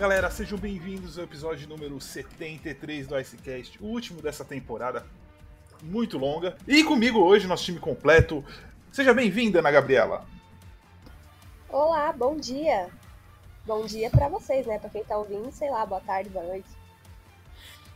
galera, 0.00 0.30
sejam 0.30 0.56
bem-vindos 0.56 1.18
ao 1.18 1.24
episódio 1.24 1.68
número 1.68 2.00
73 2.00 3.06
do 3.06 3.20
Icecast, 3.20 3.78
o 3.82 3.84
último 3.84 4.22
dessa 4.22 4.42
temporada 4.42 5.04
muito 5.82 6.16
longa. 6.16 6.56
E 6.66 6.82
comigo 6.82 7.18
hoje, 7.18 7.46
nosso 7.46 7.66
time 7.66 7.78
completo. 7.78 8.42
Seja 8.90 9.12
bem-vinda, 9.12 9.58
Ana 9.58 9.70
Gabriela. 9.70 10.24
Olá, 11.68 12.14
bom 12.14 12.34
dia. 12.34 12.88
Bom 13.66 13.84
dia 13.84 14.08
para 14.08 14.26
vocês, 14.28 14.66
né? 14.66 14.78
Para 14.78 14.88
quem 14.88 15.04
tá 15.04 15.18
ouvindo, 15.18 15.52
sei 15.52 15.68
lá, 15.68 15.84
boa 15.84 16.00
tarde, 16.00 16.30
boa 16.30 16.46
noite. 16.46 16.70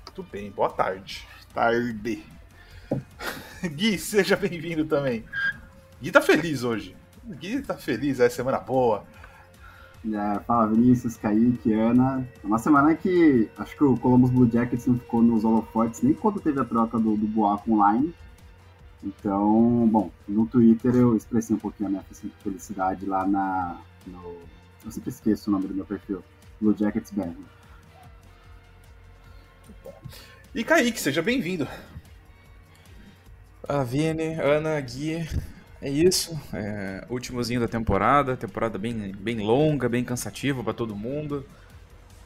Tudo 0.04 0.28
bem, 0.30 0.50
boa 0.50 0.68
tarde. 0.68 1.26
Tarde. 1.54 2.22
Gui, 3.64 3.96
seja 3.96 4.36
bem-vindo 4.36 4.84
também. 4.84 5.24
Gui 6.02 6.12
tá 6.12 6.20
feliz 6.20 6.64
hoje. 6.64 6.94
Gui 7.24 7.62
tá 7.62 7.78
feliz, 7.78 8.20
é 8.20 8.28
semana 8.28 8.58
boa. 8.58 9.06
É, 10.12 10.38
fala 10.40 10.66
Vinícius, 10.66 11.16
Kaique, 11.16 11.72
Ana. 11.72 12.28
Uma 12.42 12.58
semana 12.58 12.94
que 12.94 13.48
acho 13.56 13.74
que 13.74 13.84
o 13.84 13.96
Columbus 13.96 14.30
Blue 14.30 14.50
Jackets 14.50 14.86
não 14.86 14.98
ficou 14.98 15.22
nos 15.22 15.44
holofotes 15.44 16.02
nem 16.02 16.12
quando 16.12 16.40
teve 16.40 16.60
a 16.60 16.64
troca 16.64 16.98
do, 16.98 17.16
do 17.16 17.26
Boaco 17.26 17.72
online. 17.72 18.14
Então, 19.02 19.88
bom, 19.90 20.10
no 20.28 20.46
Twitter 20.46 20.94
eu 20.94 21.16
expressei 21.16 21.56
um 21.56 21.58
pouquinho 21.58 21.88
a 21.88 21.90
minha 21.90 22.04
felicidade 22.42 23.06
lá 23.06 23.26
na. 23.26 23.80
No, 24.06 24.36
eu 24.84 24.90
sempre 24.90 25.10
esqueço 25.10 25.48
o 25.48 25.52
nome 25.52 25.68
do 25.68 25.74
meu 25.74 25.86
perfil. 25.86 26.22
Blue 26.60 26.76
Jackets 26.76 27.10
BR. 27.10 27.34
E 30.54 30.62
Kaique, 30.62 31.00
seja 31.00 31.22
bem-vindo. 31.22 31.66
A 33.66 33.82
Vini, 33.82 34.34
Ana, 34.34 34.78
Gui, 34.80 35.26
é 35.84 35.90
isso. 35.90 36.40
É, 36.54 37.04
últimozinho 37.10 37.60
da 37.60 37.68
temporada, 37.68 38.34
temporada 38.38 38.78
bem, 38.78 39.12
bem 39.18 39.40
longa, 39.40 39.86
bem 39.86 40.02
cansativa 40.02 40.64
para 40.64 40.72
todo 40.72 40.96
mundo. 40.96 41.44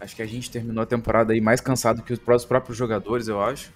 Acho 0.01 0.15
que 0.15 0.23
a 0.23 0.27
gente 0.27 0.49
terminou 0.49 0.81
a 0.81 0.87
temporada 0.87 1.33
aí 1.33 1.41
mais 1.41 1.61
cansado 1.61 2.03
que 2.03 2.13
os 2.13 2.45
próprios 2.45 2.79
jogadores, 2.79 3.27
eu 3.27 3.43
acho. 3.43 3.73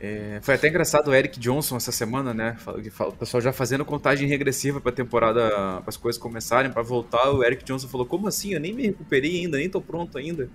É, 0.00 0.40
foi 0.40 0.54
até 0.54 0.68
engraçado 0.68 1.08
o 1.08 1.14
Eric 1.14 1.38
Johnson 1.38 1.76
essa 1.76 1.92
semana, 1.92 2.32
né? 2.32 2.56
O 3.00 3.12
pessoal 3.12 3.42
já 3.42 3.52
fazendo 3.52 3.84
contagem 3.84 4.26
regressiva 4.26 4.80
para 4.80 4.90
temporada, 4.90 5.50
para 5.50 5.84
as 5.88 5.98
coisas 5.98 6.18
começarem, 6.18 6.72
para 6.72 6.80
voltar. 6.80 7.30
O 7.30 7.44
Eric 7.44 7.62
Johnson 7.62 7.88
falou: 7.88 8.06
Como 8.06 8.26
assim? 8.26 8.54
Eu 8.54 8.60
nem 8.60 8.72
me 8.72 8.84
recuperei 8.86 9.40
ainda, 9.40 9.58
nem 9.58 9.68
tô 9.68 9.82
pronto 9.82 10.16
ainda. 10.16 10.48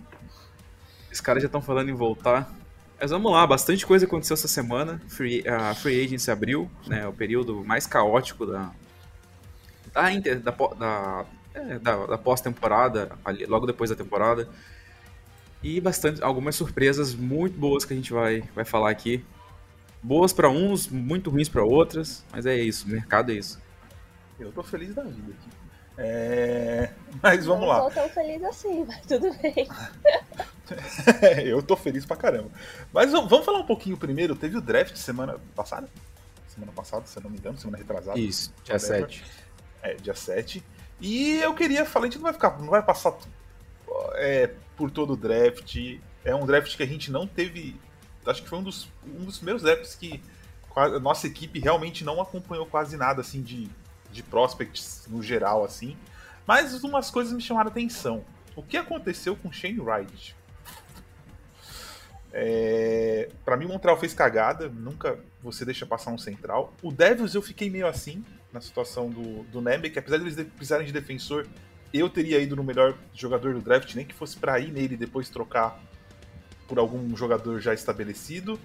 Os 1.13 1.22
caras 1.22 1.44
já 1.44 1.47
estão 1.47 1.61
falando 1.61 1.89
em 1.89 1.94
voltar. 1.94 2.52
Mas 3.06 3.11
vamos 3.11 3.31
lá, 3.31 3.45
bastante 3.45 3.86
coisa 3.86 4.08
aconteceu 4.08 4.34
essa 4.34 4.48
semana. 4.48 5.00
Free, 5.08 5.48
a 5.48 5.75
Free 5.75 6.03
Agency 6.03 6.31
abriu, 6.31 6.67
né? 6.88 7.08
O 7.08 7.14
período 7.14 7.64
mais 7.64 7.86
caótico 7.86 8.47
da, 8.47 8.72
da, 9.94 10.12
inter, 10.12 10.39
da, 10.39 10.50
da, 10.50 11.25
é, 11.53 11.78
da, 11.78 12.06
da 12.08 12.17
pós-temporada, 12.17 13.12
logo 13.47 13.67
depois 13.67 13.92
da 13.92 13.95
temporada. 13.95 14.50
E 15.62 15.80
bastante, 15.80 16.23
algumas 16.23 16.56
surpresas 16.56 17.14
muito 17.14 17.56
boas 17.59 17.86
que 17.86 17.94
a 17.94 17.95
gente 17.95 18.12
vai, 18.12 18.42
vai 18.56 18.66
falar 18.66 18.89
aqui. 18.89 19.23
Boas 20.02 20.34
para 20.34 20.50
uns, 20.50 20.88
muito 20.88 21.30
ruins 21.30 21.47
para 21.47 21.64
outras, 21.64 22.25
mas 22.31 22.47
é 22.47 22.56
isso, 22.56 22.88
o 22.88 22.90
mercado 22.90 23.31
é 23.31 23.36
isso. 23.36 23.62
Eu 24.40 24.52
tô 24.52 24.64
feliz 24.64 24.95
da 24.95 25.03
vida 25.03 25.31
aqui. 25.31 25.50
É... 26.00 26.90
Mas 27.22 27.46
vamos 27.46 27.62
não 27.62 27.68
lá. 27.68 27.78
Não 27.78 27.90
tô 27.90 27.94
tão 27.94 28.09
feliz 28.09 28.44
assim, 28.44 28.84
mas 28.84 29.06
tudo 29.06 29.31
bem. 29.38 29.68
eu 31.44 31.62
tô 31.62 31.76
feliz 31.76 32.06
pra 32.06 32.16
caramba. 32.16 32.50
Mas 32.94 33.12
vamos 33.12 33.46
falar 33.46 33.59
um 33.59 33.66
pouquinho 33.66 33.98
primeiro. 33.98 34.36
Teve 34.36 34.58
o 34.58 34.62
draft 34.62 34.96
semana 34.96 35.40
passada? 35.56 35.90
Semana 36.48 36.72
passada, 36.72 37.06
se 37.06 37.18
eu 37.18 37.24
não 37.24 37.30
me 37.30 37.38
engano, 37.38 37.58
semana 37.58 37.78
retrasada. 37.78 38.18
Isso, 38.18 38.53
dia 38.64 38.80
7. 38.80 39.24
É, 39.81 39.94
dia 39.96 40.16
7. 40.16 40.64
E 41.00 41.38
eu 41.40 41.53
queria 41.53 41.86
falar, 41.86 42.06
a 42.06 42.08
gente 42.08 42.18
não 42.18 42.24
vai 42.24 42.34
ficar, 42.34 42.58
não 42.59 42.70
vai 42.70 42.81
passar 42.81 43.14
é, 44.14 44.52
por 44.76 44.90
todo 44.90 45.14
o 45.14 45.18
draft. 45.18 45.76
É 46.24 46.34
um 46.34 46.46
draft 46.46 46.76
que 46.76 46.84
a 46.84 46.88
gente 46.88 47.12
não 47.12 47.28
teve. 47.28 47.80
Acho 48.26 48.42
que 48.42 48.50
foi 48.50 48.58
um 48.58 48.64
dos, 48.64 48.88
um 49.06 49.26
dos 49.26 49.38
primeiros 49.38 49.62
drafts 49.62 49.96
que 49.96 50.22
a 50.76 51.00
nossa 51.00 51.28
equipe 51.28 51.59
realmente 51.59 52.03
não 52.03 52.22
acompanhou 52.22 52.66
quase 52.66 52.97
nada 52.97 53.22
assim 53.22 53.42
de, 53.42 53.70
de 54.12 54.24
prospects 54.24 55.06
no 55.08 55.22
geral, 55.22 55.64
assim. 55.64 55.96
Mas 56.47 56.84
umas 56.84 57.09
coisas 57.12 57.34
me 57.34 57.42
chamaram 57.42 57.70
a 57.70 57.72
atenção. 57.72 58.24
O 58.56 58.64
que 58.64 58.78
aconteceu 58.78 59.36
com 59.36 59.52
Shane 59.52 59.80
Wright? 59.80 60.36
É... 62.38 63.29
Para 63.46 63.56
mim, 63.56 63.66
Montreal 63.66 63.97
fez 63.97 64.13
cagada. 64.13 64.68
Nunca 64.68 65.18
você 65.41 65.63
deixa 65.63 65.85
passar 65.85 66.12
um 66.12 66.18
central. 66.18 66.73
O 66.84 66.91
Devils 66.91 67.34
eu 67.34 67.41
fiquei 67.41 67.69
meio 67.69 67.88
assim 67.88 68.23
na 68.51 68.59
situação 68.59 69.09
do, 69.09 69.44
do 69.44 69.62
Nemec. 69.62 69.97
Apesar 69.97 70.18
de 70.18 70.25
eles 70.25 70.47
precisarem 70.50 70.85
de 70.85 70.91
defensor, 70.91 71.47
eu 71.94 72.09
teria 72.09 72.40
ido 72.40 72.56
no 72.56 72.63
melhor 72.63 72.97
jogador 73.13 73.53
do 73.53 73.62
draft, 73.62 73.96
nem 73.96 74.06
que 74.06 74.13
fosse 74.13 74.35
para 74.35 74.59
ir 74.59 74.69
nele 74.69 74.96
e 74.96 74.97
depois 74.97 75.29
trocar 75.29 75.81
por 76.68 76.78
algum 76.78 77.16
jogador 77.16 77.62
já 77.62 77.73
estabelecido. 77.73 78.59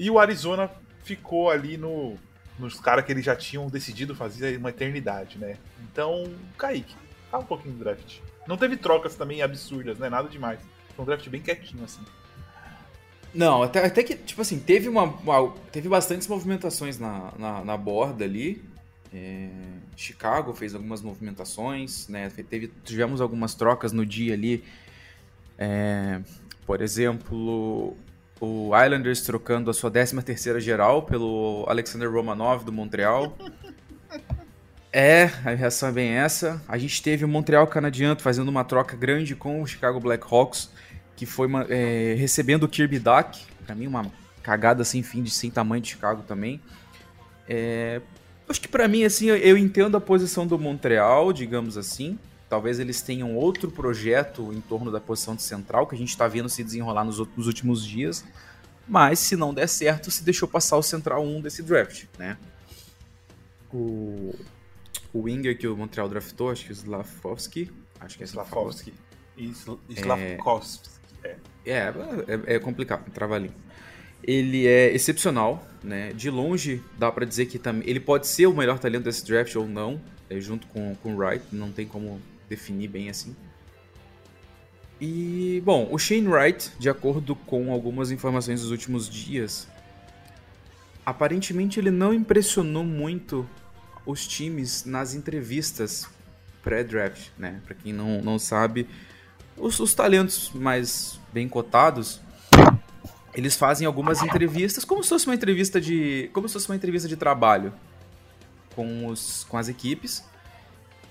E 0.00 0.10
o 0.10 0.18
Arizona 0.18 0.68
ficou 1.04 1.48
ali 1.48 1.76
no, 1.76 2.16
nos 2.58 2.80
caras 2.80 3.04
que 3.04 3.12
eles 3.12 3.24
já 3.24 3.36
tinham 3.36 3.68
decidido 3.68 4.16
fazer 4.16 4.58
uma 4.58 4.70
eternidade, 4.70 5.38
né? 5.38 5.58
Então, 5.80 6.24
Kaique, 6.58 6.96
fala 7.30 7.44
um 7.44 7.46
pouquinho 7.46 7.74
do 7.74 7.84
draft. 7.84 8.18
Não 8.48 8.56
teve 8.56 8.76
trocas 8.76 9.14
também 9.14 9.42
absurdas, 9.42 9.98
né? 9.98 10.08
Nada 10.08 10.28
demais. 10.28 10.58
Foi 10.94 11.04
um 11.04 11.06
draft 11.06 11.28
bem 11.28 11.40
quietinho, 11.40 11.84
assim. 11.84 12.02
Não, 13.34 13.62
até, 13.62 13.84
até 13.84 14.02
que, 14.02 14.14
tipo 14.14 14.40
assim, 14.40 14.58
teve, 14.58 14.88
uma, 14.88 15.04
uma 15.04 15.52
teve 15.70 15.88
bastantes 15.88 16.26
movimentações 16.26 16.98
na, 16.98 17.32
na, 17.38 17.64
na 17.64 17.76
borda 17.76 18.24
ali. 18.24 18.62
É, 19.12 19.48
Chicago 19.96 20.52
fez 20.52 20.74
algumas 20.74 21.02
movimentações, 21.02 22.08
né? 22.08 22.30
Teve, 22.48 22.72
tivemos 22.84 23.20
algumas 23.20 23.54
trocas 23.54 23.92
no 23.92 24.04
dia 24.04 24.34
ali. 24.34 24.64
É, 25.58 26.20
por 26.66 26.80
exemplo, 26.80 27.96
o 28.40 28.70
Islanders 28.76 29.22
trocando 29.22 29.70
a 29.70 29.74
sua 29.74 29.90
13 29.90 30.22
terceira 30.22 30.60
geral 30.60 31.02
pelo 31.02 31.64
Alexander 31.68 32.10
Romanov 32.10 32.64
do 32.64 32.72
Montreal. 32.72 33.36
É, 34.98 35.24
a 35.44 35.50
reação 35.50 35.90
é 35.90 35.92
bem 35.92 36.08
essa. 36.12 36.62
A 36.66 36.78
gente 36.78 37.02
teve 37.02 37.22
o 37.22 37.28
Montreal 37.28 37.66
Canadiens 37.66 38.16
fazendo 38.22 38.48
uma 38.48 38.64
troca 38.64 38.96
grande 38.96 39.36
com 39.36 39.60
o 39.60 39.66
Chicago 39.66 40.00
Blackhawks 40.00 40.70
que 41.16 41.24
foi 41.24 41.48
é, 41.68 42.14
recebendo 42.18 42.64
o 42.64 42.68
Kirby 42.68 42.98
Duck, 42.98 43.40
pra 43.64 43.74
mim 43.74 43.86
uma 43.86 44.12
cagada 44.42 44.84
sem 44.84 45.02
fim, 45.02 45.22
de 45.22 45.30
sem 45.30 45.50
tamanho 45.50 45.82
de 45.82 45.88
Chicago 45.88 46.22
também. 46.22 46.60
É, 47.48 48.00
acho 48.48 48.60
que 48.60 48.68
para 48.68 48.86
mim, 48.86 49.04
assim, 49.04 49.26
eu, 49.26 49.56
entendo 49.56 49.96
a 49.96 50.00
posição 50.00 50.46
do 50.46 50.58
Montreal, 50.58 51.32
digamos 51.32 51.76
assim. 51.76 52.18
Talvez 52.48 52.78
eles 52.78 53.02
tenham 53.02 53.34
outro 53.34 53.70
projeto 53.72 54.52
em 54.52 54.60
torno 54.60 54.92
da 54.92 55.00
posição 55.00 55.34
de 55.34 55.42
central, 55.42 55.86
que 55.86 55.96
a 55.96 55.98
gente 55.98 56.10
está 56.10 56.28
vendo 56.28 56.48
se 56.48 56.62
desenrolar 56.62 57.04
nos, 57.04 57.18
nos, 57.36 57.46
últimos 57.48 57.84
dias. 57.84 58.24
Mas 58.86 59.18
se 59.18 59.34
não 59.34 59.52
der 59.52 59.66
certo, 59.66 60.12
se 60.12 60.22
deixou 60.22 60.46
passar 60.46 60.76
o 60.76 60.82
central 60.82 61.24
1 61.24 61.40
desse 61.40 61.60
draft, 61.62 62.04
né? 62.16 62.36
O, 63.72 64.32
o 65.12 65.22
winger 65.22 65.58
que 65.58 65.66
o 65.66 65.76
Montreal 65.76 66.08
draftou, 66.08 66.50
acho 66.50 66.66
que 66.66 66.70
o 66.70 66.72
Slavkovski. 66.72 67.72
Acho 67.98 68.16
que 68.16 68.22
é 68.22 68.26
Slavkovski. 68.26 68.94
Slavkovski. 69.88 70.88
É, 70.88 70.95
é, 71.64 71.92
é, 72.46 72.56
é 72.56 72.58
complicado, 72.58 73.10
trava 73.10 73.34
ali. 73.34 73.50
Ele 74.22 74.66
é 74.66 74.92
excepcional, 74.94 75.66
né? 75.82 76.12
De 76.12 76.30
longe 76.30 76.82
dá 76.98 77.10
para 77.12 77.24
dizer 77.24 77.46
que 77.46 77.58
também 77.58 77.88
ele 77.88 78.00
pode 78.00 78.26
ser 78.26 78.46
o 78.46 78.54
melhor 78.54 78.78
talento 78.78 79.04
desse 79.04 79.24
draft 79.24 79.54
ou 79.56 79.68
não, 79.68 80.00
é, 80.28 80.40
junto 80.40 80.66
com, 80.68 80.94
com 80.96 81.14
o 81.14 81.16
Wright, 81.16 81.44
não 81.52 81.70
tem 81.70 81.86
como 81.86 82.20
definir 82.48 82.88
bem 82.88 83.08
assim. 83.08 83.34
E, 85.00 85.62
bom, 85.64 85.88
o 85.90 85.98
Shane 85.98 86.26
Wright, 86.26 86.72
de 86.78 86.88
acordo 86.88 87.36
com 87.36 87.70
algumas 87.70 88.10
informações 88.10 88.62
dos 88.62 88.70
últimos 88.70 89.08
dias, 89.08 89.68
aparentemente 91.04 91.78
ele 91.78 91.90
não 91.90 92.14
impressionou 92.14 92.82
muito 92.82 93.48
os 94.06 94.26
times 94.26 94.84
nas 94.84 95.14
entrevistas 95.14 96.08
pré-draft, 96.62 97.28
né? 97.38 97.60
Para 97.64 97.74
quem 97.74 97.92
não, 97.92 98.22
não 98.22 98.38
sabe, 98.38 98.88
os, 99.56 99.80
os 99.80 99.94
talentos 99.94 100.50
mais 100.54 101.18
bem 101.32 101.48
cotados, 101.48 102.20
eles 103.34 103.56
fazem 103.56 103.86
algumas 103.86 104.22
entrevistas 104.22 104.84
como 104.84 105.02
se 105.02 105.10
fosse 105.10 105.26
uma 105.26 105.34
entrevista 105.34 105.80
de 105.80 106.30
como 106.32 106.48
se 106.48 106.54
fosse 106.54 106.68
uma 106.68 106.76
entrevista 106.76 107.06
de 107.08 107.16
trabalho 107.16 107.72
com 108.74 109.06
os 109.06 109.44
com 109.44 109.56
as 109.56 109.68
equipes. 109.68 110.24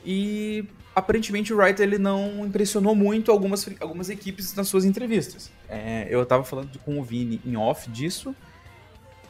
E 0.03 0.65
aparentemente 0.95 1.53
o 1.53 1.57
Wright 1.57 1.81
ele 1.81 1.97
não 1.97 2.45
impressionou 2.45 2.95
muito 2.95 3.31
algumas, 3.31 3.68
algumas 3.80 4.09
equipes 4.09 4.53
nas 4.53 4.68
suas 4.68 4.86
entrevistas. 4.86 5.51
É, 5.68 6.07
eu 6.09 6.25
tava 6.25 6.44
falando 6.44 6.77
com 6.80 7.00
o 7.00 7.03
Vini 7.03 7.42
em 7.45 7.56
off 7.56 7.89
disso. 7.89 8.36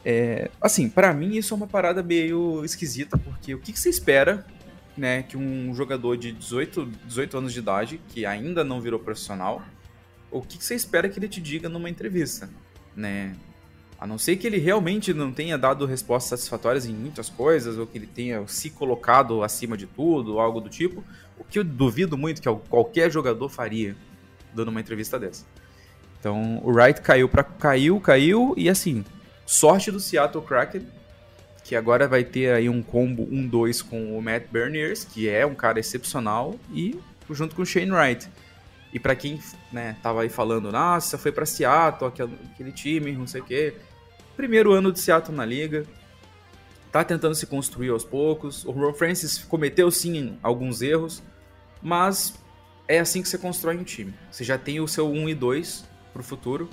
É, 0.04 0.50
assim 0.60 0.88
para 0.88 1.12
mim 1.12 1.36
isso 1.36 1.52
é 1.52 1.56
uma 1.56 1.66
parada 1.66 2.00
meio 2.00 2.64
esquisita 2.64 3.18
porque 3.18 3.54
o 3.54 3.58
que, 3.58 3.72
que 3.72 3.80
você 3.80 3.88
espera 3.88 4.46
né, 4.96 5.22
que 5.22 5.36
um 5.36 5.74
jogador 5.74 6.16
de 6.16 6.32
18, 6.32 6.86
18 7.04 7.38
anos 7.38 7.52
de 7.52 7.58
idade, 7.58 8.00
que 8.08 8.24
ainda 8.24 8.64
não 8.64 8.80
virou 8.80 8.98
profissional, 8.98 9.62
o 10.30 10.40
que, 10.40 10.62
você 10.62 10.74
espera 10.74 11.08
que 11.08 11.18
ele 11.18 11.28
te 11.28 11.40
diga 11.40 11.68
numa 11.68 11.88
entrevista, 11.88 12.48
né? 12.94 13.34
A 13.98 14.06
não 14.06 14.18
ser 14.18 14.36
que 14.36 14.46
ele 14.46 14.58
realmente 14.58 15.14
não 15.14 15.32
tenha 15.32 15.56
dado 15.56 15.86
respostas 15.86 16.38
satisfatórias 16.38 16.84
em 16.84 16.92
muitas 16.92 17.30
coisas, 17.30 17.78
ou 17.78 17.86
que 17.86 17.96
ele 17.96 18.06
tenha 18.06 18.46
se 18.46 18.68
colocado 18.68 19.42
acima 19.42 19.76
de 19.76 19.86
tudo, 19.86 20.38
algo 20.38 20.60
do 20.60 20.68
tipo, 20.68 21.02
o 21.38 21.44
que 21.44 21.58
eu 21.58 21.64
duvido 21.64 22.16
muito 22.16 22.42
que 22.42 22.54
qualquer 22.68 23.10
jogador 23.10 23.48
faria. 23.48 23.96
dando 24.54 24.68
uma 24.68 24.80
entrevista 24.80 25.18
dessa. 25.18 25.44
Então, 26.18 26.60
o 26.62 26.70
Wright 26.70 27.00
caiu 27.00 27.28
para 27.28 27.44
caiu, 27.44 28.00
caiu 28.00 28.54
e 28.56 28.68
assim, 28.68 29.04
sorte 29.46 29.90
do 29.90 30.00
Seattle 30.00 30.44
Kraken, 30.44 30.86
que 31.66 31.74
agora 31.74 32.06
vai 32.06 32.22
ter 32.22 32.52
aí 32.52 32.68
um 32.68 32.80
combo 32.80 33.26
1-2 33.26 33.84
com 33.84 34.16
o 34.16 34.22
Matt 34.22 34.44
Berniers, 34.52 35.04
que 35.04 35.28
é 35.28 35.44
um 35.44 35.54
cara 35.54 35.80
excepcional 35.80 36.54
e 36.72 36.96
junto 37.28 37.56
com 37.56 37.62
o 37.62 37.66
Shane 37.66 37.90
Wright. 37.90 38.28
E 38.92 39.00
para 39.00 39.16
quem, 39.16 39.40
né, 39.72 39.96
tava 40.00 40.22
aí 40.22 40.28
falando, 40.28 40.70
nossa, 40.70 41.18
foi 41.18 41.32
para 41.32 41.44
Seattle, 41.44 42.08
aquele, 42.08 42.70
time, 42.70 43.10
não 43.10 43.26
sei 43.26 43.40
o 43.40 43.44
quê. 43.44 43.74
Primeiro 44.36 44.70
ano 44.72 44.92
de 44.92 45.00
Seattle 45.00 45.36
na 45.36 45.44
liga, 45.44 45.84
tá 46.92 47.02
tentando 47.02 47.34
se 47.34 47.46
construir 47.46 47.88
aos 47.88 48.04
poucos. 48.04 48.64
O 48.64 48.70
Ron 48.70 48.94
Francis 48.94 49.38
cometeu 49.38 49.90
sim 49.90 50.38
alguns 50.44 50.82
erros, 50.82 51.20
mas 51.82 52.38
é 52.86 53.00
assim 53.00 53.20
que 53.20 53.28
você 53.28 53.38
constrói 53.38 53.76
um 53.76 53.82
time. 53.82 54.14
Você 54.30 54.44
já 54.44 54.56
tem 54.56 54.78
o 54.78 54.86
seu 54.86 55.10
1 55.10 55.30
e 55.30 55.34
2 55.34 55.84
pro 56.12 56.22
futuro, 56.22 56.70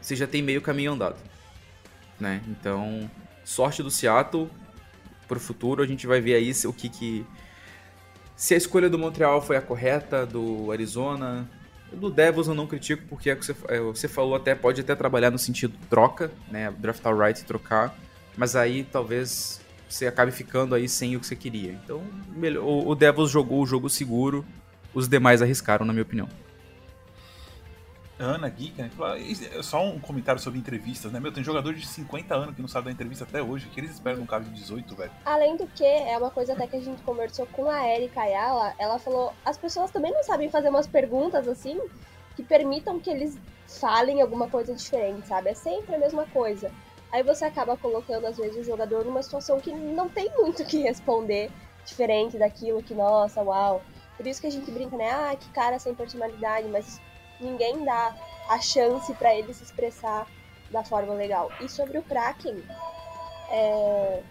você 0.00 0.16
já 0.16 0.26
tem 0.26 0.42
meio 0.42 0.60
caminho 0.60 0.94
andado, 0.94 1.18
né? 2.18 2.42
Então, 2.48 3.08
sorte 3.48 3.82
do 3.82 3.90
Seattle 3.90 4.48
pro 5.26 5.40
futuro, 5.40 5.82
a 5.82 5.86
gente 5.86 6.06
vai 6.06 6.20
ver 6.20 6.34
aí 6.34 6.52
o 6.64 6.72
que 6.72 6.88
que 6.88 7.26
se 8.36 8.54
a 8.54 8.56
escolha 8.56 8.88
do 8.88 8.98
Montreal 8.98 9.42
foi 9.42 9.56
a 9.56 9.62
correta, 9.62 10.24
do 10.24 10.70
Arizona, 10.70 11.48
do 11.92 12.10
Devils 12.10 12.46
eu 12.46 12.54
não 12.54 12.66
critico, 12.66 13.02
porque 13.08 13.30
é 13.30 13.36
que 13.36 13.44
você, 13.44 13.54
é, 13.68 13.80
você 13.80 14.06
falou 14.06 14.36
até, 14.36 14.54
pode 14.54 14.80
até 14.80 14.94
trabalhar 14.94 15.30
no 15.30 15.38
sentido 15.38 15.74
troca, 15.90 16.30
né? 16.50 16.70
Draftar 16.78 17.16
right 17.16 17.40
e 17.40 17.44
trocar 17.44 17.96
mas 18.38 18.54
aí 18.54 18.84
talvez 18.84 19.60
você 19.88 20.06
acabe 20.06 20.30
ficando 20.30 20.74
aí 20.74 20.88
sem 20.88 21.16
o 21.16 21.20
que 21.20 21.26
você 21.26 21.34
queria. 21.34 21.72
Então, 21.72 22.04
melhor, 22.36 22.64
o, 22.64 22.94
Devils 22.94 23.30
jogou 23.30 23.60
o 23.60 23.66
jogo 23.66 23.90
seguro, 23.90 24.46
os 24.94 25.08
demais 25.08 25.42
arriscaram, 25.42 25.84
na 25.84 25.92
minha 25.92 26.04
opinião. 26.04 26.28
Ana 28.18 28.48
Geek, 28.48 28.80
né? 28.80 28.90
Só 29.62 29.84
um 29.84 29.98
comentário 30.00 30.40
sobre 30.40 30.58
entrevistas, 30.58 31.12
né? 31.12 31.20
Meu, 31.20 31.32
tem 31.32 31.44
jogador 31.44 31.74
de 31.74 31.86
50 31.86 32.34
anos 32.34 32.54
que 32.54 32.60
não 32.60 32.68
sabe 32.68 32.86
dar 32.86 32.92
entrevista 32.92 33.24
até 33.24 33.42
hoje. 33.42 33.68
Que 33.68 33.80
eles 33.80 33.92
esperam 33.92 34.18
num 34.18 34.26
cara 34.26 34.42
de 34.44 34.50
18, 34.50 34.96
velho? 34.96 35.12
Além 35.24 35.56
do 35.56 35.66
que, 35.68 35.84
é 35.84 36.16
uma 36.18 36.30
coisa 36.30 36.52
até 36.52 36.66
que 36.66 36.76
a 36.76 36.80
gente 36.80 37.02
conversou 37.02 37.46
com 37.46 37.70
a 37.70 37.86
Erika 37.88 38.20
Ayala. 38.20 38.74
Ela 38.78 38.98
falou: 38.98 39.32
as 39.44 39.56
pessoas 39.56 39.90
também 39.90 40.12
não 40.12 40.22
sabem 40.24 40.50
fazer 40.50 40.68
umas 40.68 40.86
perguntas 40.86 41.46
assim 41.46 41.80
que 42.34 42.42
permitam 42.42 43.00
que 43.00 43.10
eles 43.10 43.36
falem 43.66 44.22
alguma 44.22 44.48
coisa 44.48 44.74
diferente, 44.74 45.26
sabe? 45.26 45.50
É 45.50 45.54
sempre 45.54 45.94
a 45.94 45.98
mesma 45.98 46.24
coisa. 46.26 46.70
Aí 47.10 47.22
você 47.22 47.44
acaba 47.44 47.76
colocando, 47.76 48.26
às 48.26 48.36
vezes, 48.36 48.58
o 48.58 48.64
jogador 48.64 49.04
numa 49.04 49.22
situação 49.22 49.58
que 49.58 49.72
não 49.72 50.08
tem 50.08 50.30
muito 50.36 50.62
o 50.62 50.66
que 50.66 50.78
responder, 50.78 51.50
diferente 51.84 52.38
daquilo 52.38 52.82
que, 52.82 52.94
nossa, 52.94 53.42
uau. 53.42 53.82
Por 54.16 54.26
isso 54.26 54.40
que 54.40 54.46
a 54.46 54.50
gente 54.50 54.70
brinca, 54.70 54.96
né? 54.96 55.10
Ah, 55.10 55.34
que 55.34 55.48
cara 55.50 55.78
sem 55.78 55.94
personalidade, 55.94 56.68
mas 56.68 57.00
ninguém 57.40 57.84
dá 57.84 58.16
a 58.48 58.60
chance 58.60 59.12
para 59.14 59.34
ele 59.34 59.52
se 59.52 59.64
expressar 59.64 60.26
da 60.70 60.84
forma 60.84 61.14
legal. 61.14 61.50
E 61.60 61.68
sobre 61.68 61.98
o 61.98 62.02
Kraken, 62.02 62.62
é... 63.50 64.22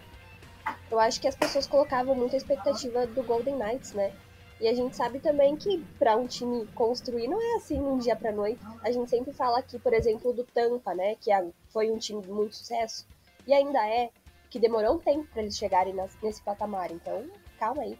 eu 0.90 0.98
acho 0.98 1.20
que 1.20 1.28
as 1.28 1.36
pessoas 1.36 1.66
colocavam 1.66 2.14
muita 2.14 2.36
expectativa 2.36 3.06
do 3.06 3.22
Golden 3.22 3.56
Knights, 3.56 3.92
né? 3.92 4.12
E 4.60 4.66
a 4.66 4.74
gente 4.74 4.96
sabe 4.96 5.20
também 5.20 5.56
que 5.56 5.84
para 5.98 6.16
um 6.16 6.26
time 6.26 6.66
construir 6.74 7.28
não 7.28 7.40
é 7.40 7.56
assim 7.56 7.78
um 7.78 7.98
dia 7.98 8.16
para 8.16 8.32
noite. 8.32 8.60
A 8.82 8.90
gente 8.90 9.08
sempre 9.08 9.32
fala 9.32 9.60
aqui, 9.60 9.78
por 9.78 9.92
exemplo, 9.92 10.32
do 10.32 10.42
Tampa, 10.42 10.94
né, 10.94 11.14
que 11.14 11.30
foi 11.68 11.90
um 11.92 11.98
time 11.98 12.20
de 12.22 12.30
muito 12.30 12.56
sucesso 12.56 13.06
e 13.46 13.54
ainda 13.54 13.78
é, 13.86 14.10
que 14.50 14.58
demorou 14.58 14.96
um 14.96 14.98
tempo 14.98 15.26
para 15.32 15.42
eles 15.42 15.56
chegarem 15.56 15.94
nesse 16.22 16.42
patamar. 16.42 16.90
Então, 16.90 17.24
calma 17.58 17.82
aí. 17.82 17.96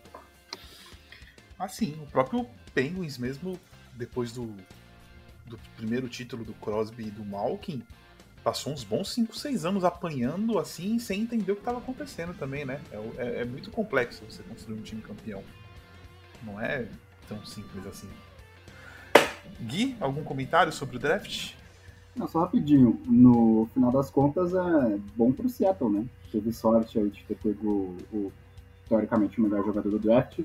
Assim, 1.57 1.99
o 2.03 2.07
próprio 2.11 2.45
Penguins 2.75 3.19
mesmo 3.19 3.59
depois 3.95 4.33
do, 4.33 4.55
do 5.49 5.59
primeiro 5.77 6.09
título 6.09 6.45
do 6.45 6.53
Crosby 6.55 7.09
e 7.09 7.11
do 7.11 7.25
Malkin, 7.25 7.83
passou 8.43 8.73
uns 8.73 8.85
bons 8.85 9.13
5, 9.13 9.37
6 9.37 9.65
anos 9.65 9.85
apanhando 9.85 10.59
assim, 10.59 10.99
sem 10.99 11.23
entender 11.23 11.53
o 11.53 11.55
que 11.55 11.61
estava 11.61 11.79
acontecendo 11.79 12.35
também, 12.35 12.65
né? 12.65 12.81
É, 12.91 12.97
é, 12.97 13.41
é, 13.41 13.45
muito 13.45 13.71
complexo 13.71 14.25
você 14.29 14.43
construir 14.43 14.79
um 14.79 14.83
time 14.83 15.03
campeão. 15.03 15.43
Não 16.43 16.61
é 16.61 16.87
tão 17.29 17.45
simples 17.45 17.87
assim. 17.87 18.09
Gui, 19.61 19.97
algum 20.01 20.23
comentário 20.23 20.73
sobre 20.73 20.97
o 20.97 20.99
draft? 20.99 21.55
Não, 22.15 22.27
só 22.27 22.41
rapidinho. 22.41 23.01
No 23.07 23.69
final 23.75 23.93
das 23.93 24.11
contas, 24.11 24.55
é 24.55 24.99
bom 25.17 25.33
pro 25.33 25.49
Seattle, 25.49 25.91
né? 25.91 26.07
Teve 26.31 26.53
sorte 26.53 26.99
aí 26.99 27.11
de 27.11 27.25
ter 27.25 27.37
pego 27.37 27.97
o, 28.13 28.33
teoricamente, 28.89 29.41
o 29.41 29.45
melhor 29.45 29.65
jogador 29.65 29.91
do 29.91 29.99
draft. 29.99 30.41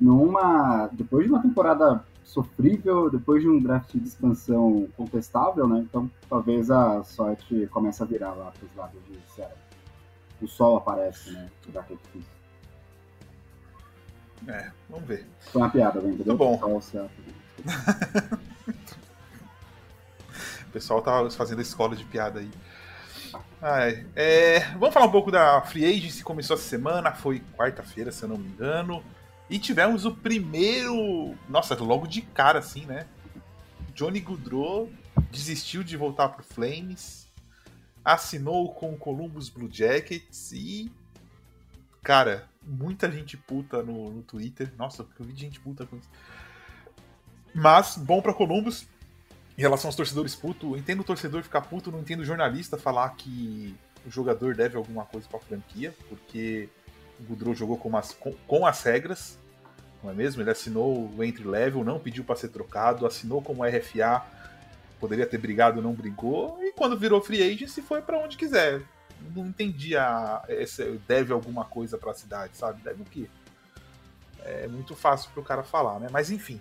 Numa, 0.00 0.88
depois 0.92 1.26
de 1.26 1.32
uma 1.32 1.42
temporada 1.42 2.04
sofrível, 2.24 3.10
depois 3.10 3.42
de 3.42 3.48
um 3.48 3.60
draft 3.60 3.92
de 3.92 4.06
expansão 4.06 4.88
contestável, 4.96 5.66
né? 5.66 5.80
Então, 5.80 6.10
talvez 6.28 6.70
a 6.70 7.02
sorte 7.02 7.66
comece 7.72 8.02
a 8.02 8.06
virar 8.06 8.32
lá 8.32 8.52
pros 8.52 8.74
lados 8.76 9.00
de 9.08 9.18
Seattle. 9.34 9.58
O 10.40 10.48
sol 10.48 10.76
aparece, 10.76 11.32
né? 11.32 11.50
Já 11.72 11.82
que 11.82 11.92
é 11.92 11.96
difícil. 11.96 12.40
É, 14.48 14.70
vamos 14.88 15.06
ver. 15.06 15.26
Foi 15.40 15.60
uma 15.60 15.70
piada, 15.70 15.98
entendeu? 15.98 16.18
Tudo 16.18 16.36
bom. 16.36 16.58
o 20.66 20.70
pessoal 20.72 21.02
tá 21.02 21.28
fazendo 21.30 21.60
escola 21.60 21.94
de 21.94 22.04
piada 22.04 22.40
aí. 22.40 22.50
Ai, 23.60 24.06
é, 24.16 24.60
vamos 24.78 24.94
falar 24.94 25.06
um 25.06 25.10
pouco 25.10 25.30
da 25.30 25.60
Free 25.62 25.84
Agency. 25.84 26.24
Começou 26.24 26.54
essa 26.54 26.64
semana, 26.64 27.12
foi 27.12 27.42
quarta-feira, 27.56 28.10
se 28.10 28.22
eu 28.22 28.28
não 28.30 28.38
me 28.38 28.48
engano. 28.48 29.04
E 29.50 29.58
tivemos 29.58 30.04
o 30.04 30.14
primeiro. 30.14 31.36
Nossa, 31.48 31.74
logo 31.74 32.06
de 32.06 32.22
cara, 32.22 32.60
assim, 32.60 32.86
né? 32.86 33.06
Johnny 33.92 34.20
Goodrow 34.20 34.88
desistiu 35.30 35.82
de 35.82 35.96
voltar 35.96 36.28
pro 36.28 36.44
Flames. 36.44 37.28
Assinou 38.04 38.72
com 38.72 38.94
o 38.94 38.96
Columbus 38.96 39.48
Blue 39.48 39.68
Jackets 39.70 40.52
e. 40.52 40.90
Cara, 42.00 42.48
muita 42.62 43.10
gente 43.10 43.36
puta 43.36 43.82
no, 43.82 44.10
no 44.10 44.22
Twitter. 44.22 44.72
Nossa, 44.78 45.04
eu 45.18 45.26
vi 45.26 45.34
gente 45.34 45.58
puta 45.58 45.84
com 45.84 45.96
isso. 45.96 46.08
Mas, 47.52 47.96
bom 47.96 48.22
para 48.22 48.32
Columbus. 48.32 48.86
Em 49.58 49.60
relação 49.60 49.88
aos 49.88 49.96
torcedores 49.96 50.34
putos, 50.34 50.78
entendo 50.78 51.00
o 51.00 51.04
torcedor 51.04 51.42
ficar 51.42 51.60
puto, 51.62 51.92
não 51.92 52.00
entendo 52.00 52.20
o 52.20 52.24
jornalista 52.24 52.78
falar 52.78 53.10
que 53.10 53.76
o 54.06 54.10
jogador 54.10 54.54
deve 54.54 54.76
alguma 54.76 55.04
coisa 55.04 55.28
pra 55.28 55.38
franquia, 55.38 55.94
porque 56.08 56.70
Goodrow 57.28 57.54
jogou 57.54 57.76
com 57.76 57.96
as, 57.96 58.12
com, 58.12 58.32
com 58.46 58.66
as 58.66 58.82
regras, 58.82 59.38
não 60.02 60.10
é 60.10 60.14
mesmo? 60.14 60.42
Ele 60.42 60.50
assinou 60.50 61.10
o 61.16 61.24
entry 61.24 61.44
level, 61.44 61.84
não 61.84 61.98
pediu 61.98 62.24
para 62.24 62.36
ser 62.36 62.48
trocado, 62.48 63.06
assinou 63.06 63.42
como 63.42 63.64
RFA, 63.64 64.22
poderia 64.98 65.26
ter 65.26 65.38
brigado, 65.38 65.82
não 65.82 65.92
brigou, 65.92 66.58
e 66.62 66.72
quando 66.72 66.98
virou 66.98 67.20
free 67.20 67.42
agent, 67.42 67.70
foi 67.82 68.00
para 68.00 68.18
onde 68.18 68.36
quiser 68.36 68.82
não 69.34 69.46
entendi 69.46 69.96
a, 69.96 70.42
esse, 70.48 71.00
deve 71.06 71.32
alguma 71.32 71.64
coisa 71.64 71.98
para 71.98 72.10
a 72.10 72.14
cidade, 72.14 72.56
sabe? 72.56 72.82
Deve 72.82 73.02
o 73.02 73.04
quê? 73.04 73.28
É 74.42 74.66
muito 74.66 74.96
fácil 74.96 75.30
para 75.32 75.40
o 75.40 75.44
cara 75.44 75.62
falar, 75.62 76.00
né? 76.00 76.08
Mas 76.10 76.30
enfim. 76.30 76.60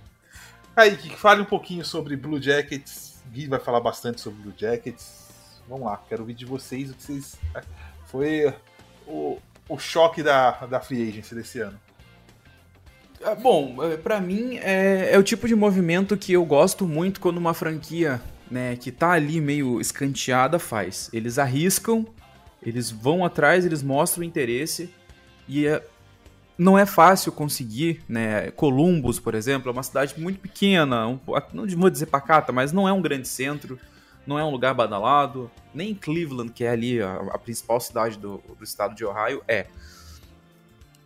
Aí, 0.75 0.95
que 0.95 1.09
fale 1.15 1.41
um 1.41 1.45
pouquinho 1.45 1.83
sobre 1.85 2.15
Blue 2.15 2.41
Jackets. 2.41 3.23
Gui 3.31 3.47
vai 3.47 3.59
falar 3.59 3.79
bastante 3.79 4.21
sobre 4.21 4.41
Blue 4.41 4.53
Jackets. 4.55 5.61
Vamos 5.67 5.85
lá, 5.85 6.01
quero 6.09 6.21
ouvir 6.21 6.33
de 6.33 6.45
vocês 6.45 6.91
o 6.91 6.93
que 6.93 7.03
vocês. 7.03 7.37
Foi 8.07 8.53
o, 9.07 9.39
o 9.69 9.77
choque 9.77 10.21
da, 10.21 10.51
da 10.65 10.79
Free 10.81 11.07
Agency 11.07 11.35
desse 11.35 11.59
ano. 11.59 11.79
Ah, 13.23 13.35
bom, 13.35 13.83
é, 13.83 13.95
para 13.95 14.19
mim 14.19 14.57
é, 14.57 15.13
é, 15.13 15.17
o 15.17 15.23
tipo 15.23 15.47
de 15.47 15.55
movimento 15.55 16.17
que 16.17 16.33
eu 16.33 16.43
gosto 16.43 16.88
muito 16.88 17.19
quando 17.19 17.38
uma 17.38 17.53
franquia 17.53 18.19
né, 18.49 18.75
que 18.75 18.91
tá 18.91 19.11
ali 19.11 19.39
meio 19.39 19.79
escanteada 19.79 20.57
faz. 20.57 21.09
Eles 21.13 21.38
arriscam 21.38 22.05
eles 22.61 22.91
vão 22.91 23.23
atrás, 23.23 23.65
eles 23.65 23.81
mostram 23.81 24.23
interesse 24.23 24.93
e 25.47 25.65
é, 25.65 25.83
não 26.57 26.77
é 26.77 26.85
fácil 26.85 27.31
conseguir, 27.31 28.01
né? 28.07 28.51
Columbus, 28.51 29.19
por 29.19 29.33
exemplo, 29.33 29.69
é 29.69 29.71
uma 29.71 29.83
cidade 29.83 30.19
muito 30.19 30.39
pequena, 30.39 31.07
um, 31.07 31.19
não 31.53 31.65
vou 31.77 31.89
dizer 31.89 32.07
pacata, 32.07 32.51
mas 32.51 32.71
não 32.71 32.88
é 32.88 32.91
um 32.91 33.01
grande 33.01 33.27
centro, 33.27 33.79
não 34.25 34.38
é 34.38 34.43
um 34.43 34.51
lugar 34.51 34.73
badalado, 34.73 35.49
nem 35.73 35.93
Cleveland, 35.95 36.51
que 36.51 36.63
é 36.63 36.69
ali 36.69 37.01
a, 37.01 37.15
a 37.31 37.38
principal 37.38 37.79
cidade 37.79 38.17
do, 38.17 38.41
do, 38.57 38.63
estado 38.63 38.95
de 38.95 39.05
Ohio, 39.05 39.43
é. 39.47 39.67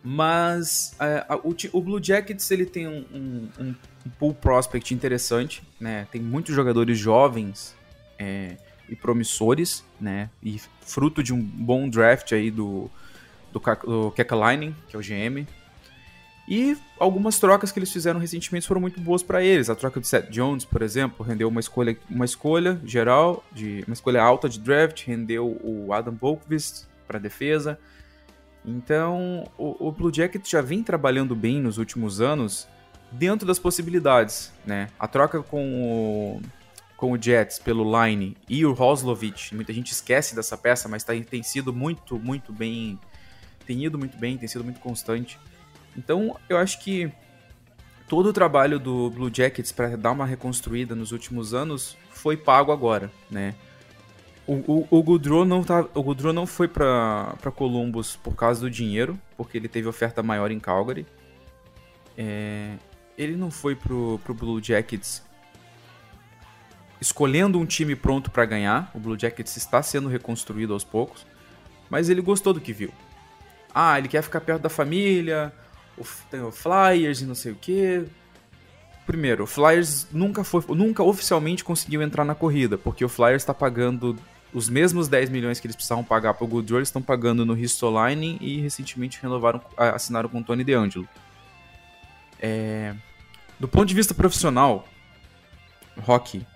Mas 0.02 0.94
é, 1.00 1.24
a, 1.28 1.36
o, 1.36 1.56
o, 1.72 1.80
Blue 1.80 2.02
Jackets 2.02 2.50
ele 2.50 2.66
tem 2.66 2.86
um, 2.86 3.04
um, 3.12 3.48
um, 3.58 3.74
pool 4.18 4.34
prospect 4.34 4.92
interessante, 4.92 5.62
né? 5.80 6.06
Tem 6.10 6.20
muitos 6.20 6.54
jogadores 6.54 6.98
jovens 6.98 7.74
é, 8.18 8.56
e 8.88 8.94
promissores, 8.94 9.82
né? 9.98 10.28
E 10.42 10.60
fruto 10.82 11.22
de 11.22 11.32
um 11.32 11.40
bom 11.40 11.88
draft 11.88 12.32
aí 12.32 12.50
do, 12.50 12.90
do, 13.50 13.60
do 13.60 14.10
Kekalainen, 14.10 14.76
que 14.88 14.94
é 14.94 14.98
o 14.98 15.02
GM. 15.02 15.46
E 16.46 16.76
algumas 16.98 17.38
trocas 17.38 17.72
que 17.72 17.78
eles 17.78 17.90
fizeram 17.90 18.20
recentemente 18.20 18.66
foram 18.66 18.80
muito 18.80 19.00
boas 19.00 19.22
para 19.22 19.42
eles. 19.42 19.70
A 19.70 19.74
troca 19.74 19.98
de 19.98 20.06
Seth 20.06 20.30
Jones, 20.30 20.64
por 20.64 20.82
exemplo, 20.82 21.24
rendeu 21.24 21.48
uma 21.48 21.60
escolha, 21.60 21.96
uma 22.10 22.24
escolha 22.24 22.78
geral, 22.84 23.42
de 23.50 23.82
uma 23.86 23.94
escolha 23.94 24.22
alta 24.22 24.48
de 24.48 24.60
draft, 24.60 25.06
rendeu 25.06 25.58
o 25.62 25.92
Adam 25.92 26.12
Bolkvist 26.12 26.86
para 27.06 27.18
defesa. 27.18 27.78
Então, 28.64 29.44
o, 29.56 29.88
o 29.88 29.92
Blue 29.92 30.12
Jacket 30.12 30.46
já 30.46 30.60
vem 30.60 30.82
trabalhando 30.82 31.34
bem 31.34 31.60
nos 31.60 31.78
últimos 31.78 32.20
anos 32.20 32.66
dentro 33.10 33.46
das 33.46 33.58
possibilidades, 33.58 34.52
né? 34.66 34.88
A 34.98 35.06
troca 35.06 35.42
com 35.42 35.82
o, 35.82 36.42
com 36.96 37.12
o 37.12 37.20
Jets 37.20 37.58
pelo 37.58 37.84
Line 37.84 38.36
e 38.48 38.64
o 38.66 38.72
Roslovich, 38.72 39.54
muita 39.54 39.72
gente 39.72 39.92
esquece 39.92 40.34
dessa 40.34 40.56
peça, 40.56 40.88
mas 40.88 41.04
tá, 41.04 41.12
tem 41.28 41.42
sido 41.42 41.72
muito, 41.72 42.18
muito 42.18 42.52
bem, 42.52 42.98
tem 43.66 43.84
ido 43.84 43.98
muito 43.98 44.16
bem, 44.18 44.36
tem 44.36 44.48
sido 44.48 44.64
muito 44.64 44.80
constante. 44.80 45.38
Então, 45.96 46.36
eu 46.48 46.56
acho 46.56 46.80
que 46.80 47.10
todo 48.08 48.28
o 48.28 48.32
trabalho 48.32 48.78
do 48.78 49.10
Blue 49.10 49.30
Jackets 49.32 49.72
para 49.72 49.96
dar 49.96 50.12
uma 50.12 50.26
reconstruída 50.26 50.94
nos 50.94 51.12
últimos 51.12 51.54
anos 51.54 51.96
foi 52.10 52.36
pago 52.36 52.72
agora, 52.72 53.10
né? 53.30 53.54
O, 54.46 54.54
o, 54.54 54.88
o 54.90 55.02
Goudreau 55.02 55.44
não 55.44 55.64
tá, 55.64 55.86
o 55.94 56.02
Goudreau 56.02 56.32
não 56.32 56.46
foi 56.46 56.68
para 56.68 57.34
Columbus 57.54 58.16
por 58.16 58.34
causa 58.34 58.60
do 58.60 58.70
dinheiro, 58.70 59.18
porque 59.36 59.56
ele 59.56 59.68
teve 59.68 59.88
oferta 59.88 60.22
maior 60.22 60.50
em 60.50 60.60
Calgary. 60.60 61.06
É, 62.16 62.74
ele 63.16 63.36
não 63.36 63.50
foi 63.50 63.74
pro, 63.74 64.20
pro 64.22 64.34
Blue 64.34 64.62
Jackets 64.62 65.22
escolhendo 67.00 67.58
um 67.58 67.64
time 67.64 67.96
pronto 67.96 68.30
para 68.30 68.44
ganhar. 68.44 68.90
O 68.94 68.98
Blue 68.98 69.18
Jackets 69.18 69.56
está 69.56 69.82
sendo 69.82 70.08
reconstruído 70.08 70.74
aos 70.74 70.84
poucos, 70.84 71.26
mas 71.88 72.08
ele 72.08 72.20
gostou 72.20 72.52
do 72.52 72.60
que 72.60 72.72
viu. 72.72 72.92
Ah, 73.74 73.98
ele 73.98 74.08
quer 74.08 74.22
ficar 74.22 74.40
perto 74.40 74.62
da 74.62 74.68
família, 74.68 75.52
o, 75.98 76.04
tem 76.30 76.40
o 76.40 76.50
Flyers 76.50 77.20
e 77.20 77.24
não 77.24 77.34
sei 77.34 77.52
o 77.52 77.56
que. 77.56 78.04
Primeiro, 79.06 79.44
o 79.44 79.46
Flyers 79.46 80.06
nunca 80.10 80.42
foi, 80.42 80.62
nunca 80.68 81.02
oficialmente 81.02 81.62
conseguiu 81.62 82.02
entrar 82.02 82.24
na 82.24 82.34
corrida, 82.34 82.78
porque 82.78 83.04
o 83.04 83.08
Flyers 83.08 83.42
está 83.42 83.52
pagando 83.52 84.16
os 84.52 84.68
mesmos 84.68 85.08
10 85.08 85.30
milhões 85.30 85.60
que 85.60 85.66
eles 85.66 85.74
precisavam 85.74 86.04
pagar 86.04 86.34
para 86.34 86.44
o 86.44 86.48
Goodrow, 86.48 86.78
eles 86.78 86.88
estão 86.88 87.02
pagando 87.02 87.44
no 87.44 87.52
Ristolainen 87.52 88.38
e 88.40 88.60
recentemente 88.60 89.20
renovaram, 89.20 89.60
assinaram 89.76 90.28
com 90.28 90.38
o 90.38 90.44
Tony 90.44 90.64
DeAngelo. 90.64 91.08
É... 92.40 92.94
Do 93.58 93.68
ponto 93.68 93.86
de 93.86 93.94
vista 93.94 94.14
profissional, 94.14 94.86
hockey, 96.06 96.46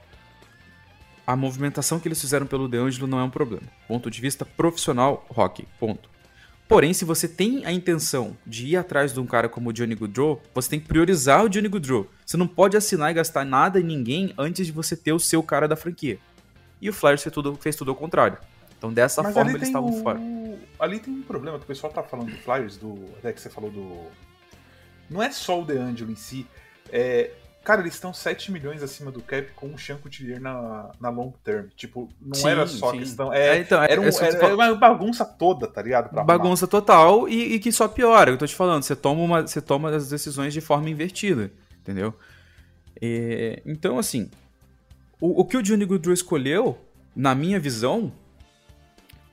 a 1.26 1.36
movimentação 1.36 2.00
que 2.00 2.08
eles 2.08 2.20
fizeram 2.20 2.46
pelo 2.46 2.68
DeAngelo 2.68 3.06
não 3.06 3.18
é 3.18 3.24
um 3.24 3.30
problema. 3.30 3.66
Ponto 3.86 4.10
de 4.10 4.20
vista 4.20 4.46
profissional, 4.46 5.26
hockey, 5.28 5.66
ponto. 5.78 6.08
Porém, 6.68 6.92
se 6.92 7.02
você 7.06 7.26
tem 7.26 7.64
a 7.64 7.72
intenção 7.72 8.36
de 8.46 8.66
ir 8.66 8.76
atrás 8.76 9.14
de 9.14 9.18
um 9.18 9.26
cara 9.26 9.48
como 9.48 9.70
o 9.70 9.72
Johnny 9.72 9.94
Goodrow, 9.94 10.42
você 10.54 10.68
tem 10.68 10.78
que 10.78 10.86
priorizar 10.86 11.42
o 11.42 11.48
Johnny 11.48 11.66
Goodrow. 11.66 12.06
Você 12.26 12.36
não 12.36 12.46
pode 12.46 12.76
assinar 12.76 13.10
e 13.10 13.14
gastar 13.14 13.42
nada 13.42 13.80
em 13.80 13.82
ninguém 13.82 14.34
antes 14.36 14.66
de 14.66 14.72
você 14.72 14.94
ter 14.94 15.14
o 15.14 15.18
seu 15.18 15.42
cara 15.42 15.66
da 15.66 15.76
franquia. 15.76 16.18
E 16.78 16.90
o 16.90 16.92
Flyers 16.92 17.22
fez 17.22 17.32
tudo, 17.32 17.56
fez 17.56 17.74
tudo 17.74 17.90
ao 17.90 17.96
contrário. 17.96 18.36
Então, 18.76 18.92
dessa 18.92 19.22
Mas 19.22 19.32
forma, 19.32 19.50
eles 19.50 19.62
estavam 19.62 19.92
fora. 20.02 20.20
Ali 20.78 21.00
tem 21.00 21.12
um 21.12 21.22
problema 21.22 21.58
que 21.58 21.64
o 21.64 21.66
pessoal 21.66 21.90
tá 21.90 22.02
falando 22.02 22.30
do 22.30 22.36
Flyers, 22.36 22.76
do... 22.76 22.98
até 23.18 23.32
que 23.32 23.40
você 23.40 23.48
falou 23.48 23.70
do. 23.70 24.02
Não 25.08 25.22
é 25.22 25.30
só 25.30 25.62
o 25.62 25.64
DeAngelo 25.64 26.12
em 26.12 26.16
si. 26.16 26.46
É, 26.92 27.30
Cara, 27.68 27.82
eles 27.82 27.92
estão 27.92 28.14
7 28.14 28.50
milhões 28.50 28.82
acima 28.82 29.12
do 29.12 29.20
cap 29.20 29.46
com 29.54 29.66
o 29.74 29.78
Sean 29.78 29.98
Couturier 29.98 30.40
na, 30.40 30.90
na 30.98 31.10
long 31.10 31.34
term. 31.44 31.66
Tipo, 31.76 32.08
não 32.18 32.32
sim, 32.32 32.48
era 32.48 32.66
só 32.66 32.92
sim. 32.92 33.00
questão. 33.00 33.30
É, 33.30 33.58
é, 33.58 33.60
então, 33.60 33.82
era, 33.82 34.00
um, 34.00 34.04
é 34.04 34.08
era, 34.08 34.38
era, 34.38 34.54
uma 34.54 34.74
bagunça 34.74 35.22
toda, 35.22 35.66
tá 35.66 35.82
ligado? 35.82 36.10
bagunça 36.24 36.64
arrumar. 36.64 36.80
total 36.80 37.28
e, 37.28 37.56
e, 37.56 37.58
que 37.58 37.70
só 37.70 37.86
piora. 37.86 38.30
Eu 38.30 38.38
tô 38.38 38.46
te 38.46 38.54
falando, 38.54 38.84
você 38.84 38.96
toma, 38.96 39.20
uma, 39.20 39.46
você 39.46 39.60
toma 39.60 39.94
as 39.94 40.08
decisões 40.08 40.54
de 40.54 40.62
forma 40.62 40.88
invertida, 40.88 41.52
entendeu? 41.82 42.14
E, 43.02 43.62
então, 43.66 43.98
assim, 43.98 44.30
o, 45.20 45.42
o, 45.42 45.44
que 45.44 45.58
o 45.58 45.62
Johnny 45.62 45.84
Goodrow 45.84 46.14
escolheu, 46.14 46.78
na 47.14 47.34
minha 47.34 47.60
visão, 47.60 48.10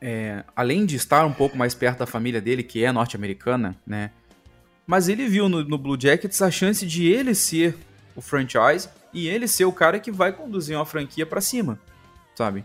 é, 0.02 0.44
além 0.54 0.86
de 0.86 0.98
estar 0.98 1.26
um 1.26 1.32
pouco 1.32 1.58
mais 1.58 1.74
perto 1.74 2.00
da 2.00 2.06
família 2.06 2.42
dele, 2.42 2.64
que 2.64 2.84
é 2.84 2.92
norte-americana, 2.92 3.78
né? 3.88 4.12
Mas 4.86 5.08
ele 5.08 5.26
viu 5.26 5.48
no, 5.48 5.64
no 5.64 5.78
Blue 5.78 5.98
Jackets 5.98 6.42
a 6.42 6.52
chance 6.52 6.86
de 6.86 7.08
ele 7.08 7.34
ser 7.34 7.78
o 8.16 8.22
franchise 8.22 8.90
e 9.14 9.28
ele 9.28 9.48
ser 9.48 9.66
o 9.66 9.72
cara 9.72 10.00
que 10.00 10.12
vai 10.12 10.32
conduzir 10.32 10.78
uma 10.78 10.86
franquia 10.86 11.26
para 11.26 11.42
cima, 11.42 11.80
sabe? 12.36 12.64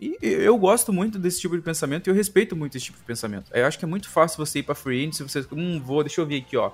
E 0.00 0.16
eu 0.20 0.58
gosto 0.58 0.92
muito 0.92 1.18
desse 1.18 1.40
tipo 1.40 1.56
de 1.56 1.62
pensamento 1.62 2.08
e 2.08 2.10
eu 2.10 2.14
respeito 2.14 2.56
muito 2.56 2.76
esse 2.76 2.86
tipo 2.86 2.98
de 2.98 3.04
pensamento. 3.04 3.50
Eu 3.54 3.66
acho 3.66 3.78
que 3.78 3.84
é 3.84 3.88
muito 3.88 4.08
fácil 4.08 4.44
você 4.44 4.58
ir 4.58 4.64
pra 4.64 4.74
free 4.74 5.00
agent 5.00 5.14
se 5.14 5.22
você. 5.22 5.46
Hum, 5.52 5.80
vou, 5.80 6.02
deixa 6.02 6.20
eu 6.20 6.26
ver 6.26 6.38
aqui, 6.38 6.56
ó. 6.56 6.72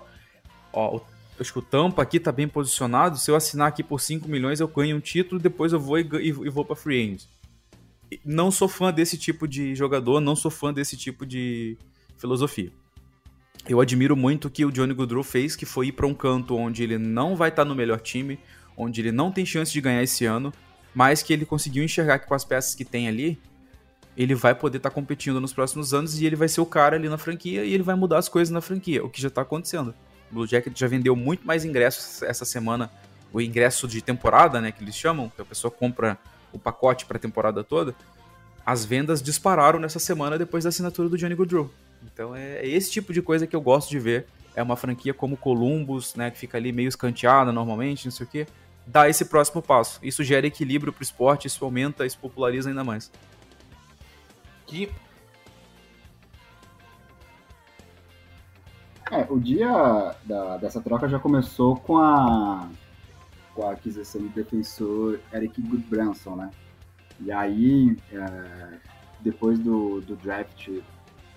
Ó, 0.73 1.01
acho 1.39 1.53
que 1.53 1.59
o 1.59 1.63
Tampa 1.63 2.01
aqui 2.01 2.19
tá 2.19 2.33
bem 2.33 2.49
posicionado. 2.49 3.19
Se 3.19 3.31
eu 3.31 3.37
assinar 3.37 3.69
aqui 3.69 3.83
por 3.83 4.01
5 4.01 4.27
milhões, 4.27 4.61
eu 4.61 4.69
ganho 4.69 4.97
um 4.97 5.01
título, 5.01 5.39
depois 5.39 5.75
eu 5.75 5.81
vou 5.81 5.99
e, 5.99 6.09
e, 6.23 6.29
e 6.29 6.49
vou 6.49 6.65
pra 6.65 6.75
free 6.75 7.03
agent. 7.03 7.25
Não 8.25 8.51
sou 8.51 8.67
fã 8.67 8.91
desse 8.91 9.19
tipo 9.19 9.47
de 9.47 9.75
jogador, 9.75 10.21
não 10.21 10.35
sou 10.35 10.51
fã 10.51 10.73
desse 10.73 10.97
tipo 10.97 11.27
de 11.27 11.77
filosofia 12.17 12.73
eu 13.69 13.81
admiro 13.81 14.17
muito 14.17 14.47
o 14.47 14.51
que 14.51 14.65
o 14.65 14.73
Johnny 14.73 14.95
Goodrow 14.95 15.23
fez, 15.23 15.55
que 15.55 15.67
foi 15.67 15.89
ir 15.89 15.93
para 15.93 16.07
um 16.07 16.15
canto 16.15 16.57
onde 16.57 16.83
ele 16.83 16.97
não 16.97 17.37
vai 17.37 17.51
estar 17.51 17.65
tá 17.65 17.69
no 17.69 17.75
melhor 17.75 18.01
time, 18.01 18.39
onde 18.77 19.01
ele 19.01 19.13
não 19.13 19.31
tem 19.31 19.45
chance 19.45 19.71
de 19.71 19.81
ganhar 19.81 20.03
esse 20.03 20.25
ano, 20.25 20.53
mas 20.95 21.23
que 21.23 21.33
ele 21.33 21.45
conseguiu 21.45 21.85
enxergar 21.85 22.19
que 22.19 22.27
com 22.27 22.35
as 22.35 22.45
peças 22.45 22.75
que 22.75 22.85
tem 22.85 23.09
ali, 23.09 23.39
ele 24.17 24.35
vai 24.35 24.55
poder 24.55 24.79
estar 24.79 24.89
tá 24.89 24.95
competindo 24.95 25.39
nos 25.41 25.53
próximos 25.53 25.93
anos 25.93 26.19
e 26.19 26.25
ele 26.25 26.35
vai 26.35 26.49
ser 26.49 26.63
o 26.63 26.67
cara 26.67 26.97
ali 26.97 27.09
na 27.09 27.19
franquia 27.19 27.63
e 27.63 27.75
ele 27.75 27.83
vai 27.83 27.95
mudar 27.95 28.19
as 28.19 28.29
coisas 28.29 28.51
na 28.51 28.61
franquia, 28.61 29.05
o 29.05 29.11
que 29.11 29.21
já 29.21 29.29
está 29.29 29.43
acontecendo. 29.43 29.95
O 30.31 30.35
Blue 30.35 30.47
Jacket 30.47 30.77
já 30.77 30.89
vendeu 30.89 31.15
muito 31.15 31.47
mais 31.47 31.65
ingressos 31.65 32.23
essa 32.23 32.47
semana, 32.47 32.91
o 33.33 33.41
ingresso 33.41 33.87
de 33.87 34.01
temporada, 34.01 34.61
né, 34.61 34.73
que 34.73 34.83
eles 34.83 34.97
chamam, 34.97 35.29
que 35.29 35.43
a 35.43 35.45
pessoa 35.45 35.71
compra 35.71 36.19
o 36.53 36.59
pacote 36.59 37.05
para 37.05 37.19
a 37.19 37.21
temporada 37.21 37.63
toda. 37.63 37.95
As 38.65 38.85
vendas 38.85 39.23
dispararam 39.23 39.79
nessa 39.79 39.99
semana 39.99 40.39
depois 40.39 40.65
da 40.65 40.69
assinatura 40.69 41.09
do 41.09 41.19
Johnny 41.19 41.35
Goodrow. 41.35 41.71
Então 42.03 42.35
é, 42.35 42.59
é 42.59 42.69
esse 42.69 42.91
tipo 42.91 43.13
de 43.13 43.23
coisa 43.23 43.47
que 43.47 43.55
eu 43.55 43.61
gosto 43.61 43.91
de 43.91 43.99
ver. 43.99 44.27
É 44.55 44.63
uma 44.63 44.77
franquia 44.77 45.15
como 45.15 45.37
Columbus, 45.37 46.15
né, 46.17 46.31
que 46.31 46.39
fica 46.39 46.59
ali 46.59 46.73
meio 46.73 46.89
escanteada 46.89 47.53
normalmente, 47.53 48.07
não 48.07 48.13
sei 48.13 48.27
o 48.27 48.29
quê. 48.29 48.47
Dá 48.87 49.09
esse 49.09 49.25
próximo 49.27 49.63
passo. 49.63 50.01
Isso 50.03 50.25
gera 50.25 50.47
equilíbrio 50.47 50.93
pro 50.93 51.03
esporte, 51.03 51.47
isso 51.47 51.65
aumenta, 51.65 52.05
isso 52.05 52.19
populariza 52.19 52.69
ainda 52.69 52.83
mais. 52.83 53.11
Que 54.67 54.91
É, 59.11 59.27
o 59.31 59.41
dia 59.41 60.15
da, 60.25 60.59
dessa 60.59 60.83
troca 60.83 61.09
já 61.09 61.19
começou 61.19 61.77
com 61.77 61.97
a, 61.97 62.69
com 63.55 63.67
a 63.67 63.73
aquisição 63.73 64.21
do 64.21 64.29
defensor 64.29 65.19
Eric 65.33 65.63
Goodbranson, 65.63 66.37
né? 66.37 66.51
E 67.21 67.33
aí, 67.33 67.97
é, 68.13 68.79
depois 69.21 69.59
do, 69.59 70.03
do 70.03 70.15
draft 70.15 70.69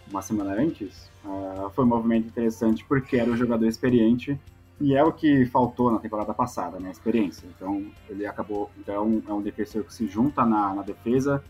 uma 0.10 0.22
semana 0.22 0.54
antes, 0.54 1.10
uh, 1.24 1.70
foi 1.72 1.86
um 1.86 1.88
movimento 1.88 2.28
interessante 2.28 2.84
porque 2.86 3.18
era 3.18 3.30
um 3.30 3.38
jogador 3.38 3.66
experiente 3.68 4.40
e 4.80 4.96
é 4.96 5.04
o 5.04 5.12
que 5.12 5.46
faltou 5.46 5.92
na 5.92 6.00
temporada 6.00 6.34
passada, 6.34 6.80
né? 6.80 6.90
Experiência. 6.90 7.48
Então 7.56 7.86
ele 8.10 8.26
acabou, 8.26 8.70
então 8.80 9.22
é 9.28 9.34
um 9.34 9.42
defensor 9.42 9.84
que 9.84 9.94
se 9.94 10.08
junta 10.08 10.44
na, 10.46 10.74
na 10.74 10.82
defesa, 10.82 11.44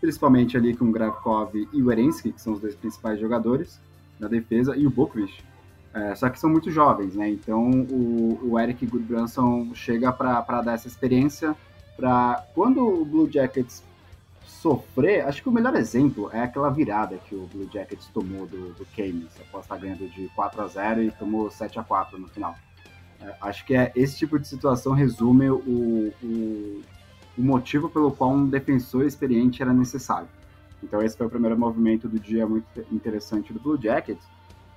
principalmente 0.00 0.56
ali 0.56 0.76
com 0.76 0.90
Gravkov 0.90 1.54
e 1.72 1.82
o 1.82 1.92
que 2.32 2.40
são 2.40 2.54
os 2.54 2.60
dois 2.60 2.74
principais 2.74 3.20
jogadores 3.20 3.80
na 4.18 4.28
defesa, 4.28 4.76
e 4.76 4.86
o 4.86 4.90
Bokovic. 4.90 5.42
É, 5.92 6.14
só 6.16 6.28
que 6.28 6.40
são 6.40 6.50
muito 6.50 6.72
jovens, 6.72 7.14
né? 7.14 7.28
Então 7.28 7.70
o, 7.70 8.50
o 8.50 8.58
Eric 8.58 8.84
Goodbranson 8.84 9.72
chega 9.74 10.12
para 10.12 10.60
dar 10.60 10.74
essa 10.74 10.88
experiência 10.88 11.54
para 11.96 12.44
quando 12.52 12.80
o 12.84 13.04
Blue 13.04 13.30
Jackets 13.30 13.84
sofrer, 14.64 15.26
acho 15.26 15.42
que 15.42 15.48
o 15.50 15.52
melhor 15.52 15.76
exemplo 15.76 16.30
é 16.32 16.40
aquela 16.40 16.70
virada 16.70 17.18
que 17.28 17.34
o 17.34 17.46
Blue 17.52 17.68
Jackets 17.70 18.08
tomou 18.14 18.46
do, 18.46 18.72
do 18.72 18.86
Canes, 18.96 19.28
após 19.38 19.66
estar 19.66 19.76
ganhando 19.76 20.08
de 20.08 20.26
4 20.34 20.62
a 20.62 20.66
0 20.66 21.02
e 21.02 21.10
tomou 21.10 21.50
7 21.50 21.78
a 21.78 21.82
4 21.82 22.18
no 22.18 22.26
final. 22.28 22.54
É, 23.20 23.34
acho 23.42 23.62
que 23.66 23.74
é 23.74 23.92
esse 23.94 24.16
tipo 24.16 24.38
de 24.38 24.48
situação 24.48 24.94
resume 24.94 25.50
o, 25.50 26.14
o, 26.22 26.82
o 27.36 27.42
motivo 27.42 27.90
pelo 27.90 28.10
qual 28.10 28.30
um 28.30 28.48
defensor 28.48 29.04
experiente 29.04 29.60
era 29.60 29.74
necessário. 29.74 30.28
Então 30.82 31.02
esse 31.02 31.14
foi 31.14 31.26
o 31.26 31.30
primeiro 31.30 31.58
movimento 31.58 32.08
do 32.08 32.18
dia 32.18 32.46
muito 32.46 32.66
interessante 32.90 33.52
do 33.52 33.60
Blue 33.60 33.78
Jackets. 33.78 34.26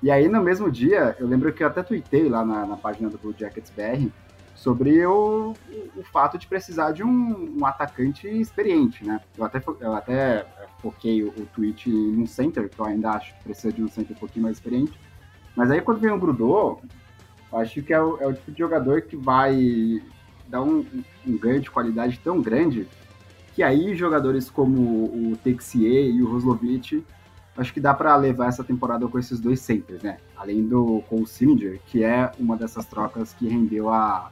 E 0.04 0.12
aí 0.12 0.28
no 0.28 0.44
mesmo 0.44 0.70
dia, 0.70 1.16
eu 1.18 1.28
lembro 1.28 1.54
que 1.54 1.64
eu 1.64 1.68
até 1.68 1.82
tuitei 1.82 2.28
lá 2.28 2.44
na, 2.44 2.66
na 2.66 2.76
página 2.76 3.10
do 3.10 3.18
Blue 3.18 3.34
Jackets 3.38 3.72
BR, 3.72 4.12
sobre 4.58 5.06
o, 5.06 5.54
o 5.96 6.04
fato 6.12 6.36
de 6.38 6.48
precisar 6.48 6.92
de 6.92 7.04
um, 7.04 7.60
um, 7.60 7.66
atacante 7.66 8.28
experiente, 8.28 9.06
né? 9.06 9.22
Eu 9.38 9.46
até, 9.46 9.62
eu 9.80 9.94
até 9.94 10.46
foquei 10.82 11.24
o, 11.24 11.28
o 11.28 11.46
tweet 11.54 11.88
num 11.90 12.26
center, 12.26 12.68
que 12.68 12.80
eu 12.80 12.86
ainda 12.86 13.12
acho 13.12 13.38
que 13.38 13.44
precisa 13.44 13.72
de 13.72 13.84
um 13.84 13.88
center 13.88 14.18
um 14.18 14.20
pouquinho 14.20 14.44
mais 14.44 14.58
experiente. 14.58 15.00
Mas 15.56 15.70
aí 15.70 15.80
quando 15.80 16.00
vem 16.00 16.10
o 16.10 16.18
Brudô, 16.18 16.80
eu 17.52 17.60
acho 17.60 17.84
que 17.84 17.94
é 17.94 18.02
o, 18.02 18.18
é 18.20 18.26
o, 18.26 18.34
tipo 18.34 18.52
de 18.52 18.58
jogador 18.58 19.04
que 19.04 19.16
vai 19.16 20.02
dar 20.48 20.64
um, 20.64 20.84
um 21.26 21.38
ganho 21.38 21.62
de 21.62 21.70
qualidade 21.70 22.20
tão 22.24 22.42
grande 22.42 22.88
que 23.54 23.62
aí 23.62 23.96
jogadores 23.96 24.50
como 24.50 25.06
o 25.06 25.38
Texier 25.44 26.16
e 26.16 26.22
o 26.24 26.32
Roslovic 26.32 27.06
acho 27.56 27.74
que 27.74 27.80
dá 27.80 27.94
para 27.94 28.16
levar 28.16 28.48
essa 28.48 28.64
temporada 28.64 29.08
com 29.08 29.20
esses 29.20 29.40
dois 29.40 29.60
centers, 29.60 30.02
né? 30.02 30.18
Além 30.36 30.68
do 30.68 31.04
com 31.10 31.22
o 31.22 31.28
Sillinger, 31.28 31.80
que 31.88 32.04
é 32.04 32.32
uma 32.40 32.56
dessas 32.56 32.86
trocas 32.86 33.34
que 33.34 33.48
rendeu 33.48 33.90
a, 33.90 34.32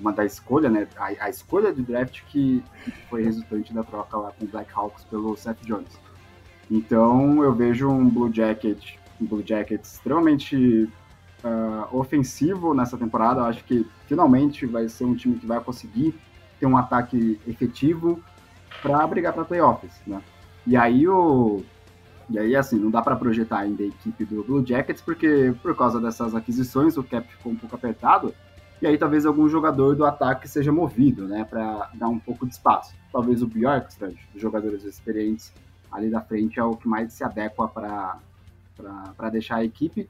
uma 0.00 0.12
da 0.12 0.24
escolha, 0.24 0.68
né? 0.68 0.86
A, 0.96 1.24
a 1.24 1.30
escolha 1.30 1.72
de 1.72 1.82
draft 1.82 2.22
que, 2.28 2.62
foi 3.08 3.22
resultante 3.22 3.72
da 3.72 3.82
troca 3.82 4.16
lá 4.16 4.32
com 4.32 4.44
o 4.44 4.48
Blackhawks 4.48 5.04
pelo 5.04 5.36
Seth 5.36 5.58
Jones. 5.62 5.98
Então 6.70 7.42
eu 7.42 7.54
vejo 7.54 7.88
um 7.88 8.08
Blue 8.08 8.32
Jacket, 8.32 8.96
um 9.20 9.26
Blue 9.26 9.42
Jacket 9.44 9.82
extremamente 9.82 10.90
uh, 11.44 11.96
ofensivo 11.96 12.74
nessa 12.74 12.96
temporada. 12.96 13.40
Eu 13.40 13.44
acho 13.44 13.64
que 13.64 13.86
finalmente 14.06 14.66
vai 14.66 14.88
ser 14.88 15.04
um 15.04 15.14
time 15.14 15.38
que 15.38 15.46
vai 15.46 15.60
conseguir 15.60 16.14
ter 16.58 16.66
um 16.66 16.76
ataque 16.76 17.40
efetivo 17.46 18.20
para 18.82 19.06
brigar 19.06 19.32
para 19.32 19.44
playoffs, 19.44 20.00
né? 20.06 20.20
E 20.66 20.76
aí 20.76 21.06
o 21.06 21.62
e 22.28 22.40
aí 22.40 22.56
assim 22.56 22.76
não 22.76 22.90
dá 22.90 23.00
para 23.00 23.14
projetar 23.14 23.60
ainda 23.60 23.84
a 23.84 23.86
equipe 23.86 24.24
do 24.24 24.42
Blue 24.42 24.66
Jackets 24.66 25.00
porque 25.00 25.54
por 25.62 25.76
causa 25.76 26.00
dessas 26.00 26.34
aquisições 26.34 26.96
o 26.96 27.04
cap 27.04 27.26
ficou 27.28 27.52
um 27.52 27.56
pouco 27.56 27.76
apertado 27.76 28.34
e 28.80 28.86
aí 28.86 28.98
talvez 28.98 29.24
algum 29.24 29.48
jogador 29.48 29.94
do 29.96 30.04
ataque 30.04 30.48
seja 30.48 30.70
movido, 30.70 31.26
né, 31.26 31.44
para 31.44 31.90
dar 31.94 32.08
um 32.08 32.18
pouco 32.18 32.46
de 32.46 32.52
espaço. 32.52 32.94
Talvez 33.10 33.42
o 33.42 33.46
Bjorkstrand, 33.46 34.16
os 34.34 34.40
jogadores 34.40 34.84
experientes 34.84 35.52
ali 35.90 36.10
da 36.10 36.20
frente 36.20 36.58
é 36.60 36.64
o 36.64 36.76
que 36.76 36.86
mais 36.86 37.12
se 37.12 37.24
adequa 37.24 37.68
para 37.68 39.30
deixar 39.30 39.56
a 39.56 39.64
equipe 39.64 40.08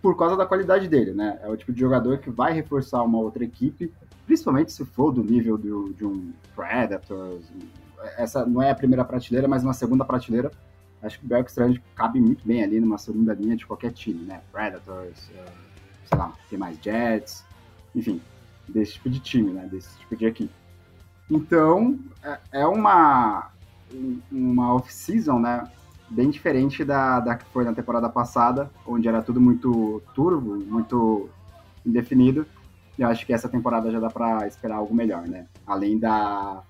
por 0.00 0.16
causa 0.16 0.36
da 0.36 0.46
qualidade 0.46 0.88
dele, 0.88 1.12
né? 1.12 1.38
É 1.42 1.48
o 1.48 1.56
tipo 1.56 1.72
de 1.72 1.80
jogador 1.80 2.18
que 2.18 2.30
vai 2.30 2.52
reforçar 2.52 3.02
uma 3.02 3.18
outra 3.18 3.44
equipe, 3.44 3.92
principalmente 4.26 4.72
se 4.72 4.84
for 4.84 5.10
do 5.10 5.22
nível 5.22 5.56
do, 5.56 5.92
de 5.94 6.04
um 6.04 6.32
Predators. 6.54 7.44
Essa 8.16 8.44
não 8.46 8.62
é 8.62 8.70
a 8.70 8.74
primeira 8.74 9.04
prateleira, 9.04 9.48
mas 9.48 9.62
uma 9.62 9.72
segunda 9.72 10.04
prateleira. 10.04 10.50
Acho 11.02 11.18
que 11.18 11.24
o 11.24 11.28
Bergstrand 11.28 11.78
cabe 11.94 12.20
muito 12.20 12.46
bem 12.46 12.62
ali 12.62 12.78
numa 12.78 12.98
segunda 12.98 13.32
linha 13.32 13.56
de 13.56 13.66
qualquer 13.66 13.92
time, 13.92 14.22
né? 14.24 14.42
Predators, 14.52 15.30
eh, 15.34 15.52
sei 16.04 16.18
lá, 16.18 16.32
tem 16.50 16.58
mais 16.58 16.78
Jets, 16.78 17.42
enfim, 17.94 18.20
desse 18.68 18.94
tipo 18.94 19.10
de 19.10 19.20
time, 19.20 19.52
né? 19.52 19.68
Desse 19.70 19.96
tipo 19.98 20.16
de 20.16 20.26
equipe. 20.26 20.54
Então, 21.30 21.98
é, 22.22 22.38
é 22.52 22.66
uma, 22.66 23.50
uma 24.30 24.74
off-season, 24.74 25.38
né? 25.38 25.68
bem 26.10 26.28
diferente 26.28 26.84
da, 26.84 27.20
da 27.20 27.36
que 27.36 27.44
foi 27.46 27.64
na 27.64 27.72
temporada 27.72 28.08
passada, 28.08 28.68
onde 28.84 29.08
era 29.08 29.22
tudo 29.22 29.40
muito 29.40 30.02
turvo, 30.14 30.56
muito 30.56 31.30
indefinido. 31.86 32.44
Eu 32.98 33.08
acho 33.08 33.24
que 33.24 33.32
essa 33.32 33.48
temporada 33.48 33.90
já 33.90 34.00
dá 34.00 34.10
para 34.10 34.46
esperar 34.46 34.76
algo 34.76 34.94
melhor, 34.94 35.26
né? 35.26 35.46
Além 35.66 35.98
da 35.98 36.62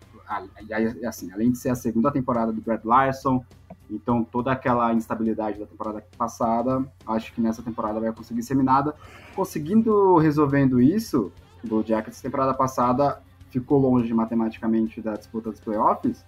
assim, 1.08 1.32
além 1.32 1.50
de 1.50 1.58
ser 1.58 1.70
a 1.70 1.74
segunda 1.74 2.12
temporada 2.12 2.52
do 2.52 2.60
Brad 2.60 2.84
Larson, 2.84 3.44
então 3.90 4.22
toda 4.22 4.52
aquela 4.52 4.92
instabilidade 4.94 5.58
da 5.58 5.66
temporada 5.66 6.04
passada, 6.16 6.84
acho 7.06 7.32
que 7.32 7.40
nessa 7.40 7.62
temporada 7.62 8.00
vai 8.00 8.12
conseguir 8.12 8.42
ser 8.42 8.54
minada. 8.54 8.94
Conseguindo 9.34 10.16
resolvendo 10.18 10.80
isso, 10.80 11.32
o 11.62 11.68
Blue 11.68 11.84
Jackets 11.86 12.20
temporada 12.20 12.54
passada 12.54 13.20
ficou 13.50 13.78
longe 13.78 14.12
matematicamente 14.14 15.00
da 15.00 15.14
disputa 15.14 15.50
dos 15.50 15.60
playoffs, 15.60 16.24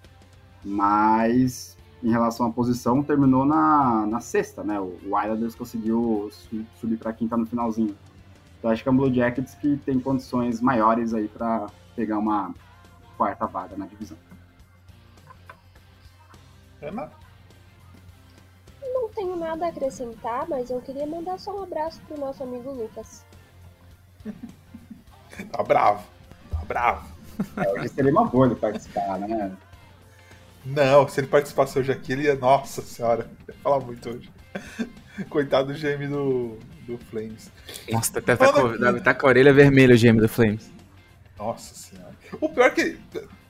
mas 0.65 1.77
em 2.03 2.11
relação 2.11 2.47
à 2.47 2.51
posição, 2.51 3.03
terminou 3.03 3.45
na, 3.45 4.07
na 4.07 4.21
sexta, 4.21 4.65
né? 4.65 4.81
O 4.81 4.97
Islanders 5.07 5.55
conseguiu 5.55 6.31
subir 6.75 6.97
para 6.97 7.13
quinta 7.13 7.37
no 7.37 7.47
finalzinho. 7.47 7.97
Então 8.59 8.71
acho 8.71 8.83
que 8.83 8.89
é 8.89 8.93
um 8.93 8.97
Blue 8.97 9.13
Jackets 9.13 9.55
que 9.55 9.77
tem 9.77 10.01
condições 10.01 10.61
maiores 10.61 11.15
aí 11.15 11.29
para 11.29 11.67
pegar 11.95 12.19
uma 12.19 12.53
quarta 13.17 13.47
vaga 13.47 13.77
na 13.77 13.87
divisão. 13.87 14.19
Ana? 16.81 17.22
Não 19.03 19.09
tenho 19.09 19.35
nada 19.35 19.67
a 19.67 19.69
acrescentar, 19.69 20.49
mas 20.49 20.71
eu 20.71 20.81
queria 20.81 21.05
mandar 21.05 21.37
só 21.37 21.59
um 21.59 21.65
abraço 21.65 22.01
pro 22.07 22.21
nosso 22.21 22.41
amigo 22.45 22.71
Lucas. 22.71 23.25
tá 25.51 25.63
bravo, 25.65 26.07
tá 26.53 26.65
bravo. 26.65 27.13
É, 27.57 27.89
seria 27.89 28.13
uma 28.13 28.25
boa 28.27 28.47
ele 28.47 28.55
participar, 28.55 29.19
né? 29.19 29.57
Não, 30.65 31.09
se 31.09 31.19
ele 31.19 31.27
participasse 31.27 31.77
hoje 31.77 31.91
aqui, 31.91 32.13
ele 32.13 32.23
ia. 32.23 32.37
Nossa 32.37 32.81
senhora, 32.81 33.29
ia 33.49 33.55
falar 33.55 33.81
muito 33.81 34.09
hoje. 34.09 34.31
Coitado 35.29 35.73
do 35.73 35.79
GM 35.79 36.09
do, 36.09 36.59
do 36.87 36.97
Flames. 37.11 37.51
Nossa, 37.91 38.23
tá, 38.23 38.37
tá, 38.37 38.53
com, 38.53 39.01
tá 39.01 39.15
com 39.15 39.27
a 39.27 39.29
orelha 39.31 39.53
vermelha 39.53 39.97
o 39.97 39.99
GM 39.99 40.21
do 40.21 40.29
Flames. 40.29 40.71
Nossa 41.37 41.75
senhora. 41.75 42.15
O 42.41 42.49
pior 42.49 42.67
é 42.67 42.71
que. 42.71 43.01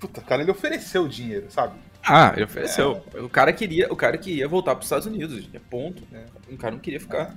Puta, 0.01 0.23
cara, 0.23 0.41
ele 0.41 0.51
ofereceu 0.51 1.03
o 1.03 1.09
dinheiro, 1.09 1.51
sabe? 1.51 1.79
Ah, 2.05 2.33
ele 2.35 2.45
ofereceu. 2.45 3.03
É. 3.15 3.21
O 3.21 3.29
cara 3.29 3.53
queria, 3.53 3.93
o 3.93 3.97
cara 3.97 4.19
queria 4.19 4.49
voltar 4.49 4.75
para 4.75 4.81
os 4.81 4.87
Estados 4.87 5.07
Unidos, 5.07 5.49
é 5.53 5.59
ponto. 5.59 6.03
É. 6.13 6.25
O 6.51 6.57
cara 6.57 6.73
não 6.73 6.81
queria 6.81 7.01
ficar. 7.01 7.37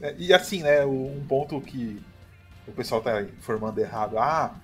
É. 0.00 0.14
E 0.18 0.32
assim, 0.32 0.62
né, 0.62 0.84
um 0.84 1.24
ponto 1.28 1.60
que 1.60 2.00
o 2.66 2.72
pessoal 2.72 3.00
tá 3.00 3.22
informando 3.22 3.80
errado. 3.80 4.18
Ah, 4.18 4.54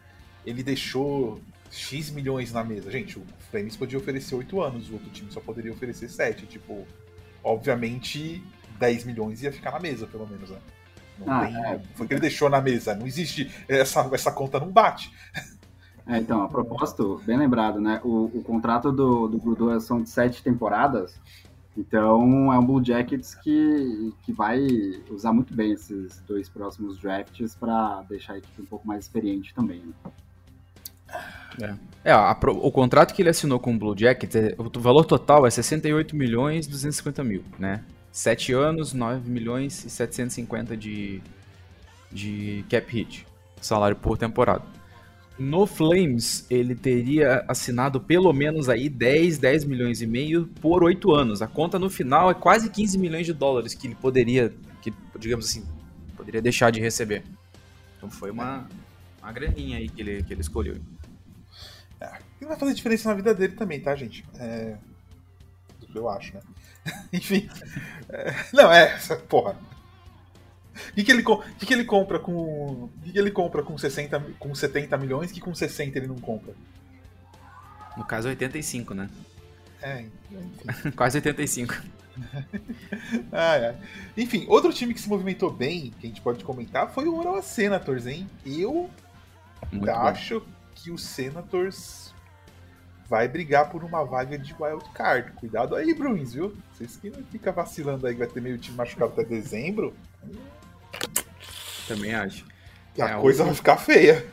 ele 0.45 0.63
deixou 0.63 1.41
X 1.71 2.11
milhões 2.11 2.53
na 2.53 2.63
mesa. 2.63 2.91
Gente, 2.91 3.19
o 3.19 3.27
Flames 3.51 3.77
podia 3.77 3.99
oferecer 3.99 4.35
8 4.35 4.61
anos, 4.63 4.89
o 4.91 4.95
outro 4.95 5.11
time 5.11 5.31
só 5.31 5.41
poderia 5.41 5.73
oferecer 5.73 6.09
7. 6.09 6.47
Tipo, 6.47 6.87
obviamente, 7.43 8.43
10 8.79 9.05
milhões 9.05 9.43
ia 9.43 9.53
ficar 9.53 9.73
na 9.73 9.81
mesa, 9.81 10.07
pelo 10.07 10.27
menos, 10.27 10.51
né? 10.51 10.59
Não 11.19 11.33
ah, 11.33 11.47
tem... 11.47 11.57
é. 11.57 11.81
Foi 11.95 12.07
que 12.07 12.15
ele 12.15 12.21
deixou 12.21 12.49
na 12.49 12.61
mesa. 12.61 12.95
Não 12.95 13.07
existe. 13.07 13.51
Essa, 13.69 14.09
essa 14.13 14.31
conta 14.31 14.61
não 14.61 14.71
bate. 14.71 15.11
É, 16.07 16.19
então, 16.19 16.43
a 16.43 16.49
propósito, 16.49 17.21
bem 17.27 17.37
lembrado, 17.37 17.81
né? 17.81 18.01
O, 18.05 18.27
o 18.27 18.43
contrato 18.43 18.93
do, 18.93 19.27
do 19.27 19.39
Grudor 19.39 19.81
são 19.81 20.01
de 20.01 20.09
sete 20.09 20.43
temporadas. 20.43 21.19
Então 21.77 22.53
é 22.53 22.59
um 22.59 22.65
Blue 22.65 22.83
Jackets 22.83 23.35
que, 23.35 24.15
que 24.23 24.33
vai 24.33 24.67
usar 25.11 25.33
muito 25.33 25.55
bem 25.55 25.73
esses 25.73 26.23
dois 26.27 26.49
próximos 26.49 26.99
drafts 26.99 27.55
para 27.55 28.03
deixar 28.09 28.33
a 28.35 28.39
equipe 28.39 28.63
um 28.63 28.65
pouco 28.65 28.87
mais 28.89 29.05
experiente 29.05 29.55
também. 29.55 29.83
Né? 31.59 31.79
É, 32.05 32.11
é 32.11 32.13
a, 32.13 32.33
o 32.33 32.73
contrato 32.73 33.13
que 33.13 33.21
ele 33.21 33.29
assinou 33.29 33.61
com 33.61 33.75
o 33.75 33.79
Blue 33.79 33.97
Jackets, 33.97 34.35
é, 34.37 34.55
o 34.57 34.81
valor 34.81 35.05
total 35.05 35.47
é 35.47 35.51
68 35.51 36.17
milhões 36.17 36.67
e 36.67 36.71
250 36.71 37.23
mil, 37.23 37.45
né? 37.59 37.85
7 38.11 38.55
anos, 38.55 38.95
9 38.95 39.29
milhões 39.29 39.85
e 39.85 39.91
750 39.91 40.75
de, 40.75 41.21
de 42.11 42.65
cap 42.71 42.91
hit, 42.91 43.27
salário 43.61 43.97
por 43.97 44.17
temporada. 44.17 44.76
No 45.39 45.67
Flames, 45.67 46.47
ele 46.49 46.75
teria 46.75 47.45
assinado 47.47 48.01
pelo 48.01 48.33
menos 48.33 48.69
aí 48.69 48.89
10, 48.89 49.39
10 49.39 49.65
milhões 49.65 50.01
e 50.01 50.07
meio 50.07 50.47
por 50.63 50.83
8 50.83 51.15
anos. 51.15 51.43
A 51.43 51.47
conta 51.47 51.79
no 51.79 51.91
final 51.91 52.31
é 52.31 52.35
quase 52.35 52.71
15 52.71 52.97
milhões 52.99 53.27
de 53.27 53.35
dólares 53.35 53.75
que 53.75 53.87
ele 53.87 53.95
poderia, 53.95 54.53
que, 54.81 54.93
digamos 55.19 55.47
assim, 55.47 55.65
poderia 56.17 56.41
deixar 56.41 56.71
de 56.71 56.81
receber. 56.81 57.23
Então 57.99 58.11
foi 58.11 58.31
uma, 58.31 58.67
uma 59.21 59.31
graninha 59.31 59.77
aí 59.77 59.89
que 59.89 60.01
ele, 60.01 60.23
que 60.23 60.33
ele 60.33 60.41
escolheu. 60.41 60.77
É, 62.01 62.19
vai 62.47 62.59
fazer 62.59 62.73
diferença 62.73 63.09
na 63.11 63.15
vida 63.15 63.35
dele 63.35 63.55
também, 63.55 63.81
tá, 63.81 63.95
gente? 63.95 64.25
É... 64.39 64.77
Eu 65.95 66.09
acho, 66.09 66.35
né? 66.35 66.41
Enfim. 67.13 67.49
É... 68.09 68.35
Não, 68.53 68.73
é. 68.73 68.97
Porra. 69.29 69.57
O 70.97 70.99
que, 70.99 71.05
que, 71.05 71.13
ele, 71.13 71.23
que, 71.23 71.67
que 71.67 71.75
ele 71.75 71.85
compra 71.85 72.19
com. 72.19 72.33
O 72.33 72.91
que, 73.03 73.13
que 73.13 73.19
ele 73.19 73.31
compra 73.31 73.63
com, 73.63 73.77
60, 73.77 74.19
com 74.39 74.55
70 74.55 74.97
milhões 74.97 75.31
que 75.31 75.41
com 75.41 75.55
60 75.55 75.99
ele 75.99 76.07
não 76.07 76.17
compra? 76.17 76.55
No 77.99 78.03
caso, 78.03 78.29
85, 78.29 78.95
né? 78.95 79.11
É, 79.83 80.07
enfim. 80.33 80.91
Quase 80.97 81.19
85. 81.19 81.75
ah, 83.31 83.57
é. 83.57 83.77
Enfim, 84.17 84.47
outro 84.49 84.73
time 84.73 84.95
que 84.95 85.01
se 85.03 85.07
movimentou 85.07 85.51
bem, 85.51 85.93
que 86.01 86.07
a 86.07 86.09
gente 86.09 86.23
pode 86.23 86.43
comentar, 86.43 86.91
foi 86.91 87.07
o 87.07 87.19
Ottawa 87.19 87.43
Senators, 87.43 88.07
hein? 88.07 88.27
Eu 88.47 88.89
Muito 89.71 89.91
acho 89.91 90.41
bom 90.41 90.47
que 90.75 90.91
o 90.91 90.97
Senators 90.97 92.15
vai 93.07 93.29
brigar 93.29 93.69
por 93.69 93.85
uma 93.85 94.03
vaga 94.03 94.39
de 94.39 94.55
wild 94.59 94.89
card. 94.95 95.33
Cuidado 95.33 95.77
aí, 95.77 95.93
Bruins, 95.93 96.33
viu? 96.33 96.57
Vocês 96.73 96.97
que 96.97 97.11
não 97.11 97.23
ficam 97.25 97.53
vacilando 97.53 98.07
aí 98.07 98.15
que 98.15 98.19
vai 98.19 98.29
ter 98.29 98.41
meio 98.41 98.57
time 98.57 98.79
machucado 98.79 99.13
até 99.13 99.25
dezembro. 99.25 99.95
Também 101.87 102.15
acho. 102.15 102.45
A 102.99 103.11
é, 103.11 103.21
coisa 103.21 103.43
o... 103.43 103.47
vai 103.47 103.55
ficar 103.55 103.77
feia. 103.77 104.27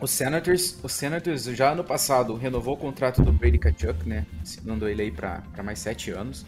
O 0.00 0.06
Senators, 0.06 0.78
o 0.82 0.88
Senators 0.88 1.44
já 1.44 1.72
ano 1.72 1.84
passado 1.84 2.34
renovou 2.34 2.74
o 2.74 2.76
contrato 2.76 3.22
do 3.22 3.32
Brady 3.32 3.58
Kachuk, 3.58 4.08
né? 4.08 4.26
Assinando 4.42 4.88
ele 4.88 5.02
aí 5.02 5.10
para 5.10 5.42
mais 5.62 5.78
sete 5.78 6.10
anos. 6.10 6.46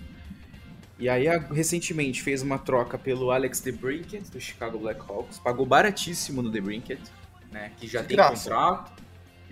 E 0.98 1.08
aí, 1.08 1.26
recentemente, 1.52 2.22
fez 2.22 2.42
uma 2.42 2.58
troca 2.58 2.96
pelo 2.96 3.30
Alex 3.30 3.60
DeBrinket, 3.60 4.30
do 4.30 4.40
Chicago 4.40 4.78
Blackhawks. 4.78 5.38
Pagou 5.38 5.66
baratíssimo 5.66 6.40
no 6.40 6.50
DeBrinket, 6.50 7.00
né? 7.50 7.72
Que 7.76 7.86
já 7.86 8.02
tem 8.02 8.16
Graça. 8.16 8.34
contrato 8.34 9.02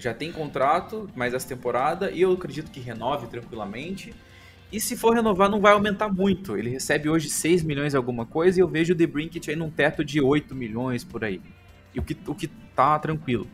já 0.01 0.15
tem 0.15 0.33
contrato, 0.33 1.09
mais 1.15 1.35
essa 1.35 1.47
temporada, 1.47 2.11
e 2.11 2.23
eu 2.23 2.33
acredito 2.33 2.71
que 2.71 2.81
renove 2.81 3.27
tranquilamente. 3.27 4.15
E 4.73 4.81
se 4.81 4.97
for 4.97 5.15
renovar, 5.15 5.51
não 5.51 5.61
vai 5.61 5.73
aumentar 5.73 6.09
muito. 6.09 6.57
Ele 6.57 6.71
recebe 6.71 7.09
hoje 7.09 7.29
6 7.29 7.63
milhões 7.63 7.95
alguma 7.95 8.25
coisa 8.25 8.59
e 8.59 8.63
eu 8.63 8.69
vejo 8.69 8.93
o 8.93 8.97
The 8.97 9.07
Brinket 9.07 9.49
aí 9.49 9.57
num 9.57 9.71
teto 9.71 10.05
de 10.05 10.21
8 10.21 10.55
milhões 10.55 11.03
por 11.03 11.25
aí. 11.25 11.41
E 11.95 11.99
o 11.99 12.03
que, 12.03 12.17
o 12.27 12.35
que 12.35 12.47
tá 12.75 12.99
tranquilo. 12.99 13.49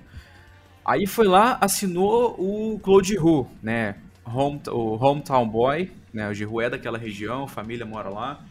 Aí 0.85 1.07
foi 1.07 1.27
lá, 1.27 1.59
assinou 1.61 2.37
o 2.39 2.79
Claude 2.79 3.19
Hu, 3.19 3.49
né? 3.63 3.97
Home, 4.25 4.61
o 4.69 4.95
Hometown 5.03 5.49
Boy, 5.49 5.91
né? 6.13 6.29
O 6.29 6.35
Giroud 6.35 6.65
é 6.65 6.71
daquela 6.71 6.99
região, 6.99 7.49
família 7.49 7.87
mora 7.87 8.09
lá. 8.09 8.45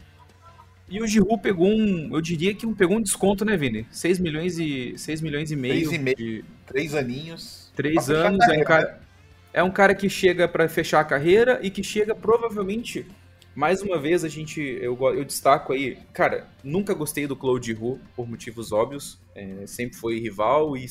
E 0.89 1.01
o 1.01 1.07
Giroud 1.07 1.41
pegou 1.41 1.67
um, 1.67 2.09
eu 2.13 2.21
diria 2.21 2.53
que 2.53 2.65
um, 2.65 2.73
pegou 2.73 2.97
um 2.97 3.01
desconto, 3.01 3.45
né, 3.45 3.55
Vini? 3.55 3.87
6 3.89 4.19
milhões 4.19 4.59
e 4.59 4.93
6 4.97 5.21
milhões 5.21 5.51
e 5.51 5.55
meio. 5.55 5.89
6 5.89 5.91
e 5.91 5.97
meio. 5.97 6.15
De... 6.15 6.45
Três 6.65 6.93
aninhos. 6.93 7.71
Três 7.75 8.09
anos, 8.09 8.39
é 8.49 8.59
um, 8.59 8.63
cara, 8.63 8.99
é 9.55 9.63
um 9.63 9.71
cara 9.71 9.95
que 9.95 10.09
chega 10.09 10.49
para 10.49 10.67
fechar 10.67 10.99
a 10.99 11.05
carreira 11.05 11.61
e 11.63 11.69
que 11.69 11.81
chega 11.81 12.13
provavelmente 12.13 13.07
mais 13.55 13.81
uma 13.81 13.97
vez 13.97 14.25
a 14.25 14.27
gente, 14.27 14.59
eu, 14.59 14.99
eu 15.13 15.23
destaco 15.23 15.71
aí, 15.71 15.97
cara, 16.11 16.45
nunca 16.61 16.93
gostei 16.93 17.25
do 17.25 17.37
Claude 17.37 17.71
Hu 17.71 17.97
por 18.17 18.27
motivos 18.27 18.73
óbvios, 18.73 19.17
é, 19.33 19.65
sempre 19.65 19.95
foi 19.95 20.19
rival 20.19 20.75
e, 20.75 20.85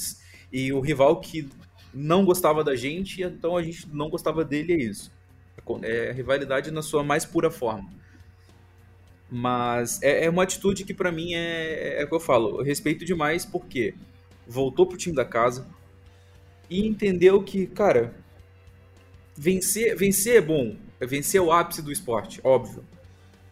e 0.50 0.72
o 0.72 0.80
rival 0.80 1.20
que 1.20 1.46
não 1.92 2.24
gostava 2.24 2.64
da 2.64 2.74
gente, 2.74 3.22
então 3.22 3.54
a 3.54 3.62
gente 3.62 3.86
não 3.92 4.08
gostava 4.08 4.42
dele, 4.42 4.72
é 4.72 4.76
isso. 4.76 5.12
É 5.82 6.12
rivalidade 6.12 6.70
na 6.70 6.80
sua 6.80 7.04
mais 7.04 7.26
pura 7.26 7.50
forma. 7.50 7.92
Mas 9.30 10.02
é, 10.02 10.24
é 10.24 10.30
uma 10.30 10.42
atitude 10.42 10.84
que 10.84 10.94
para 10.94 11.12
mim 11.12 11.34
é, 11.34 12.00
é 12.00 12.04
o 12.04 12.08
que 12.08 12.14
eu 12.14 12.20
falo, 12.20 12.60
eu 12.60 12.64
respeito 12.64 13.04
demais 13.04 13.44
porque 13.44 13.94
voltou 14.46 14.86
pro 14.86 14.96
time 14.96 15.14
da 15.14 15.24
casa 15.24 15.66
e 16.70 16.86
entendeu 16.86 17.42
que, 17.42 17.66
cara, 17.66 18.23
vencer, 19.36 19.96
vencer 19.96 20.36
é 20.36 20.40
bom, 20.40 20.76
vencer 21.00 21.40
é 21.40 21.42
o 21.42 21.52
ápice 21.52 21.82
do 21.82 21.92
esporte, 21.92 22.40
óbvio. 22.42 22.84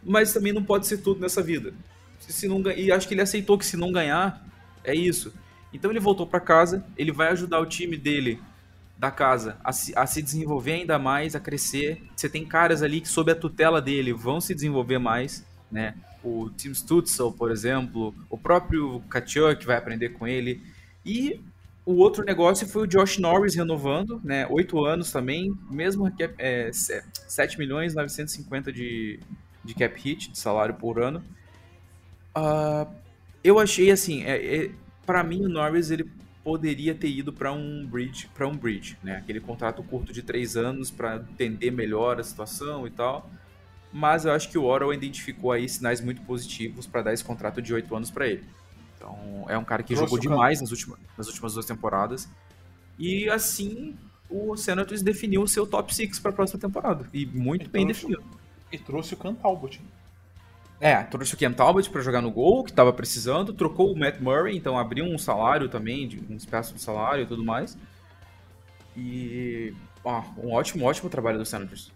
Mas 0.02 0.32
também 0.32 0.52
não 0.52 0.62
pode 0.62 0.86
ser 0.86 0.98
tudo 0.98 1.20
nessa 1.20 1.42
vida. 1.42 1.72
Se 2.18 2.48
não, 2.48 2.60
e 2.70 2.90
acho 2.90 3.06
que 3.06 3.14
ele 3.14 3.20
aceitou 3.20 3.58
que 3.58 3.66
se 3.66 3.76
não 3.76 3.92
ganhar, 3.92 4.44
é 4.84 4.94
isso. 4.94 5.32
Então 5.72 5.90
ele 5.90 6.00
voltou 6.00 6.26
para 6.26 6.40
casa, 6.40 6.84
ele 6.96 7.12
vai 7.12 7.28
ajudar 7.28 7.60
o 7.60 7.66
time 7.66 7.96
dele 7.96 8.40
da 8.98 9.10
casa 9.10 9.56
a 9.64 9.72
se, 9.72 9.92
a 9.96 10.06
se, 10.06 10.22
desenvolver 10.22 10.72
ainda 10.72 10.98
mais, 10.98 11.34
a 11.34 11.40
crescer. 11.40 12.02
Você 12.14 12.28
tem 12.28 12.44
caras 12.44 12.82
ali 12.82 13.00
que 13.00 13.08
sob 13.08 13.32
a 13.32 13.34
tutela 13.34 13.80
dele 13.80 14.12
vão 14.12 14.40
se 14.40 14.54
desenvolver 14.54 14.98
mais, 14.98 15.44
né? 15.70 15.94
O 16.22 16.50
Tim 16.50 16.72
Stutzel, 16.72 17.32
por 17.32 17.50
exemplo, 17.50 18.14
o 18.30 18.38
próprio 18.38 19.00
Kachuk 19.10 19.66
vai 19.66 19.76
aprender 19.76 20.10
com 20.10 20.28
ele. 20.28 20.62
E 21.04 21.40
o 21.84 21.94
outro 21.94 22.24
negócio 22.24 22.66
foi 22.66 22.82
o 22.82 22.86
Josh 22.86 23.18
Norris 23.18 23.54
renovando, 23.54 24.20
né? 24.22 24.46
Oito 24.48 24.84
anos 24.84 25.10
também, 25.10 25.52
mesmo 25.70 26.10
que 26.14 26.30
é, 26.38 26.70
7 26.72 27.58
milhões 27.58 27.94
950 27.94 28.72
de, 28.72 29.18
de 29.64 29.74
cap 29.74 30.00
hit, 30.00 30.30
de 30.30 30.38
salário 30.38 30.74
por 30.74 31.02
ano. 31.02 31.22
Uh, 32.36 32.88
eu 33.42 33.58
achei 33.58 33.90
assim, 33.90 34.22
é, 34.22 34.64
é 34.64 34.70
para 35.04 35.24
mim 35.24 35.44
o 35.44 35.48
Norris 35.48 35.90
ele 35.90 36.08
poderia 36.44 36.94
ter 36.94 37.08
ido 37.08 37.32
para 37.32 37.52
um 37.52 37.86
bridge, 37.86 38.28
para 38.34 38.46
um 38.46 38.56
bridge, 38.56 38.96
né? 39.02 39.16
Aquele 39.16 39.40
contrato 39.40 39.82
curto 39.82 40.12
de 40.12 40.22
três 40.22 40.56
anos 40.56 40.90
para 40.90 41.16
entender 41.16 41.70
melhor 41.72 42.20
a 42.20 42.24
situação 42.24 42.86
e 42.86 42.90
tal. 42.90 43.28
Mas 43.92 44.24
eu 44.24 44.32
acho 44.32 44.48
que 44.48 44.56
o 44.56 44.64
Orwell 44.64 44.94
identificou 44.94 45.52
aí 45.52 45.68
sinais 45.68 46.00
muito 46.00 46.22
positivos 46.22 46.86
para 46.86 47.02
dar 47.02 47.12
esse 47.12 47.24
contrato 47.24 47.60
de 47.60 47.74
oito 47.74 47.94
anos 47.94 48.10
para 48.10 48.26
ele. 48.26 48.44
Então, 49.02 49.44
é 49.48 49.58
um 49.58 49.64
cara 49.64 49.82
que 49.82 49.94
Trouxe 49.94 50.10
jogou 50.10 50.18
demais 50.20 50.60
nas 50.60 50.70
últimas, 50.70 50.98
nas 51.18 51.26
últimas 51.26 51.54
duas 51.54 51.66
temporadas. 51.66 52.28
E 52.96 53.28
assim, 53.28 53.96
o 54.30 54.56
Senators 54.56 55.02
definiu 55.02 55.42
o 55.42 55.48
seu 55.48 55.66
top 55.66 55.92
6 55.92 56.20
para 56.20 56.30
a 56.30 56.34
próxima 56.34 56.60
temporada. 56.60 57.08
E 57.12 57.26
muito 57.26 57.66
e 57.66 57.68
bem 57.68 57.84
trouxe, 57.84 58.06
definido. 58.06 58.24
E 58.70 58.78
trouxe 58.78 59.14
o 59.14 59.16
Cam 59.16 59.34
Talbot. 59.34 59.80
É, 60.80 61.02
trouxe 61.02 61.34
o 61.34 61.38
Cam 61.38 61.52
Talbot 61.52 61.90
para 61.90 62.00
jogar 62.00 62.20
no 62.20 62.30
gol, 62.30 62.62
que 62.62 62.70
estava 62.70 62.92
precisando. 62.92 63.52
Trocou 63.52 63.92
o 63.92 63.98
Matt 63.98 64.20
Murray, 64.20 64.56
então 64.56 64.78
abriu 64.78 65.04
um 65.04 65.18
salário 65.18 65.68
também, 65.68 66.06
de, 66.06 66.22
um 66.30 66.36
espaço 66.36 66.74
de 66.74 66.80
salário 66.80 67.24
e 67.24 67.26
tudo 67.26 67.44
mais. 67.44 67.76
E. 68.96 69.74
Ó, 70.04 70.22
um 70.38 70.52
ótimo, 70.52 70.84
ótimo 70.84 71.10
trabalho 71.10 71.38
do 71.38 71.44
Senators. 71.44 71.92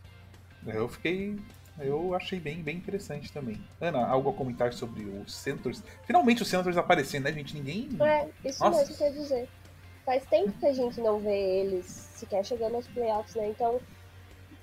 Eu 0.66 0.88
fiquei 0.88 1.36
eu 1.78 2.14
achei 2.14 2.40
bem, 2.40 2.62
bem 2.62 2.76
interessante 2.76 3.32
também. 3.32 3.60
Ana, 3.80 4.06
algo 4.06 4.30
a 4.30 4.32
comentar 4.32 4.72
sobre 4.72 5.04
os 5.04 5.34
Senators? 5.34 5.82
Finalmente 6.04 6.42
os 6.42 6.48
Senators 6.48 6.76
aparecendo, 6.76 7.24
né, 7.24 7.32
gente? 7.32 7.54
Ninguém. 7.54 7.88
É, 8.00 8.28
isso 8.48 8.62
Nossa. 8.62 8.78
mesmo 8.78 8.96
quer 8.96 9.12
dizer. 9.12 9.48
Faz 10.04 10.24
tempo 10.26 10.52
que 10.52 10.66
a 10.66 10.72
gente 10.72 11.00
não 11.00 11.18
vê 11.18 11.60
eles 11.60 11.86
sequer 11.86 12.44
chegando 12.44 12.76
aos 12.76 12.86
playoffs, 12.86 13.34
né? 13.34 13.48
Então, 13.48 13.80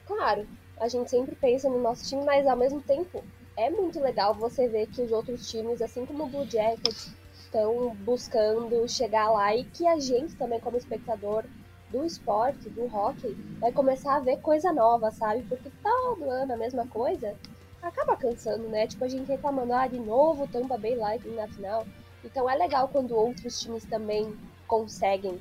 claro, 0.05 0.47
a 0.79 0.87
gente 0.87 1.09
sempre 1.09 1.35
pensa 1.35 1.69
no 1.69 1.81
nosso 1.81 2.07
time, 2.07 2.23
mas 2.23 2.47
ao 2.47 2.55
mesmo 2.55 2.81
tempo 2.81 3.23
é 3.57 3.69
muito 3.69 3.99
legal 3.99 4.33
você 4.33 4.67
ver 4.67 4.87
que 4.87 5.01
os 5.01 5.11
outros 5.11 5.49
times, 5.49 5.81
assim 5.81 6.05
como 6.05 6.23
o 6.23 6.27
Blue 6.27 6.49
Jackets, 6.49 7.13
estão 7.33 7.93
buscando 7.97 8.87
chegar 8.89 9.29
lá 9.29 9.55
e 9.55 9.63
que 9.65 9.85
a 9.85 9.99
gente 9.99 10.35
também, 10.35 10.59
como 10.59 10.77
espectador, 10.77 11.45
do 11.93 12.03
esporte, 12.03 12.71
do 12.71 12.85
hockey, 12.87 13.37
vai 13.61 13.71
começar 13.71 14.15
a 14.15 14.19
ver 14.19 14.37
coisa 14.37 14.73
nova, 14.73 15.11
sabe? 15.11 15.43
Porque 15.43 15.71
todo 15.83 16.29
ano 16.29 16.53
a 16.53 16.57
mesma 16.57 16.87
coisa 16.87 17.35
acaba 17.81 18.17
cansando, 18.17 18.67
né? 18.67 18.87
Tipo, 18.87 19.05
a 19.05 19.07
gente 19.07 19.27
reclamando, 19.27 19.73
ah, 19.73 19.87
de 19.87 19.99
novo 19.99 20.47
Tampa 20.47 20.75
Bay 20.75 20.95
Lightning 20.95 21.35
na 21.35 21.47
final. 21.47 21.85
Então 22.25 22.49
é 22.49 22.55
legal 22.55 22.87
quando 22.87 23.15
outros 23.15 23.59
times 23.59 23.85
também 23.85 24.35
conseguem 24.67 25.39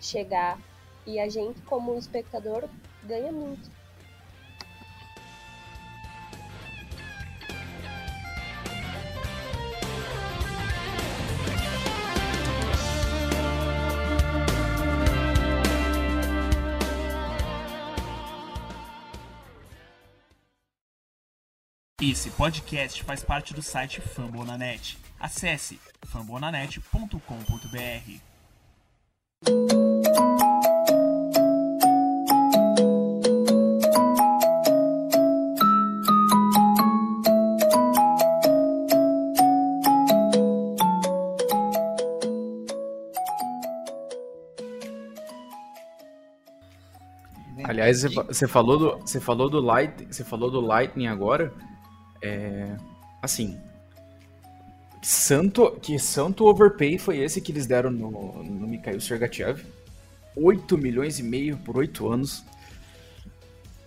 chegar 0.00 0.56
e 1.04 1.18
a 1.18 1.28
gente, 1.28 1.60
como 1.62 1.98
espectador, 1.98 2.68
ganha 3.02 3.32
muito. 3.32 3.68
Esse 22.10 22.30
podcast 22.30 23.04
faz 23.04 23.22
parte 23.22 23.52
do 23.52 23.60
site 23.60 24.00
Fambonanet. 24.00 24.96
Acesse 25.20 25.78
fambonanet.com.br. 26.06 27.18
Aliás, 47.64 48.02
você 48.02 48.48
falou 48.48 48.78
do, 48.78 48.98
você 49.00 49.20
falou 49.20 49.50
do 49.50 49.60
Light, 49.60 50.06
você 50.06 50.24
falou 50.24 50.50
do 50.50 50.58
Lightning 50.58 51.06
agora. 51.06 51.52
É, 52.20 52.76
assim, 53.22 53.58
santo, 55.02 55.70
que 55.80 55.98
santo 55.98 56.46
overpay 56.46 56.98
foi 56.98 57.18
esse 57.18 57.40
que 57.40 57.52
eles 57.52 57.66
deram 57.66 57.90
no, 57.90 58.42
no 58.42 58.66
Mikhail 58.66 59.00
Sergachev? 59.00 59.64
8 60.36 60.78
milhões 60.78 61.18
e 61.18 61.22
meio 61.22 61.56
por 61.58 61.76
8 61.76 62.08
anos. 62.08 62.44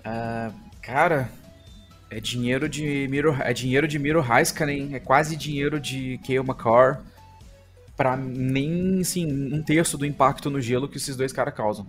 Uh, 0.05 0.53
cara, 0.81 1.29
é 2.09 2.19
dinheiro 2.19 2.67
de 2.67 3.07
Miro, 3.09 3.33
é 3.41 3.53
dinheiro 3.53 3.87
de 3.87 3.97
Miro 3.97 4.21
Heiskanen, 4.21 4.95
é 4.95 4.99
quase 4.99 5.35
dinheiro 5.35 5.79
de 5.79 6.19
Kale 6.25 6.39
McCarr 6.39 7.01
para 7.95 8.17
nem 8.17 8.99
assim, 8.99 9.53
um 9.53 9.61
terço 9.61 9.97
do 9.97 10.05
impacto 10.05 10.49
no 10.49 10.59
gelo 10.59 10.89
que 10.89 10.97
esses 10.97 11.15
dois 11.15 11.31
caras 11.31 11.53
causam. 11.53 11.87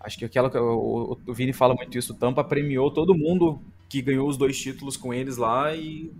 Acho 0.00 0.16
que 0.16 0.24
aquela 0.24 0.48
o, 0.62 1.18
o 1.26 1.34
Vini 1.34 1.52
fala 1.52 1.74
muito 1.74 1.98
isso, 1.98 2.14
Tampa 2.14 2.44
premiou 2.44 2.90
todo 2.90 3.16
mundo 3.16 3.60
que 3.88 4.02
ganhou 4.02 4.28
os 4.28 4.36
dois 4.36 4.60
títulos 4.60 4.96
com 4.96 5.14
eles 5.14 5.36
lá 5.36 5.74
e 5.74 6.12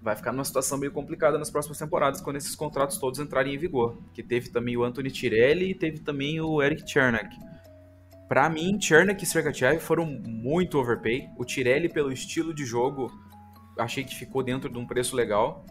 vai 0.00 0.16
ficar 0.16 0.32
numa 0.32 0.44
situação 0.44 0.78
meio 0.78 0.92
complicada 0.92 1.38
nas 1.38 1.50
próximas 1.50 1.78
temporadas 1.78 2.20
quando 2.20 2.36
esses 2.36 2.54
contratos 2.54 2.98
todos 2.98 3.20
entrarem 3.20 3.54
em 3.54 3.58
vigor. 3.58 3.98
Que 4.14 4.22
teve 4.22 4.48
também 4.48 4.76
o 4.76 4.84
Anthony 4.84 5.10
Tirelli 5.10 5.70
e 5.70 5.74
teve 5.74 5.98
também 6.00 6.40
o 6.40 6.62
Eric 6.62 6.88
Chernak. 6.88 7.36
Para 8.28 8.48
mim, 8.48 8.80
Chernak 8.80 9.22
e 9.22 9.26
Sergachev 9.26 9.80
foram 9.80 10.06
muito 10.06 10.78
overpay. 10.78 11.28
O 11.36 11.44
Tirelli, 11.44 11.88
pelo 11.88 12.12
estilo 12.12 12.54
de 12.54 12.64
jogo, 12.64 13.10
achei 13.78 14.04
que 14.04 14.14
ficou 14.14 14.42
dentro 14.42 14.70
de 14.70 14.78
um 14.78 14.86
preço 14.86 15.16
legal. 15.16 15.64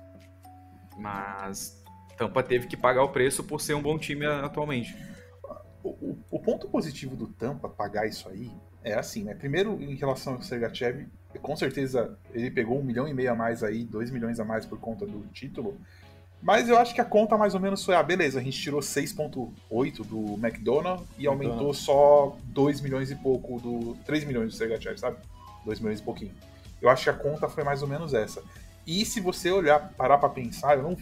Mas 0.97 1.83
Tampa 2.17 2.41
teve 2.41 2.67
que 2.67 2.75
pagar 2.75 3.03
o 3.03 3.09
preço 3.09 3.43
por 3.43 3.61
ser 3.61 3.75
um 3.75 3.81
bom 3.81 3.97
time 3.97 4.25
atualmente. 4.25 4.95
O, 5.83 5.89
o, 5.89 6.19
o 6.31 6.39
ponto 6.39 6.67
positivo 6.67 7.15
do 7.15 7.27
Tampa 7.27 7.69
pagar 7.69 8.07
isso 8.07 8.27
aí 8.27 8.51
é 8.91 8.97
assim, 8.97 9.23
né? 9.23 9.33
Primeiro, 9.33 9.81
em 9.81 9.95
relação 9.95 10.33
ao 10.33 10.41
Sergachev, 10.41 11.07
com 11.41 11.55
certeza 11.55 12.17
ele 12.33 12.49
pegou 12.49 12.79
um 12.79 12.83
milhão 12.83 13.07
e 13.07 13.13
meio 13.13 13.31
a 13.31 13.35
mais 13.35 13.63
aí, 13.63 13.83
dois 13.83 14.09
milhões 14.11 14.39
a 14.39 14.45
mais 14.45 14.65
por 14.65 14.79
conta 14.79 15.05
do 15.05 15.25
título. 15.27 15.77
Mas 16.41 16.69
eu 16.69 16.77
acho 16.77 16.93
que 16.93 17.01
a 17.01 17.05
conta 17.05 17.37
mais 17.37 17.55
ou 17.55 17.59
menos 17.59 17.83
foi, 17.83 17.95
ah, 17.95 18.03
beleza, 18.03 18.39
a 18.39 18.43
gente 18.43 18.59
tirou 18.61 18.79
6.8 18.79 20.05
do 20.05 20.33
McDonald 20.35 21.03
e 21.17 21.25
aumentou 21.25 21.73
só 21.73 22.37
2 22.45 22.81
milhões 22.81 23.09
e 23.09 23.15
pouco 23.15 23.59
do. 23.59 23.95
3 24.05 24.23
milhões 24.23 24.53
do 24.53 24.57
Sergachev, 24.57 24.97
sabe? 24.99 25.17
2 25.65 25.79
milhões 25.79 25.99
e 25.99 26.03
pouquinho. 26.03 26.33
Eu 26.81 26.89
acho 26.89 27.03
que 27.03 27.09
a 27.09 27.13
conta 27.13 27.49
foi 27.49 27.63
mais 27.63 27.81
ou 27.81 27.87
menos 27.87 28.13
essa. 28.13 28.43
E 28.85 29.03
se 29.03 29.19
você 29.19 29.51
olhar, 29.51 29.93
parar 29.97 30.19
para 30.19 30.29
pensar, 30.29 30.77
eu 30.77 30.83
não, 30.83 30.97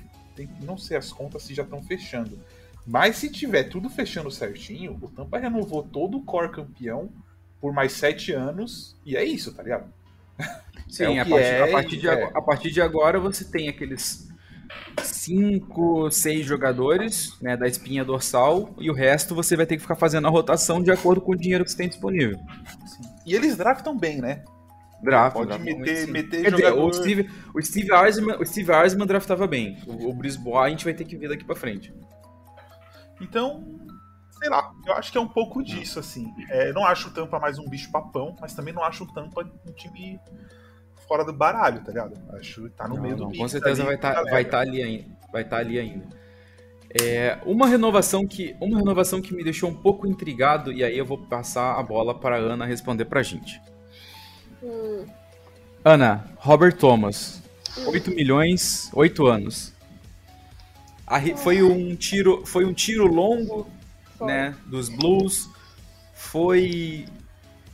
não 0.62 0.78
sei 0.78 0.96
as 0.98 1.12
contas 1.12 1.44
se 1.44 1.54
já 1.54 1.64
estão 1.64 1.84
fechando. 1.84 2.40
Mas 2.88 3.18
se 3.18 3.30
tiver 3.30 3.64
tudo 3.64 3.90
fechando 3.90 4.32
certinho, 4.32 4.98
o 5.02 5.10
Tampa 5.10 5.38
renovou 5.38 5.84
todo 5.84 6.18
o 6.18 6.24
core 6.24 6.52
campeão 6.52 7.10
por 7.66 7.74
mais 7.74 7.94
sete 7.94 8.32
anos, 8.32 8.96
e 9.04 9.18
é 9.18 9.24
isso, 9.24 9.52
tá 9.52 9.64
ligado? 9.64 9.92
Sim, 10.88 11.18
é 11.18 11.20
a, 11.20 11.26
partir, 11.26 11.44
é, 11.44 11.64
a, 11.64 11.72
partir 11.72 11.98
de, 11.98 12.08
é. 12.08 12.24
a 12.24 12.42
partir 12.44 12.72
de 12.72 12.80
agora 12.80 13.20
você 13.20 13.44
tem 13.44 13.68
aqueles 13.68 14.30
cinco, 15.02 16.12
seis 16.12 16.46
jogadores 16.46 17.36
né, 17.42 17.58
da 17.58 17.68
espinha 17.68 18.06
dorsal 18.06 18.76
e 18.78 18.92
o 18.92 18.94
resto 18.94 19.34
você 19.34 19.56
vai 19.56 19.66
ter 19.66 19.78
que 19.78 19.82
ficar 19.82 19.96
fazendo 19.96 20.28
a 20.28 20.30
rotação 20.30 20.80
de 20.80 20.92
acordo 20.92 21.22
com 21.22 21.32
o 21.32 21.36
dinheiro 21.36 21.64
que 21.64 21.72
você 21.72 21.78
tem 21.78 21.90
disponível. 21.90 22.38
Sim. 22.86 23.02
E 23.26 23.34
eles 23.34 23.58
draftam 23.58 23.98
bem, 23.98 24.22
né? 24.22 24.44
Draft, 25.02 25.34
Pode 25.34 25.48
draft, 25.48 25.64
meter, 25.64 26.08
meter 26.08 26.52
jogador... 26.52 26.86
o 26.86 26.94
Steve, 26.94 27.32
o 27.52 27.60
Steve 27.64 27.92
Eisman, 27.92 28.38
o 28.40 28.46
Steve 28.46 28.72
Eisman 28.72 29.08
draftava 29.08 29.48
bem. 29.48 29.76
O, 29.88 30.10
o 30.10 30.14
Brice 30.14 30.38
Bois 30.38 30.68
a 30.68 30.70
gente 30.70 30.86
vai 30.86 30.94
ter 30.94 31.04
que 31.04 31.18
ver 31.18 31.30
daqui 31.30 31.44
pra 31.44 31.56
frente. 31.56 31.92
Então, 33.20 33.64
sei 34.38 34.50
lá, 34.50 34.72
eu 34.86 34.94
acho 34.94 35.12
que 35.12 35.18
é 35.18 35.22
um 35.22 35.28
pouco 35.28 35.64
disso, 35.64 36.00
assim. 36.00 36.34
É, 36.50 36.72
não 36.74 36.86
acho 36.86 37.10
o 37.10 37.12
Tampa 37.12 37.40
mais 37.40 37.58
um 37.58 37.68
bicho 37.68 37.92
papão, 37.92 38.36
mas 38.40 38.54
também 38.54 38.74
não 38.74 38.84
acho 38.84 39.04
o 39.04 39.14
Tampa 39.14 39.50
um 39.68 39.72
time 39.72 40.20
fora 41.08 41.24
do 41.24 41.34
baralho, 41.34 41.82
tá 41.84 41.92
ligado? 41.92 42.14
Acho 42.34 42.64
que 42.64 42.70
tá 42.70 42.88
no 42.88 42.96
Não, 42.96 43.02
meio 43.02 43.16
do 43.16 43.24
não, 43.24 43.30
mix 43.30 43.42
com 43.42 43.48
certeza 43.48 43.84
ali 43.84 43.98
vai 43.98 44.40
a 44.40 44.42
estar 44.42 44.58
tá 44.58 44.60
ali 44.60 44.82
ainda. 44.82 45.06
Vai 45.32 45.42
estar 45.42 45.58
ali 45.58 45.80
ainda. 45.80 46.06
É, 47.02 47.38
uma 47.46 47.68
renovação 47.68 48.26
que 48.26 48.56
uma 48.60 48.78
renovação 48.78 49.22
que 49.22 49.34
me 49.34 49.44
deixou 49.44 49.70
um 49.70 49.76
pouco 49.76 50.08
intrigado 50.08 50.72
e 50.72 50.84
aí 50.84 50.98
eu 50.98 51.06
vou 51.06 51.18
passar 51.18 51.78
a 51.78 51.84
bola 51.84 52.18
para 52.18 52.38
Ana 52.38 52.66
responder 52.66 53.06
pra 53.06 53.22
gente. 53.22 53.62
Hum, 54.64 55.06
Ana, 55.84 56.26
Robert 56.38 56.78
Thomas, 56.78 57.44
8 57.86 58.12
milhões, 58.12 58.90
8 58.94 59.28
anos. 59.28 59.74
A 61.06 61.20
foi 61.38 61.62
um 61.62 61.96
tiro, 61.96 62.46
foi 62.46 62.66
um 62.66 62.74
tiro 62.74 63.06
longo, 63.06 63.68
foi. 64.18 64.28
né, 64.28 64.56
dos 64.66 64.90
Blues. 64.90 65.50
Foi 66.14 67.06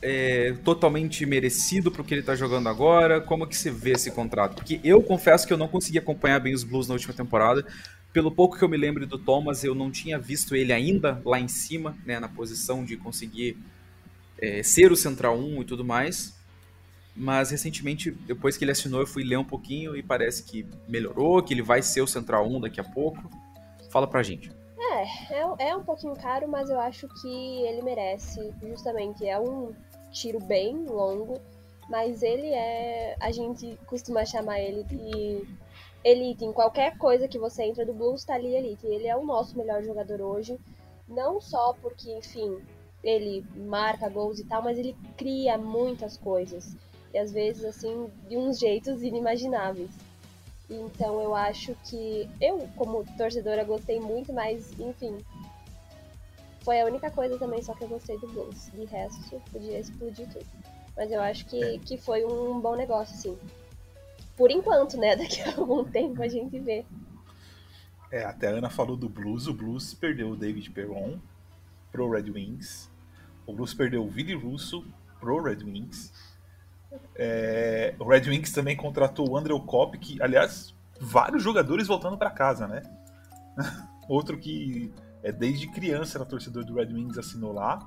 é, 0.00 0.54
totalmente 0.64 1.24
merecido 1.24 1.90
pro 1.90 2.02
que 2.02 2.12
ele 2.12 2.22
tá 2.22 2.34
jogando 2.34 2.68
agora. 2.68 3.20
Como 3.20 3.46
que 3.46 3.56
você 3.56 3.70
vê 3.70 3.92
esse 3.92 4.10
contrato? 4.10 4.56
Porque 4.56 4.80
eu 4.82 5.02
confesso 5.02 5.46
que 5.46 5.52
eu 5.52 5.58
não 5.58 5.68
consegui 5.68 5.98
acompanhar 5.98 6.40
bem 6.40 6.52
os 6.52 6.64
Blues 6.64 6.88
na 6.88 6.94
última 6.94 7.14
temporada. 7.14 7.64
Pelo 8.12 8.30
pouco 8.30 8.58
que 8.58 8.64
eu 8.64 8.68
me 8.68 8.76
lembro 8.76 9.06
do 9.06 9.18
Thomas, 9.18 9.64
eu 9.64 9.74
não 9.74 9.90
tinha 9.90 10.18
visto 10.18 10.54
ele 10.54 10.72
ainda 10.72 11.22
lá 11.24 11.40
em 11.40 11.48
cima, 11.48 11.96
né, 12.04 12.20
na 12.20 12.28
posição 12.28 12.84
de 12.84 12.96
conseguir 12.96 13.56
é, 14.38 14.62
ser 14.62 14.92
o 14.92 14.96
Central 14.96 15.38
1 15.38 15.62
e 15.62 15.64
tudo 15.64 15.84
mais. 15.84 16.34
Mas 17.14 17.50
recentemente, 17.50 18.10
depois 18.10 18.56
que 18.56 18.64
ele 18.64 18.72
assinou, 18.72 19.00
eu 19.00 19.06
fui 19.06 19.22
ler 19.22 19.38
um 19.38 19.44
pouquinho 19.44 19.96
e 19.96 20.02
parece 20.02 20.42
que 20.42 20.66
melhorou, 20.88 21.42
que 21.42 21.54
ele 21.54 21.62
vai 21.62 21.80
ser 21.80 22.00
o 22.00 22.06
Central 22.06 22.50
1 22.50 22.60
daqui 22.60 22.80
a 22.80 22.84
pouco. 22.84 23.30
Fala 23.90 24.06
pra 24.06 24.22
gente. 24.22 24.50
É, 24.90 25.68
é 25.68 25.76
um 25.76 25.84
pouquinho 25.84 26.14
caro, 26.16 26.48
mas 26.48 26.68
eu 26.68 26.78
acho 26.80 27.08
que 27.20 27.62
ele 27.62 27.82
merece. 27.82 28.52
Justamente, 28.62 29.26
é 29.26 29.38
um 29.38 29.72
tiro 30.10 30.40
bem 30.40 30.84
longo, 30.84 31.40
mas 31.88 32.22
ele 32.22 32.48
é. 32.48 33.16
A 33.20 33.30
gente 33.30 33.78
costuma 33.86 34.24
chamar 34.24 34.60
ele 34.60 34.82
de 34.84 35.46
elite. 36.04 36.44
Em 36.44 36.52
qualquer 36.52 36.98
coisa 36.98 37.28
que 37.28 37.38
você 37.38 37.64
entra 37.64 37.86
do 37.86 37.94
Blues, 37.94 38.24
tá 38.24 38.34
ali 38.34 38.54
elite. 38.54 38.86
Ele 38.86 39.06
é 39.06 39.16
o 39.16 39.24
nosso 39.24 39.56
melhor 39.56 39.82
jogador 39.82 40.20
hoje. 40.20 40.58
Não 41.08 41.40
só 41.40 41.74
porque, 41.80 42.12
enfim, 42.12 42.60
ele 43.02 43.44
marca 43.56 44.08
gols 44.08 44.38
e 44.38 44.44
tal, 44.44 44.62
mas 44.62 44.78
ele 44.78 44.96
cria 45.16 45.58
muitas 45.58 46.16
coisas. 46.16 46.76
E 47.12 47.18
às 47.18 47.32
vezes, 47.32 47.64
assim, 47.64 48.10
de 48.28 48.36
uns 48.36 48.58
jeitos 48.58 49.02
inimagináveis. 49.02 49.90
Então 50.70 51.20
eu 51.20 51.34
acho 51.34 51.74
que 51.84 52.28
eu, 52.40 52.68
como 52.76 53.04
torcedora, 53.16 53.64
gostei 53.64 54.00
muito, 54.00 54.32
mas 54.32 54.72
enfim. 54.78 55.18
Foi 56.64 56.80
a 56.80 56.86
única 56.86 57.10
coisa 57.10 57.36
também 57.38 57.60
só 57.62 57.74
que 57.74 57.84
eu 57.84 57.88
gostei 57.88 58.16
do 58.18 58.28
Blues. 58.28 58.70
De 58.72 58.84
resto, 58.84 59.42
podia 59.50 59.78
explodir 59.78 60.28
tudo. 60.30 60.46
Mas 60.96 61.10
eu 61.10 61.20
acho 61.20 61.44
que, 61.46 61.62
É. 61.62 61.78
que 61.78 61.96
foi 61.96 62.24
um 62.24 62.60
bom 62.60 62.76
negócio, 62.76 63.16
sim. 63.16 63.38
Por 64.36 64.50
enquanto, 64.50 64.96
né? 64.96 65.16
Daqui 65.16 65.40
a 65.42 65.56
algum 65.56 65.84
tempo 65.84 66.22
a 66.22 66.28
gente 66.28 66.58
vê. 66.58 66.84
É, 68.10 68.24
até 68.24 68.48
a 68.48 68.50
Ana 68.50 68.70
falou 68.70 68.96
do 68.96 69.08
Blues. 69.08 69.46
O 69.46 69.54
Blues 69.54 69.94
perdeu 69.94 70.30
o 70.30 70.36
David 70.36 70.70
Perron 70.70 71.18
pro 71.90 72.10
Red 72.10 72.30
Wings. 72.30 72.90
O 73.46 73.52
Blues 73.52 73.74
perdeu 73.74 74.04
o 74.04 74.08
Vili 74.08 74.34
Russo 74.34 74.84
pro 75.18 75.42
Red 75.42 75.64
Wings. 75.64 76.12
É, 77.14 77.94
o 77.98 78.04
Red 78.08 78.28
Wings 78.28 78.52
também 78.52 78.76
contratou 78.76 79.28
o 79.30 79.36
Andrew 79.36 79.60
Kopp, 79.60 79.98
que, 79.98 80.20
aliás, 80.22 80.74
vários 81.00 81.42
jogadores 81.42 81.86
voltando 81.86 82.16
para 82.16 82.30
casa, 82.30 82.66
né? 82.66 82.82
Outro 84.08 84.38
que 84.38 84.92
é 85.22 85.30
desde 85.30 85.68
criança 85.68 86.18
era 86.18 86.24
torcedor 86.24 86.64
do 86.64 86.74
Red 86.74 86.92
Wings 86.92 87.18
assinou 87.18 87.52
lá. 87.52 87.78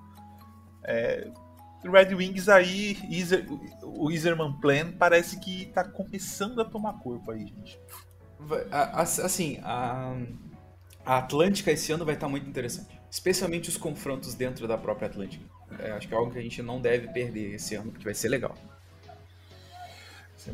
É, 0.83 1.27
Red 1.83 2.15
Wings 2.15 2.49
aí, 2.49 2.97
Iser- 3.09 3.45
o 3.83 4.09
Iserman 4.09 4.53
Plan 4.53 4.91
parece 4.93 5.39
que 5.39 5.67
tá 5.67 5.83
começando 5.83 6.61
a 6.61 6.65
tomar 6.65 6.93
corpo 6.93 7.31
aí, 7.31 7.45
gente. 7.45 7.79
Assim, 8.71 9.59
a, 9.63 10.15
a 11.05 11.17
Atlântica 11.17 11.71
esse 11.71 11.91
ano 11.91 12.05
vai 12.05 12.15
estar 12.15 12.27
muito 12.27 12.47
interessante. 12.49 12.99
Especialmente 13.09 13.69
os 13.69 13.77
confrontos 13.77 14.33
dentro 14.35 14.67
da 14.67 14.77
própria 14.77 15.07
Atlântica. 15.07 15.43
É, 15.79 15.91
acho 15.91 16.07
que 16.07 16.13
é 16.13 16.17
algo 16.17 16.31
que 16.31 16.39
a 16.39 16.41
gente 16.41 16.61
não 16.61 16.81
deve 16.81 17.07
perder 17.09 17.55
esse 17.55 17.75
ano, 17.75 17.91
porque 17.91 18.05
vai 18.05 18.13
ser 18.13 18.29
legal. 18.29 18.55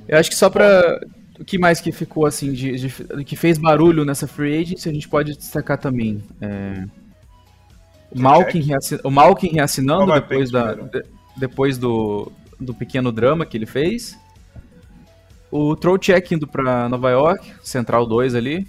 Eu 0.08 0.18
acho 0.18 0.30
que 0.30 0.36
só 0.36 0.50
pra. 0.50 1.00
O 1.40 1.44
que 1.46 1.58
mais 1.58 1.82
que 1.82 1.92
ficou 1.92 2.26
assim, 2.28 2.54
de, 2.54 2.76
de- 2.78 3.24
que 3.26 3.36
fez 3.36 3.58
barulho 3.58 4.06
nessa 4.06 4.28
free 4.28 4.58
agency, 4.62 4.88
a 4.88 4.94
gente 4.94 5.10
pode 5.10 5.36
destacar 5.36 5.78
também. 5.78 6.24
É, 6.40 6.84
o, 8.12 8.20
Malkin 8.20 8.60
reassin- 8.62 9.00
o 9.04 9.10
Malkin 9.10 9.48
reassinando 9.54 10.06
depois, 10.22 10.52
da, 10.52 10.74
de- 10.76 11.04
depois 11.36 11.78
do, 11.80 12.32
do 12.60 12.74
pequeno 12.76 13.12
drama 13.12 13.46
que 13.46 13.58
ele 13.58 13.66
fez. 13.66 14.16
O 15.50 15.76
Trocheck 15.76 16.34
indo 16.36 16.48
pra 16.48 16.88
Nova 16.88 17.10
York, 17.10 17.52
Central 17.64 18.06
2 18.06 18.36
ali. 18.36 18.68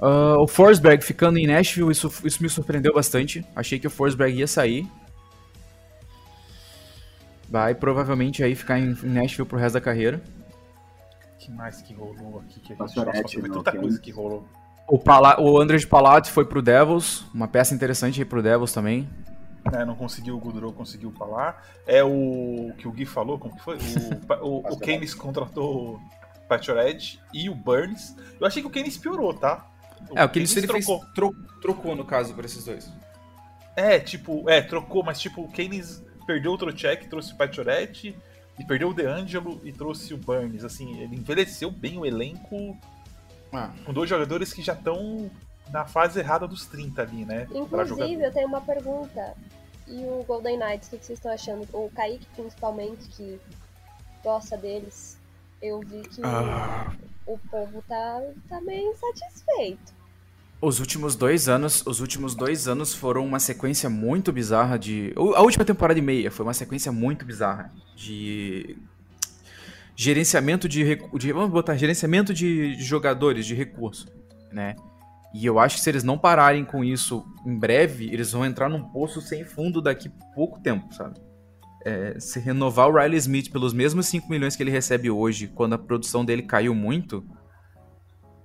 Ah, 0.00 0.36
o 0.38 0.46
Forsberg 0.46 1.02
ficando 1.04 1.38
em 1.38 1.46
Nashville, 1.46 1.90
isso, 1.90 2.10
isso 2.24 2.42
me 2.42 2.48
surpreendeu 2.48 2.94
bastante. 2.94 3.44
Achei 3.54 3.78
que 3.78 3.86
o 3.86 3.90
Forsberg 3.90 4.38
ia 4.38 4.46
sair. 4.46 4.86
Vai 7.48 7.74
provavelmente 7.74 8.42
aí 8.42 8.54
ficar 8.54 8.78
em 8.78 8.94
Nashville 9.02 9.48
pro 9.48 9.58
resto 9.58 9.74
da 9.74 9.80
carreira. 9.80 10.20
O 11.34 11.38
que 11.38 11.50
mais 11.50 11.80
que 11.80 11.94
rolou 11.94 12.40
aqui 12.40 12.60
que 12.60 12.72
a 12.72 12.76
gente 12.86 12.96
nossa, 12.96 13.40
foi 13.40 13.48
tanta 13.50 13.70
é 13.70 13.76
coisa 13.78 14.00
que 14.00 14.10
rolou. 14.10 14.48
O, 14.88 14.98
Pala 14.98 15.40
o 15.40 15.60
André 15.60 15.76
de 15.78 15.86
Palat 15.86 16.28
foi 16.28 16.44
pro 16.44 16.62
Devils, 16.62 17.24
uma 17.34 17.48
peça 17.48 17.74
interessante 17.74 18.20
aí 18.20 18.24
pro 18.24 18.42
Devils 18.42 18.72
também. 18.72 19.08
É, 19.72 19.84
não 19.84 19.96
conseguiu 19.96 20.36
o 20.36 20.38
Goodrow, 20.38 20.72
conseguiu 20.72 21.10
falar. 21.12 21.64
É 21.86 22.02
o 22.04 22.72
que 22.78 22.86
o 22.86 22.92
Gui 22.92 23.04
falou, 23.04 23.36
como 23.36 23.56
que 23.56 23.62
foi? 23.62 23.76
O, 23.76 24.46
o, 24.46 24.72
o. 24.74 24.78
Keynes 24.78 25.12
contratou 25.12 25.96
o 25.96 26.00
Pachored 26.48 27.20
e 27.34 27.50
o 27.50 27.54
Burns. 27.54 28.14
Eu 28.40 28.46
achei 28.46 28.62
que 28.62 28.68
o 28.68 28.70
Keynes 28.70 28.96
piorou, 28.96 29.34
tá? 29.34 29.66
É, 30.14 30.24
o 30.24 30.28
que 30.28 30.38
ele, 30.38 30.46
Keynes 30.46 30.56
ele 30.56 30.66
fez, 30.68 30.86
trocou. 30.86 31.04
tro- 31.14 31.36
trocou 31.60 31.96
no 31.96 32.04
caso 32.04 32.32
por 32.32 32.44
esses 32.44 32.64
dois. 32.64 32.92
É, 33.74 33.98
tipo, 33.98 34.48
é, 34.48 34.62
trocou, 34.62 35.02
mas 35.02 35.18
tipo, 35.18 35.42
o 35.42 35.48
Keynes 35.48 36.00
perdeu 36.26 36.52
o 36.52 36.58
Trocek, 36.58 37.08
trouxe 37.08 37.32
o 37.32 37.36
Pachored 37.36 38.16
e 38.58 38.64
perdeu 38.64 38.90
o 38.90 38.94
DeAngelo 38.94 39.60
e 39.64 39.72
trouxe 39.72 40.12
o 40.14 40.16
Burns. 40.18 40.64
Assim, 40.64 40.98
ele 41.00 41.16
envelheceu 41.16 41.70
bem 41.70 41.98
o 41.98 42.04
elenco 42.06 42.76
Ah, 43.52 43.70
com 43.84 43.92
dois 43.92 44.10
jogadores 44.10 44.52
que 44.52 44.62
já 44.62 44.72
estão 44.72 45.30
na 45.70 45.84
fase 45.86 46.18
errada 46.20 46.46
dos 46.46 46.66
30 46.66 47.02
ali, 47.02 47.24
né? 47.24 47.46
Inclusive, 47.54 48.22
eu 48.22 48.32
tenho 48.32 48.48
uma 48.48 48.60
pergunta. 48.60 49.34
E 49.86 50.04
o 50.04 50.24
Golden 50.26 50.58
Knights, 50.58 50.88
o 50.88 50.90
que 50.92 50.98
que 50.98 51.06
vocês 51.06 51.18
estão 51.18 51.32
achando? 51.32 51.66
O 51.72 51.90
Kaique, 51.94 52.26
principalmente, 52.34 53.08
que 53.10 53.40
gosta 54.22 54.56
deles. 54.56 55.16
Eu 55.62 55.80
vi 55.80 56.02
que 56.02 56.20
Ah. 56.24 56.92
o 57.26 57.38
povo 57.50 57.82
tá, 57.88 58.20
tá 58.48 58.60
meio 58.60 58.90
insatisfeito. 58.90 59.94
Os 60.60 60.80
últimos 60.80 61.14
dois 61.14 61.48
anos, 61.48 61.84
os 61.86 62.00
últimos 62.00 62.34
dois 62.34 62.66
anos 62.66 62.94
foram 62.94 63.26
uma 63.26 63.38
sequência 63.38 63.90
muito 63.90 64.32
bizarra 64.32 64.78
de. 64.78 65.12
A 65.34 65.42
última 65.42 65.64
temporada 65.64 65.98
e 65.98 66.02
meia 66.02 66.30
foi 66.30 66.46
uma 66.46 66.54
sequência 66.54 66.90
muito 66.90 67.26
bizarra 67.26 67.70
de 67.94 68.76
gerenciamento 69.94 70.66
de, 70.68 70.98
de 71.14 71.32
vamos 71.32 71.50
botar 71.50 71.76
gerenciamento 71.76 72.32
de, 72.32 72.76
de 72.76 72.82
jogadores 72.82 73.44
de 73.44 73.54
recurso, 73.54 74.06
né? 74.50 74.76
E 75.34 75.44
eu 75.44 75.58
acho 75.58 75.76
que 75.76 75.82
se 75.82 75.90
eles 75.90 76.02
não 76.02 76.16
pararem 76.16 76.64
com 76.64 76.82
isso 76.82 77.22
em 77.44 77.58
breve, 77.58 78.10
eles 78.10 78.32
vão 78.32 78.44
entrar 78.44 78.70
num 78.70 78.82
poço 78.82 79.20
sem 79.20 79.44
fundo 79.44 79.82
daqui 79.82 80.10
pouco 80.34 80.58
tempo, 80.60 80.94
sabe? 80.94 81.20
É, 81.84 82.18
se 82.18 82.40
renovar 82.40 82.88
o 82.88 82.98
Riley 82.98 83.18
Smith 83.18 83.50
pelos 83.52 83.74
mesmos 83.74 84.06
5 84.06 84.28
milhões 84.28 84.56
que 84.56 84.62
ele 84.62 84.70
recebe 84.70 85.10
hoje, 85.10 85.48
quando 85.48 85.74
a 85.74 85.78
produção 85.78 86.24
dele 86.24 86.42
caiu 86.42 86.74
muito, 86.74 87.22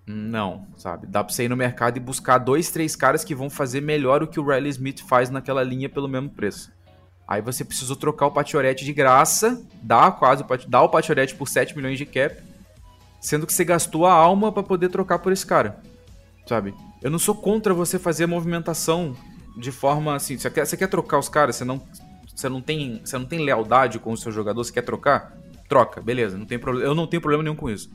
não, 0.05 0.67
sabe? 0.77 1.07
Dá 1.07 1.23
pra 1.23 1.33
você 1.33 1.45
ir 1.45 1.49
no 1.49 1.55
mercado 1.55 1.97
e 1.97 1.99
buscar 1.99 2.37
dois, 2.37 2.69
três 2.69 2.95
caras 2.95 3.23
que 3.23 3.35
vão 3.35 3.49
fazer 3.49 3.81
melhor 3.81 4.23
o 4.23 4.27
que 4.27 4.39
o 4.39 4.45
Riley 4.45 4.69
Smith 4.69 5.01
faz 5.01 5.29
naquela 5.29 5.63
linha 5.63 5.89
pelo 5.89 6.07
mesmo 6.07 6.29
preço. 6.29 6.71
Aí 7.27 7.41
você 7.41 7.63
precisou 7.63 7.95
trocar 7.95 8.27
o 8.27 8.31
Patiorete 8.31 8.83
de 8.83 8.91
graça, 8.91 9.63
dá 9.81 10.11
quase 10.11 10.43
dá 10.67 10.81
o 10.81 10.89
Patiorete 10.89 11.35
por 11.35 11.47
7 11.47 11.75
milhões 11.75 11.97
de 11.97 12.05
cap, 12.05 12.35
sendo 13.21 13.47
que 13.47 13.53
você 13.53 13.63
gastou 13.63 14.05
a 14.05 14.11
alma 14.11 14.51
pra 14.51 14.63
poder 14.63 14.89
trocar 14.89 15.19
por 15.19 15.31
esse 15.31 15.45
cara, 15.45 15.79
sabe? 16.45 16.73
Eu 17.01 17.09
não 17.09 17.19
sou 17.19 17.35
contra 17.35 17.73
você 17.73 17.97
fazer 17.97 18.25
a 18.25 18.27
movimentação 18.27 19.15
de 19.57 19.71
forma 19.71 20.15
assim, 20.15 20.37
você 20.37 20.49
quer, 20.49 20.65
você 20.65 20.75
quer 20.75 20.87
trocar 20.87 21.19
os 21.19 21.29
caras, 21.29 21.55
você 21.55 21.63
não, 21.63 21.81
você 22.35 22.49
não 22.49 22.61
tem, 22.61 23.01
você 23.03 23.17
não 23.17 23.25
tem 23.25 23.39
lealdade 23.39 23.99
com 23.99 24.11
o 24.11 24.17
seu 24.17 24.31
jogador, 24.31 24.63
você 24.63 24.73
quer 24.73 24.83
trocar? 24.83 25.37
Troca, 25.69 26.01
beleza, 26.01 26.37
não 26.37 26.45
tem 26.45 26.59
problema, 26.59 26.85
eu 26.85 26.95
não 26.95 27.07
tenho 27.07 27.21
problema 27.21 27.43
nenhum 27.43 27.55
com 27.55 27.69
isso. 27.69 27.89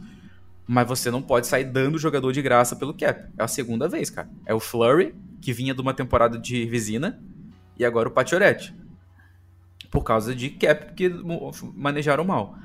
Mas 0.67 0.89
você 0.89 1.11
não 1.11 1.23
pode 1.23 1.47
sair 1.47 1.65
dando 1.65 1.99
jogador 1.99 2.33
de 2.33 2.43
graça 2.43 2.75
pelo 2.75 2.95
cap. 2.95 3.29
É 3.39 3.43
a 3.43 3.49
segunda 3.49 3.89
vez, 3.89 4.11
cara. 4.11 4.29
É 4.45 4.53
o 4.53 4.61
Flurry, 4.61 5.15
que 5.41 5.53
vinha 5.53 5.75
de 5.75 5.81
uma 5.81 5.95
temporada 5.95 6.39
de 6.39 6.65
resina, 6.65 7.21
e 7.79 7.85
agora 7.85 8.09
o 8.09 8.13
Patiorete. 8.13 8.75
Por 9.91 10.03
causa 10.03 10.35
de 10.35 10.51
cap 10.51 10.95
que 10.95 11.09
manejaram 11.75 12.25
mal. 12.25 12.57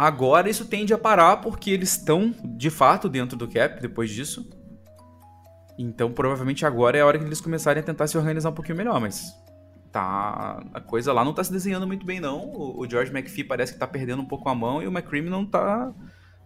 Agora 0.00 0.48
isso 0.48 0.64
tende 0.64 0.94
a 0.94 0.98
parar 0.98 1.38
porque 1.38 1.70
eles 1.70 1.90
estão 1.90 2.34
de 2.42 2.70
fato 2.70 3.06
dentro 3.06 3.36
do 3.36 3.46
cap 3.46 3.82
depois 3.82 4.08
disso. 4.10 4.48
Então 5.78 6.10
provavelmente 6.10 6.64
agora 6.64 6.96
é 6.96 7.02
a 7.02 7.06
hora 7.06 7.18
que 7.18 7.24
eles 7.26 7.40
começarem 7.40 7.82
a 7.82 7.84
tentar 7.84 8.06
se 8.06 8.16
organizar 8.16 8.48
um 8.48 8.54
pouquinho 8.54 8.78
melhor, 8.78 8.98
mas 8.98 9.34
tá 9.92 10.62
a 10.72 10.80
coisa 10.80 11.12
lá 11.12 11.24
não 11.24 11.34
tá 11.34 11.44
se 11.44 11.52
desenhando 11.52 11.86
muito 11.86 12.06
bem 12.06 12.18
não. 12.18 12.50
O, 12.50 12.86
George 12.88 13.12
McPhee 13.12 13.44
parece 13.44 13.74
que 13.74 13.78
tá 13.78 13.86
perdendo 13.86 14.22
um 14.22 14.24
pouco 14.24 14.48
a 14.48 14.54
mão 14.54 14.82
e 14.82 14.86
o 14.86 14.90
McCrimmon 14.90 15.44
tá 15.44 15.92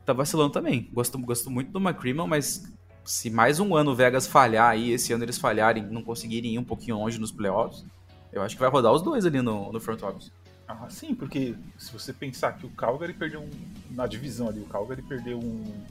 tá 0.05 0.13
vacilando 0.13 0.51
também. 0.51 0.89
Gosto, 0.93 1.19
gosto 1.19 1.51
muito 1.51 1.71
do 1.71 1.81
McCrimmon, 1.81 2.27
mas 2.27 2.63
se 3.05 3.31
mais 3.31 3.61
um 3.61 3.75
ano 3.75 3.93
o 3.93 3.95
Vegas 3.95 4.27
falhar 4.27 4.71
aí, 4.71 4.91
esse 4.91 5.13
ano 5.13 5.25
eles 5.25 5.39
falharem, 5.39 5.83
não 5.85 6.03
conseguirem 6.03 6.55
ir 6.55 6.59
um 6.59 6.65
pouquinho 6.65 6.97
longe 6.97 7.19
nos 7.19 7.31
playoffs, 7.31 7.85
eu 8.33 8.43
acho 8.43 8.57
que 8.57 8.61
vai 8.61 8.71
rodar 8.71 8.93
os 8.93 9.03
dois 9.03 9.25
ali 9.25 9.41
no, 9.41 9.73
no 9.73 9.81
front 9.81 10.03
office. 10.03 10.33
Ah, 10.67 10.89
sim, 10.89 11.15
porque 11.15 11.55
se 11.79 11.93
você 11.93 12.13
pensar 12.13 12.53
que 12.55 12.67
o 12.67 12.71
Calgary 12.71 13.13
perdeu 13.13 13.43
um, 13.43 13.51
na 13.91 14.07
divisão 14.07 14.49
ali, 14.49 14.61
o 14.61 14.67
Calgary 14.67 15.03
perdeu 15.03 15.39
um, 15.39 15.85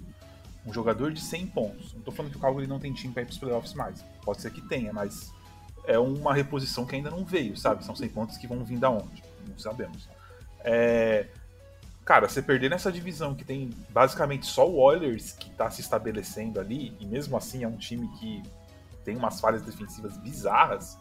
um 0.65 0.73
jogador 0.73 1.13
de 1.13 1.21
100 1.21 1.47
pontos. 1.47 1.93
Não 1.93 2.01
tô 2.01 2.11
falando 2.11 2.31
que 2.31 2.37
o 2.37 2.41
Calgary 2.41 2.67
não 2.67 2.79
tem 2.79 2.91
time 2.91 3.13
para 3.13 3.21
ir 3.21 3.25
pros 3.25 3.37
playoffs 3.37 3.73
mais. 3.73 4.03
Pode 4.23 4.41
ser 4.41 4.51
que 4.51 4.61
tenha, 4.61 4.91
mas 4.91 5.31
é 5.85 5.99
uma 5.99 6.33
reposição 6.33 6.85
que 6.85 6.95
ainda 6.95 7.11
não 7.11 7.23
veio, 7.23 7.55
sabe? 7.55 7.85
São 7.85 7.95
100 7.95 8.09
pontos 8.09 8.37
que 8.37 8.47
vão 8.47 8.63
vir 8.63 8.79
da 8.79 8.89
onde? 8.89 9.23
Não 9.47 9.57
sabemos. 9.57 10.09
É, 10.61 11.27
cara, 12.05 12.27
você 12.27 12.41
perder 12.41 12.69
nessa 12.69 12.91
divisão 12.91 13.33
que 13.35 13.45
tem 13.45 13.69
basicamente 13.89 14.45
só 14.45 14.67
o 14.69 14.79
Oilers 14.79 15.31
que 15.31 15.49
tá 15.51 15.69
se 15.69 15.81
estabelecendo 15.81 16.59
ali, 16.59 16.95
e 16.99 17.05
mesmo 17.05 17.37
assim 17.37 17.63
é 17.63 17.67
um 17.67 17.77
time 17.77 18.07
que 18.19 18.43
tem 19.03 19.15
umas 19.15 19.39
falhas 19.39 19.61
defensivas 19.61 20.17
bizarras, 20.17 20.97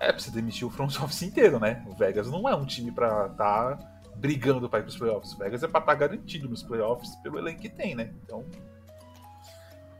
é 0.00 0.12
pra 0.12 0.20
você 0.20 0.30
demitir 0.30 0.66
o 0.66 0.70
front 0.70 0.94
office 1.00 1.22
inteiro, 1.22 1.58
né? 1.58 1.84
O 1.86 1.94
Vegas 1.94 2.30
não 2.30 2.48
é 2.48 2.54
um 2.54 2.64
time 2.64 2.90
pra 2.92 3.28
tá 3.30 3.78
brigando 4.16 4.68
pra 4.68 4.78
ir 4.78 4.82
pros 4.82 4.96
playoffs. 4.96 5.32
O 5.34 5.38
Vegas 5.38 5.62
é 5.62 5.68
pra 5.68 5.80
estar 5.80 5.92
tá 5.92 5.98
garantido 5.98 6.48
nos 6.48 6.62
playoffs 6.62 7.14
pelo 7.16 7.38
elenco 7.38 7.60
que 7.60 7.68
tem, 7.68 7.94
né? 7.94 8.12
Então 8.24 8.44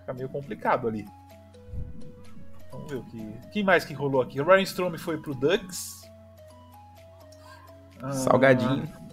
fica 0.01 0.15
meio 0.15 0.29
complicado 0.29 0.89
ali. 0.89 1.07
Vamos 2.71 2.91
ver 2.91 2.97
o 2.97 3.05
que. 3.05 3.51
Quem 3.53 3.65
mais 3.65 3.85
que 3.85 3.95
rolou 3.95 4.21
aqui? 4.23 4.41
O 4.41 4.45
Ryan 4.45 4.63
Strom 4.63 4.99
foi 4.99 5.19
pro 5.19 5.35
Ducks. 5.35 6.03
Salgadinho. 8.13 8.89
Ah, 8.95 9.06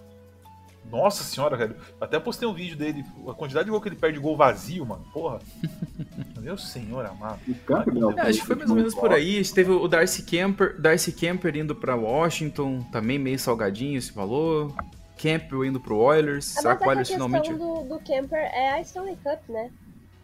nossa 0.90 1.24
senhora, 1.24 1.56
velho. 1.56 1.76
Até 2.00 2.18
postei 2.20 2.46
um 2.46 2.54
vídeo 2.54 2.76
dele. 2.76 3.04
A 3.28 3.34
quantidade 3.34 3.64
de 3.64 3.70
gol 3.70 3.80
que 3.80 3.88
ele 3.88 3.96
perde 3.96 4.18
gol 4.18 4.36
vazio, 4.36 4.84
mano. 4.86 5.04
Porra. 5.12 5.40
Meu 6.40 6.58
senhor 6.58 7.06
amado. 7.06 7.40
É, 8.16 8.20
acho 8.20 8.40
que 8.40 8.46
foi 8.46 8.56
mais 8.56 8.70
ou 8.70 8.76
menos 8.76 8.94
por 8.94 9.12
aí. 9.12 9.42
Teve 9.44 9.70
o 9.70 9.88
Darcy 9.88 10.22
Camper, 10.22 10.80
Darcy 10.80 11.12
Camper 11.12 11.56
indo 11.56 11.74
pra 11.74 11.96
Washington, 11.96 12.82
também 12.92 13.18
meio 13.18 13.38
salgadinho 13.38 13.96
esse 13.96 14.12
valor. 14.12 14.74
Campbell 15.16 15.64
indo 15.64 15.80
pro 15.80 15.96
Oilers. 15.96 16.44
Será 16.44 16.76
que 16.76 16.84
o 16.84 16.88
Oilers 16.88 17.08
finalmente. 17.08 17.48
A 17.48 17.52
questão 17.52 17.84
do, 17.84 17.88
do 17.88 17.98
Camper 18.00 18.38
é 18.38 18.72
a 18.72 18.80
Stanley 18.80 19.16
Cup, 19.16 19.48
né? 19.48 19.70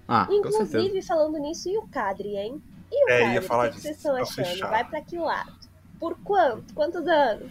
Ah, 0.06 0.26
Inclusive, 0.30 1.02
falando 1.02 1.38
nisso, 1.38 1.68
e 1.68 1.78
o 1.78 1.82
Cadre, 1.82 2.36
hein? 2.36 2.62
E 2.90 3.04
o 3.04 3.08
é, 3.08 3.18
Cadre? 3.20 3.34
Ia 3.34 3.42
falar 3.42 3.68
o 3.68 3.70
que, 3.70 3.76
que 3.76 3.82
vocês 3.82 3.96
estão 3.96 4.16
achando? 4.16 4.46
Fechado. 4.46 4.70
Vai 4.70 4.84
pra 4.84 5.00
que 5.00 5.16
lado? 5.16 5.52
Por 5.98 6.18
quanto? 6.18 6.74
Quantos 6.74 7.06
anos? 7.06 7.50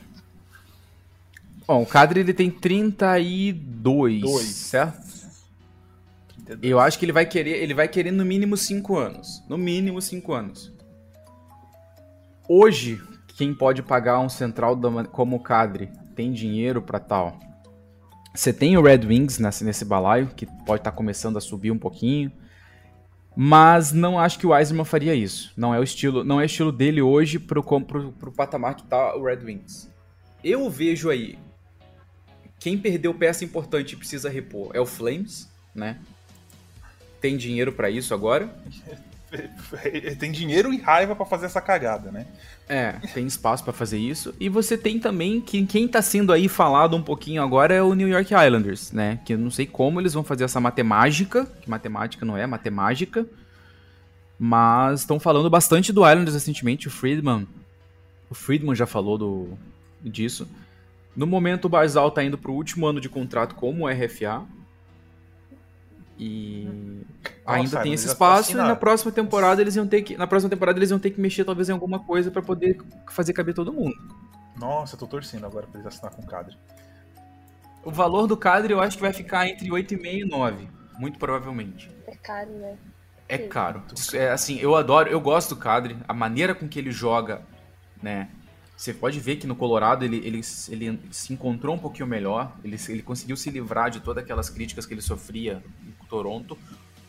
Bom, 1.70 1.84
o 1.84 1.86
Cadre 1.86 2.22
ele 2.22 2.34
tem 2.34 2.50
32, 2.50 4.22
Dois. 4.22 4.48
certo? 4.48 5.08
32. 6.48 6.64
Eu 6.64 6.80
acho 6.80 6.98
que 6.98 7.06
ele 7.06 7.12
vai 7.12 7.28
querer, 7.28 7.62
ele 7.62 7.76
vai 7.76 7.88
querer 7.88 8.10
no 8.10 8.26
mínimo 8.26 8.58
5 8.58 8.98
anos. 8.98 9.44
No 9.48 9.56
mínimo 9.56 10.02
5 10.02 10.34
anos. 10.34 10.74
Hoje, 12.48 13.00
quem 13.38 13.54
pode 13.54 13.84
pagar 13.84 14.20
um 14.20 14.30
central 14.30 14.76
como 15.12 15.36
o 15.36 15.40
Cadre 15.40 15.92
tem 16.16 16.32
dinheiro 16.32 16.82
para 16.82 17.00
tal. 17.00 17.38
Você 18.34 18.52
tem 18.52 18.76
o 18.76 18.82
Red 18.82 19.06
Wings 19.06 19.38
nesse, 19.38 19.64
nesse 19.64 19.86
balaio, 19.86 20.32
que 20.36 20.48
pode 20.48 20.82
estar 20.82 20.90
tá 20.90 20.98
começando 20.98 21.38
a 21.38 21.42
subir 21.42 21.70
um 21.70 21.78
pouquinho. 21.78 22.32
Mas 23.36 23.92
não 23.94 24.18
acho 24.18 24.40
que 24.40 24.48
o 24.48 24.58
Eisenman 24.58 24.86
faria 24.86 25.14
isso. 25.14 25.54
Não 25.56 25.72
é 25.72 25.80
o 25.80 25.84
estilo, 25.84 26.24
não 26.24 26.42
é 26.42 26.48
estilo 26.48 26.72
dele 26.72 27.00
hoje 27.00 27.38
pro, 27.38 27.62
pro, 27.62 28.12
pro 28.12 28.32
patamar 28.32 28.74
que 28.74 28.82
tá 28.86 29.16
o 29.16 29.24
Red 29.24 29.46
Wings. 29.46 29.88
Eu 30.44 30.68
vejo 30.68 31.12
aí 31.12 31.38
quem 32.60 32.78
perdeu 32.78 33.14
peça 33.14 33.46
importante 33.46 33.94
e 33.94 33.96
precisa 33.96 34.30
repor 34.30 34.72
é 34.74 34.82
o 34.82 34.86
Flames, 34.86 35.50
né? 35.74 35.98
Tem 37.22 37.38
dinheiro 37.38 37.72
para 37.72 37.90
isso 37.90 38.14
agora. 38.14 38.54
tem 40.20 40.32
dinheiro 40.32 40.74
e 40.74 40.78
raiva 40.78 41.16
para 41.16 41.26
fazer 41.26 41.46
essa 41.46 41.62
cagada, 41.62 42.12
né? 42.12 42.26
É, 42.68 42.94
tem 43.14 43.26
espaço 43.26 43.64
para 43.64 43.74
fazer 43.74 43.98
isso. 43.98 44.34
E 44.40 44.50
você 44.50 44.78
tem 44.78 45.00
também 45.00 45.40
que 45.40 45.66
quem 45.66 45.88
tá 45.88 46.02
sendo 46.02 46.34
aí 46.34 46.48
falado 46.48 46.96
um 46.96 47.02
pouquinho 47.02 47.42
agora 47.42 47.74
é 47.74 47.82
o 47.82 47.94
New 47.94 48.08
York 48.08 48.34
Islanders, 48.34 48.92
né? 48.92 49.20
Que 49.26 49.34
eu 49.34 49.38
não 49.38 49.50
sei 49.50 49.66
como 49.66 50.00
eles 50.00 50.14
vão 50.14 50.24
fazer 50.24 50.44
essa 50.44 50.60
matemática, 50.60 51.46
que 51.62 51.70
matemática 51.70 52.26
não 52.26 52.38
é, 52.38 52.46
matemática. 52.46 53.26
Mas 54.38 55.02
estão 55.02 55.20
falando 55.20 55.50
bastante 55.50 55.92
do 55.92 56.08
Islanders 56.08 56.34
recentemente, 56.34 56.88
o 56.88 56.92
Friedman. 56.92 57.48
O 58.30 58.36
Friedman 58.36 58.76
já 58.76 58.86
falou 58.86 59.18
do, 59.18 59.58
disso. 60.04 60.48
No 61.16 61.28
momento, 61.28 61.66
o 61.66 61.70
Barzal 61.70 62.12
tá 62.12 62.24
indo 62.24 62.38
pro 62.38 62.54
último 62.54 62.86
ano 62.88 63.02
de 63.02 63.10
contrato 63.10 63.56
como 63.56 63.88
RFA. 63.88 64.46
E 66.18 66.66
Nossa, 67.46 67.60
ainda 67.60 67.82
tem 67.82 67.94
esse 67.94 68.08
espaço 68.08 68.52
e 68.52 68.56
na 68.56 68.76
próxima 68.76 69.10
temporada 69.10 69.62
eles 69.62 69.78
iam 69.78 69.88
ter 69.88 70.02
que 70.02 70.18
na 70.18 70.28
próxima 70.28 70.50
temporada 70.50 70.78
eles 70.78 70.92
iam 70.92 71.00
ter 71.00 71.12
que 71.12 71.22
mexer 71.22 71.46
talvez 71.46 71.70
em 71.70 71.72
alguma 71.72 72.00
coisa 72.00 72.30
para 72.30 72.42
poder 72.42 72.78
fazer 73.10 73.32
caber 73.32 73.56
todo 73.56 73.72
mundo. 73.72 73.96
Nossa, 74.60 74.96
eu 74.96 75.00
tô 75.00 75.08
torcendo 75.08 75.46
agora 75.46 75.66
para 75.66 75.80
eles 75.80 75.88
assinar 75.88 76.12
com 76.12 76.22
o 76.22 76.26
Cadre. 76.26 76.58
O 77.86 77.92
valor 77.92 78.28
do 78.28 78.36
Cadre 78.36 78.74
eu 78.74 78.82
acho 78.82 78.98
que 78.98 79.02
vai 79.02 79.14
ficar 79.14 79.48
entre 79.48 79.70
8,5 79.70 80.06
e 80.06 80.26
9, 80.26 80.68
muito 81.00 81.18
provavelmente. 81.18 81.90
É 82.06 82.16
caro, 82.18 82.52
né? 82.52 82.78
É 83.30 83.38
caro. 83.38 83.82
É, 84.14 84.30
assim, 84.30 84.58
eu 84.60 84.76
adoro, 84.76 85.10
eu 85.10 85.22
gosto 85.22 85.56
do 85.56 85.62
Cadre, 85.62 85.96
a 86.06 86.14
maneira 86.14 86.54
com 86.54 86.68
que 86.68 86.78
ele 86.78 86.92
joga, 86.92 87.42
né? 88.04 88.30
Você 88.80 88.94
pode 88.94 89.20
ver 89.20 89.36
que 89.36 89.46
no 89.46 89.58
Colorado 89.58 90.06
ele, 90.06 90.26
ele, 90.26 90.40
ele 90.70 91.00
se 91.12 91.34
encontrou 91.34 91.76
um 91.76 91.78
pouquinho 91.78 92.08
melhor, 92.08 92.56
ele, 92.64 92.78
ele 92.88 93.02
conseguiu 93.04 93.36
se 93.36 93.50
livrar 93.50 93.92
de 93.92 94.00
todas 94.00 94.24
aquelas 94.24 94.50
críticas 94.50 94.86
que 94.86 94.94
ele 94.94 95.02
sofria 95.02 95.62
em 95.86 96.08
Toronto. 96.08 96.58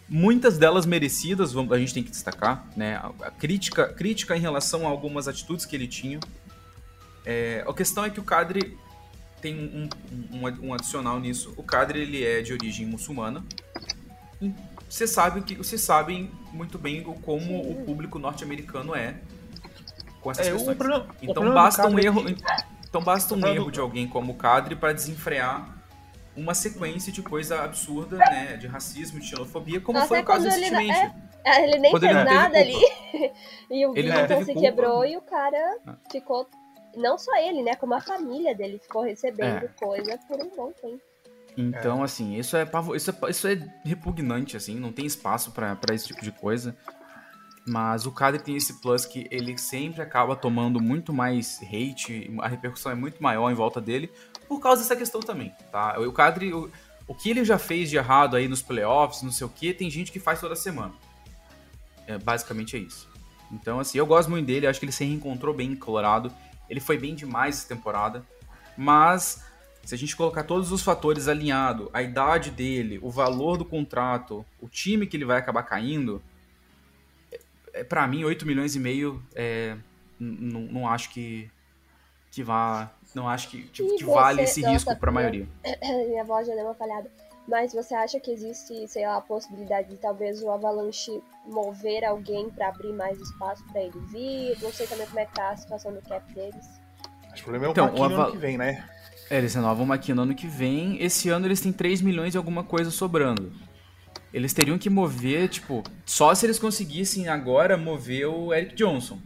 Muitas 0.08 0.58
delas 0.58 0.84
merecidas, 0.84 1.56
a 1.56 1.78
gente 1.78 1.94
tem 1.94 2.02
que 2.02 2.10
destacar, 2.10 2.66
né? 2.76 2.96
A 3.20 3.30
crítica, 3.30 3.86
crítica 3.86 4.36
em 4.36 4.40
relação 4.40 4.84
a 4.84 4.90
algumas 4.90 5.28
atitudes 5.28 5.64
que 5.64 5.76
ele 5.76 5.86
tinha. 5.86 6.18
É, 7.24 7.64
a 7.64 7.72
questão 7.72 8.04
é 8.04 8.10
que 8.10 8.18
o 8.18 8.24
Cadre 8.24 8.76
tem 9.40 9.54
um, 9.54 9.88
um, 10.32 10.66
um, 10.70 10.74
adicional 10.74 11.20
nisso. 11.20 11.54
O 11.56 11.62
Cadre 11.62 12.00
ele 12.00 12.24
é 12.24 12.42
de 12.42 12.52
origem 12.52 12.84
muçulmana. 12.84 13.44
Você 14.88 15.06
sabe 15.06 15.42
que 15.42 15.54
vocês 15.54 15.80
sabem 15.80 16.32
muito 16.52 16.78
bem 16.78 17.04
como 17.04 17.60
o 17.60 17.84
público 17.84 18.18
norte-americano 18.18 18.92
é 18.92 19.20
com 20.20 20.30
essas 20.30 20.46
é, 20.46 20.52
questões. 20.52 20.76
Problema, 20.76 21.06
então 21.22 21.52
basta 21.52 21.86
um 21.86 21.98
erro, 21.98 22.28
é 22.28 22.34
que... 22.34 22.42
então 22.88 23.02
basta 23.02 23.34
um 23.34 23.46
erro 23.46 23.70
de 23.70 23.80
alguém 23.80 24.08
como 24.08 24.32
o 24.32 24.34
Cadre 24.34 24.76
para 24.76 24.92
desenfrear 24.92 25.80
uma 26.36 26.54
sequência 26.54 27.12
de 27.12 27.22
coisa 27.22 27.62
absurda, 27.62 28.16
né, 28.16 28.56
de 28.56 28.66
racismo, 28.66 29.20
de 29.20 29.26
xenofobia, 29.26 29.80
como 29.80 29.98
Nossa, 29.98 30.08
foi 30.08 30.20
o 30.20 30.24
caso 30.24 30.44
recentemente. 30.44 30.92
É, 30.92 31.12
é, 31.44 31.64
ele 31.64 31.78
nem 31.78 31.90
quando 31.90 32.02
fez 32.02 32.16
ele 32.16 32.24
nada 32.24 32.58
ali. 32.58 32.74
e 33.70 33.86
o 33.86 33.96
ele 33.96 34.10
Vinton 34.10 34.44
se 34.44 34.54
quebrou 34.54 35.04
e 35.04 35.16
o 35.16 35.22
cara 35.22 35.78
ah. 35.86 35.94
ficou 36.10 36.48
não 36.96 37.18
só 37.18 37.36
ele, 37.36 37.62
né, 37.62 37.74
como 37.74 37.94
a 37.94 38.00
família 38.00 38.54
dele 38.54 38.78
ficou 38.78 39.02
recebendo 39.02 39.64
é. 39.64 39.68
coisa 39.68 40.18
por 40.28 40.40
um 40.40 40.50
bom 40.50 40.72
tempo. 40.72 41.02
Então, 41.56 42.00
é. 42.00 42.04
assim, 42.04 42.36
isso 42.36 42.56
é, 42.56 42.66
isso 42.94 43.10
é, 43.10 43.30
isso 43.30 43.48
é 43.48 43.58
repugnante, 43.84 44.56
assim, 44.56 44.78
não 44.78 44.92
tem 44.92 45.04
espaço 45.04 45.52
para 45.52 45.76
esse 45.92 46.06
tipo 46.06 46.22
de 46.22 46.32
coisa. 46.32 46.76
Mas 47.70 48.04
o 48.04 48.10
Cadre 48.10 48.42
tem 48.42 48.56
esse 48.56 48.80
plus 48.80 49.06
que 49.06 49.28
ele 49.30 49.56
sempre 49.56 50.02
acaba 50.02 50.34
tomando 50.34 50.80
muito 50.80 51.12
mais 51.12 51.60
hate, 51.62 52.28
a 52.40 52.48
repercussão 52.48 52.90
é 52.90 52.96
muito 52.96 53.22
maior 53.22 53.48
em 53.48 53.54
volta 53.54 53.80
dele, 53.80 54.10
por 54.48 54.58
causa 54.58 54.82
dessa 54.82 54.96
questão 54.96 55.20
também, 55.20 55.54
tá? 55.70 55.96
O 56.00 56.10
Cadre, 56.10 56.52
o, 56.52 56.68
o 57.06 57.14
que 57.14 57.30
ele 57.30 57.44
já 57.44 57.58
fez 57.58 57.88
de 57.88 57.96
errado 57.96 58.34
aí 58.34 58.48
nos 58.48 58.60
playoffs, 58.60 59.22
não 59.22 59.30
sei 59.30 59.46
o 59.46 59.50
que, 59.50 59.72
tem 59.72 59.88
gente 59.88 60.10
que 60.10 60.18
faz 60.18 60.40
toda 60.40 60.56
semana. 60.56 60.92
É, 62.08 62.18
basicamente 62.18 62.76
é 62.76 62.80
isso. 62.80 63.08
Então, 63.52 63.78
assim, 63.78 63.98
eu 63.98 64.06
gosto 64.06 64.28
muito 64.28 64.46
dele, 64.46 64.66
acho 64.66 64.80
que 64.80 64.86
ele 64.86 64.92
se 64.92 65.04
reencontrou 65.04 65.54
bem 65.54 65.70
em 65.70 65.76
Colorado. 65.76 66.32
Ele 66.68 66.80
foi 66.80 66.98
bem 66.98 67.14
demais 67.14 67.58
essa 67.58 67.68
temporada. 67.68 68.26
Mas, 68.76 69.44
se 69.84 69.94
a 69.94 69.98
gente 69.98 70.16
colocar 70.16 70.42
todos 70.42 70.72
os 70.72 70.82
fatores 70.82 71.28
alinhados, 71.28 71.88
a 71.92 72.02
idade 72.02 72.50
dele, 72.50 72.98
o 73.00 73.10
valor 73.10 73.56
do 73.56 73.64
contrato, 73.64 74.44
o 74.60 74.68
time 74.68 75.06
que 75.06 75.16
ele 75.16 75.24
vai 75.24 75.38
acabar 75.38 75.62
caindo, 75.62 76.20
para 77.88 78.06
mim, 78.06 78.24
8 78.24 78.46
milhões 78.46 78.74
e 78.74 78.80
meio, 78.80 79.22
é, 79.34 79.76
não 80.18 80.88
acho 80.88 81.10
que, 81.10 81.50
que 82.30 82.42
vá. 82.42 82.90
Não 83.14 83.28
acho 83.28 83.48
que, 83.48 83.64
tipo, 83.64 83.96
que 83.96 84.04
vale 84.04 84.42
esse 84.42 84.60
nossa, 84.60 84.72
risco 84.72 84.96
para 84.96 85.10
a 85.10 85.12
maioria. 85.12 85.48
Minha 86.08 86.24
voz 86.24 86.46
já 86.46 86.54
deu 86.54 86.64
uma 86.64 86.74
falhada. 86.74 87.10
Mas 87.48 87.72
você 87.72 87.94
acha 87.94 88.20
que 88.20 88.30
existe, 88.30 88.86
sei 88.86 89.04
lá, 89.04 89.16
a 89.16 89.20
possibilidade 89.20 89.88
de 89.88 89.96
talvez 89.96 90.40
o 90.40 90.50
Avalanche 90.50 91.20
mover 91.46 92.04
alguém 92.04 92.48
para 92.50 92.68
abrir 92.68 92.92
mais 92.92 93.18
espaço 93.18 93.64
para 93.72 93.80
ele 93.82 93.98
vir? 94.12 94.56
Não 94.62 94.72
sei 94.72 94.86
também 94.86 95.06
como 95.06 95.18
é 95.18 95.24
que 95.26 95.34
tá 95.34 95.50
a 95.50 95.56
situação 95.56 95.92
do 95.92 96.00
cap 96.02 96.32
deles. 96.32 96.64
O 97.36 97.42
problema 97.42 97.64
é 97.64 97.68
o 97.68 97.70
Então, 97.72 97.86
Maquino 97.86 98.02
o 98.02 98.04
Ava- 98.04 98.22
ano 98.24 98.32
que 98.32 98.38
vem, 98.38 98.56
né? 98.56 98.88
É, 99.28 99.38
eles 99.38 99.54
renovam 99.54 99.84
uma 99.84 99.94
aqui 99.96 100.12
no 100.14 100.22
ano 100.22 100.34
que 100.34 100.46
vem. 100.46 101.02
Esse 101.02 101.28
ano 101.28 101.46
eles 101.46 101.60
têm 101.60 101.72
3 101.72 102.00
milhões 102.00 102.34
e 102.34 102.36
alguma 102.36 102.62
coisa 102.62 102.90
sobrando. 102.90 103.52
Eles 104.32 104.52
teriam 104.52 104.78
que 104.78 104.88
mover, 104.88 105.48
tipo, 105.48 105.82
só 106.06 106.34
se 106.34 106.46
eles 106.46 106.58
conseguissem 106.58 107.28
agora 107.28 107.76
mover 107.76 108.26
o 108.26 108.54
Eric 108.54 108.74
Johnson. 108.76 109.18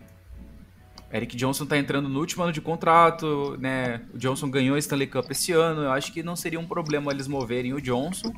Eric 1.12 1.36
Johnson 1.36 1.64
tá 1.66 1.78
entrando 1.78 2.08
no 2.08 2.18
último 2.18 2.42
ano 2.42 2.52
de 2.52 2.60
contrato, 2.60 3.56
né? 3.60 4.00
O 4.12 4.18
Johnson 4.18 4.50
ganhou 4.50 4.74
a 4.74 4.78
Stanley 4.78 5.06
Cup 5.06 5.30
esse 5.30 5.52
ano. 5.52 5.82
Eu 5.82 5.92
acho 5.92 6.12
que 6.12 6.24
não 6.24 6.34
seria 6.34 6.58
um 6.58 6.66
problema 6.66 7.12
eles 7.12 7.28
moverem 7.28 7.72
o 7.72 7.80
Johnson. 7.80 8.32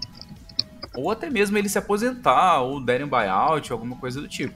Ou 0.94 1.10
até 1.10 1.30
mesmo 1.30 1.56
ele 1.56 1.68
se 1.68 1.78
aposentar, 1.78 2.60
ou 2.60 2.80
derem 2.80 3.06
um 3.06 3.08
buyout, 3.08 3.72
alguma 3.72 3.96
coisa 3.96 4.20
do 4.20 4.28
tipo. 4.28 4.54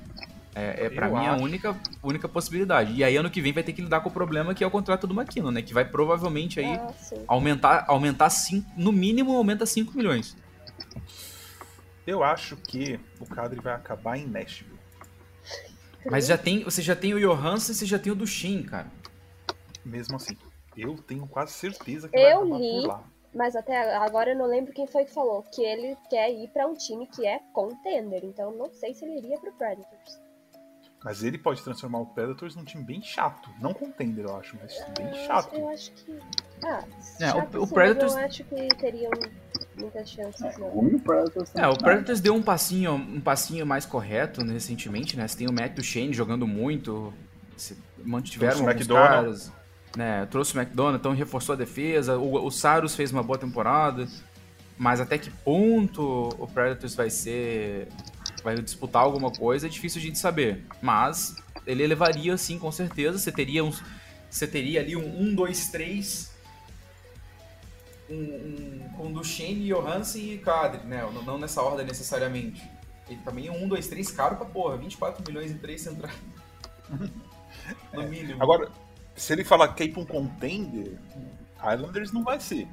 É, 0.55 0.87
é 0.87 0.91
para 0.91 1.09
mim 1.09 1.27
a 1.27 1.37
única, 1.37 1.77
única 2.03 2.29
possibilidade. 2.29 2.93
E 2.93 3.05
aí 3.05 3.17
ano 3.17 3.31
que 3.31 3.41
vem 3.41 3.53
vai 3.53 3.63
ter 3.63 3.73
que 3.73 3.81
lidar 3.81 4.01
com 4.01 4.09
o 4.09 4.13
problema 4.13 4.55
que 4.55 4.65
é 4.65 4.67
o 4.67 4.71
contrato 4.71 5.07
do 5.07 5.19
McKinnon, 5.19 5.51
né? 5.51 5.63
Que 5.63 5.73
vai 5.73 5.85
provavelmente 5.85 6.61
aí 6.61 6.79
sim. 6.99 7.23
aumentar, 7.27 7.85
aumentar 7.89 8.29
cinco, 8.31 8.69
no 8.77 8.93
mínimo 8.93 9.35
aumenta 9.35 9.65
5 9.65 9.97
milhões. 9.97 10.37
Eu 12.11 12.25
acho 12.25 12.57
que 12.57 12.99
o 13.21 13.25
Kadri 13.27 13.61
vai 13.61 13.73
acabar 13.73 14.17
em 14.19 14.27
Nashville. 14.27 14.77
Mas 16.11 16.27
já 16.27 16.37
tem, 16.37 16.65
você 16.65 16.83
já 16.83 16.97
tem 16.97 17.15
o 17.15 17.21
Johansson, 17.21 17.73
você 17.73 17.87
já 17.87 18.01
tem 18.01 18.11
o 18.13 18.17
Duchin, 18.17 18.65
cara. 18.65 18.91
Mesmo 19.85 20.17
assim. 20.17 20.37
Eu 20.77 20.97
tenho 20.97 21.25
quase 21.29 21.53
certeza 21.53 22.09
que 22.09 22.17
Eu 22.19 22.23
vai 22.23 22.33
acabar 22.33 22.59
li- 22.59 22.71
por 22.83 22.89
lá. 22.89 23.05
Mas 23.33 23.55
até 23.55 23.95
agora 23.97 24.31
eu 24.33 24.37
não 24.37 24.47
lembro 24.47 24.73
quem 24.73 24.89
foi 24.89 25.05
que 25.05 25.15
falou 25.15 25.45
que 25.45 25.63
ele 25.63 25.97
quer 26.09 26.33
ir 26.33 26.49
pra 26.49 26.67
um 26.67 26.75
time 26.75 27.07
que 27.07 27.25
é 27.25 27.39
contender. 27.53 28.25
Então 28.25 28.51
não 28.57 28.73
sei 28.73 28.93
se 28.93 29.05
ele 29.05 29.19
iria 29.19 29.39
pro 29.39 29.53
Predators. 29.53 30.21
Mas 31.05 31.23
ele 31.23 31.39
pode 31.39 31.63
transformar 31.63 32.01
o 32.01 32.07
Predators 32.07 32.57
num 32.57 32.65
time 32.65 32.83
bem 32.83 33.01
chato. 33.01 33.49
Não 33.61 33.73
contender, 33.73 34.25
eu 34.25 34.37
acho, 34.37 34.59
mas 34.61 34.77
bem 34.99 35.15
chato. 35.27 35.55
Eu 35.55 35.69
acho 35.69 35.93
que. 35.93 36.19
Ah, 36.65 36.83
É, 37.21 37.29
o- 37.29 37.33
chato 37.33 37.63
o 37.63 37.67
Predators- 37.69 38.13
Eu 38.15 38.19
acho 38.19 38.45
que 38.45 38.69
teriam 38.77 39.11
muitas 39.81 40.11
chances, 40.11 40.59
não. 40.59 40.69
Ruim 40.69 40.95
o 40.95 41.01
Predators. 41.01 41.51
É, 41.55 41.67
o 41.67 41.77
Predators 41.77 42.21
deu 42.21 42.35
um 42.35 42.43
passinho, 42.43 42.95
um 42.95 43.21
passinho 43.21 43.67
mais 43.67 43.87
correto 43.87 44.45
né, 44.45 44.53
recentemente, 44.53 45.17
né? 45.17 45.27
Você 45.27 45.39
tem 45.39 45.49
o 45.49 45.53
Matt 45.53 45.75
Duchene 45.75 46.13
jogando 46.13 46.47
muito, 46.47 47.13
se 47.57 47.77
mantiveram 48.05 48.57
Trouxe 48.57 48.65
o 48.65 48.69
alguns 48.69 48.81
McDonald. 48.81 49.23
caras, 49.23 49.53
né? 49.97 50.27
Trouxe 50.27 50.57
o 50.57 50.61
McDonald, 50.61 50.99
então 50.99 51.13
reforçou 51.13 51.55
a 51.55 51.57
defesa. 51.57 52.19
O, 52.19 52.47
o 52.47 52.51
Saros 52.51 52.95
fez 52.95 53.11
uma 53.13 53.23
boa 53.23 53.39
temporada, 53.39 54.07
mas 54.79 55.01
até 55.01 55.19
que 55.19 55.31
ponto 55.31 56.29
o 56.39 56.47
Predators 56.47 56.95
vai 56.95 57.11
ser, 57.11 57.89
vai 58.43 58.57
disputar 58.57 59.03
alguma 59.03 59.31
coisa 59.31 59.67
é 59.67 59.71
difícil 59.71 60.01
a 60.01 60.03
gente 60.03 60.19
saber. 60.19 60.65
Mas 60.81 61.37
ele 61.67 61.83
elevaria, 61.83 62.37
sim, 62.37 62.59
com 62.59 62.71
certeza. 62.71 63.19
Você 63.19 63.33
teria 63.33 63.65
uns, 63.65 63.83
você 64.29 64.47
teria 64.47 64.81
ali 64.81 64.97
um 64.97 65.21
1, 65.31 65.35
2, 65.35 65.69
3 65.69 66.30
um, 68.11 68.15
um, 68.15 68.89
com 68.97 69.13
Duchenne, 69.13 69.69
Johansen 69.69 70.33
e 70.33 70.39
Kadri, 70.39 70.87
né? 70.87 71.03
Não, 71.13 71.23
não 71.23 71.39
nessa 71.39 71.63
ordem 71.63 71.87
necessariamente. 71.87 72.69
Ele 73.09 73.21
também 73.25 73.47
é 73.49 73.53
um, 73.53 73.67
dois, 73.69 73.89
três, 73.89 74.11
caro 74.11 74.37
pra 74.37 74.47
porra. 74.47 74.77
24 74.77 75.23
milhões 75.27 75.51
em 75.51 75.59
três 75.59 75.81
centrais. 75.83 76.15
no 77.93 78.03
mínimo. 78.09 78.43
Agora, 78.43 78.69
se 79.15 79.33
ele 79.33 79.45
falar 79.45 79.69
que 79.75 79.83
é 79.83 79.87
ir 79.87 79.93
pra 79.93 80.03
um 80.03 80.07
contender, 80.07 80.99
Islanders 81.75 82.13
não 82.13 82.23
vai 82.23 82.41
ser. 82.41 82.69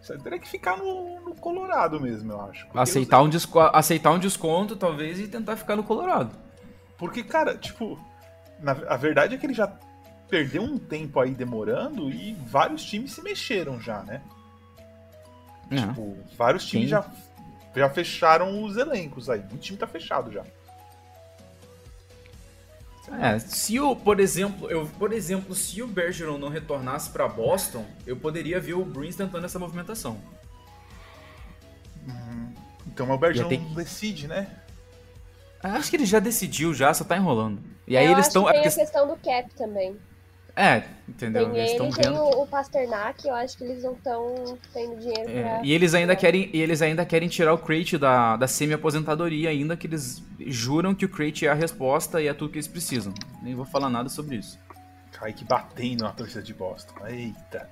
Você 0.00 0.16
teria 0.18 0.38
que 0.38 0.48
ficar 0.48 0.76
no, 0.78 1.20
no 1.20 1.34
Colorado 1.34 2.00
mesmo, 2.00 2.32
eu 2.32 2.40
acho. 2.42 2.66
Aceitar, 2.74 3.20
um 3.22 3.28
desco- 3.28 3.58
aceitar 3.60 4.12
um 4.12 4.18
desconto, 4.18 4.76
talvez, 4.76 5.18
e 5.18 5.28
tentar 5.28 5.56
ficar 5.56 5.76
no 5.76 5.82
Colorado. 5.84 6.34
Porque, 6.96 7.22
cara, 7.22 7.56
tipo, 7.56 7.98
na- 8.60 8.72
a 8.88 8.96
verdade 8.96 9.34
é 9.34 9.38
que 9.38 9.44
ele 9.44 9.54
já 9.54 9.66
perdeu 10.28 10.62
um 10.62 10.78
tempo 10.78 11.18
aí 11.20 11.32
demorando 11.32 12.10
e 12.10 12.32
vários 12.46 12.84
times 12.84 13.12
se 13.12 13.22
mexeram 13.22 13.80
já, 13.80 14.02
né? 14.02 14.22
É. 15.70 15.76
Tipo, 15.86 16.16
vários 16.36 16.64
times 16.66 16.86
Sim. 16.86 16.90
já, 16.90 17.04
já 17.76 17.90
fecharam 17.90 18.62
os 18.64 18.76
elencos 18.76 19.28
aí. 19.28 19.40
O 19.52 19.56
time 19.58 19.78
tá 19.78 19.86
fechado 19.86 20.30
já. 20.32 20.44
É, 23.20 23.38
se 23.38 23.80
o, 23.80 23.96
por 23.96 24.20
exemplo, 24.20 24.70
eu, 24.70 24.86
por 24.98 25.14
exemplo, 25.14 25.54
se 25.54 25.80
o 25.82 25.86
Bergeron 25.86 26.36
não 26.36 26.48
retornasse 26.50 27.08
pra 27.08 27.26
Boston, 27.26 27.86
eu 28.06 28.14
poderia 28.16 28.60
ver 28.60 28.74
o 28.74 28.84
Bruins 28.84 29.16
tentando 29.16 29.46
essa 29.46 29.58
movimentação. 29.58 30.18
Então 32.86 33.10
o 33.10 33.18
Bergeron 33.18 33.48
ter 33.48 33.58
decide, 33.74 34.26
né? 34.26 34.48
Acho 35.62 35.88
que 35.90 35.96
ele 35.96 36.04
já 36.06 36.18
decidiu, 36.18 36.74
já, 36.74 36.92
só 36.92 37.04
tá 37.04 37.16
enrolando. 37.16 37.62
E 37.86 37.96
aí 37.96 38.06
eu 38.06 38.12
eles 38.12 38.26
estão. 38.26 38.44
que 38.44 38.50
É, 38.50 38.52
tem 38.52 38.60
a 38.60 38.64
porque- 38.64 38.80
questão 38.80 39.06
do 39.08 39.16
cap 39.16 39.54
também. 39.54 39.96
É, 40.60 40.84
entendeu? 41.08 41.50
Tem 41.50 41.60
Eles 41.60 41.70
ele 41.72 41.84
estão 41.84 41.88
e 41.88 42.02
tem 42.02 42.18
o, 42.18 42.42
o 42.42 42.46
Pasternak, 42.46 43.26
eu 43.26 43.34
acho 43.34 43.56
que 43.56 43.64
eles 43.64 43.82
não 43.84 43.92
estão 43.92 44.58
tendo 44.72 44.96
dinheiro 44.98 45.30
É, 45.30 45.42
pra. 45.42 45.60
e 45.64 45.72
eles 45.72 45.94
ainda 45.94 46.14
querem, 46.16 46.50
e 46.52 46.60
eles 46.60 46.82
ainda 46.82 47.04
querem 47.06 47.28
tirar 47.28 47.54
o 47.54 47.58
Crate 47.58 47.96
da, 47.96 48.36
da 48.36 48.46
semi-aposentadoria 48.46 49.50
ainda, 49.50 49.76
que 49.76 49.86
eles 49.86 50.22
juram 50.40 50.94
que 50.94 51.04
o 51.04 51.08
Crate 51.08 51.46
é 51.46 51.50
a 51.50 51.54
resposta 51.54 52.20
e 52.20 52.26
é 52.28 52.34
tudo 52.34 52.50
que 52.50 52.56
eles 52.58 52.68
precisam. 52.68 53.14
Nem 53.42 53.54
vou 53.54 53.64
falar 53.64 53.88
nada 53.88 54.08
sobre 54.08 54.36
isso. 54.36 54.58
Kaique 55.12 55.44
batendo 55.44 56.04
na 56.04 56.12
torcida 56.12 56.42
de 56.42 56.54
Boston. 56.54 56.94
Eita. 57.06 57.68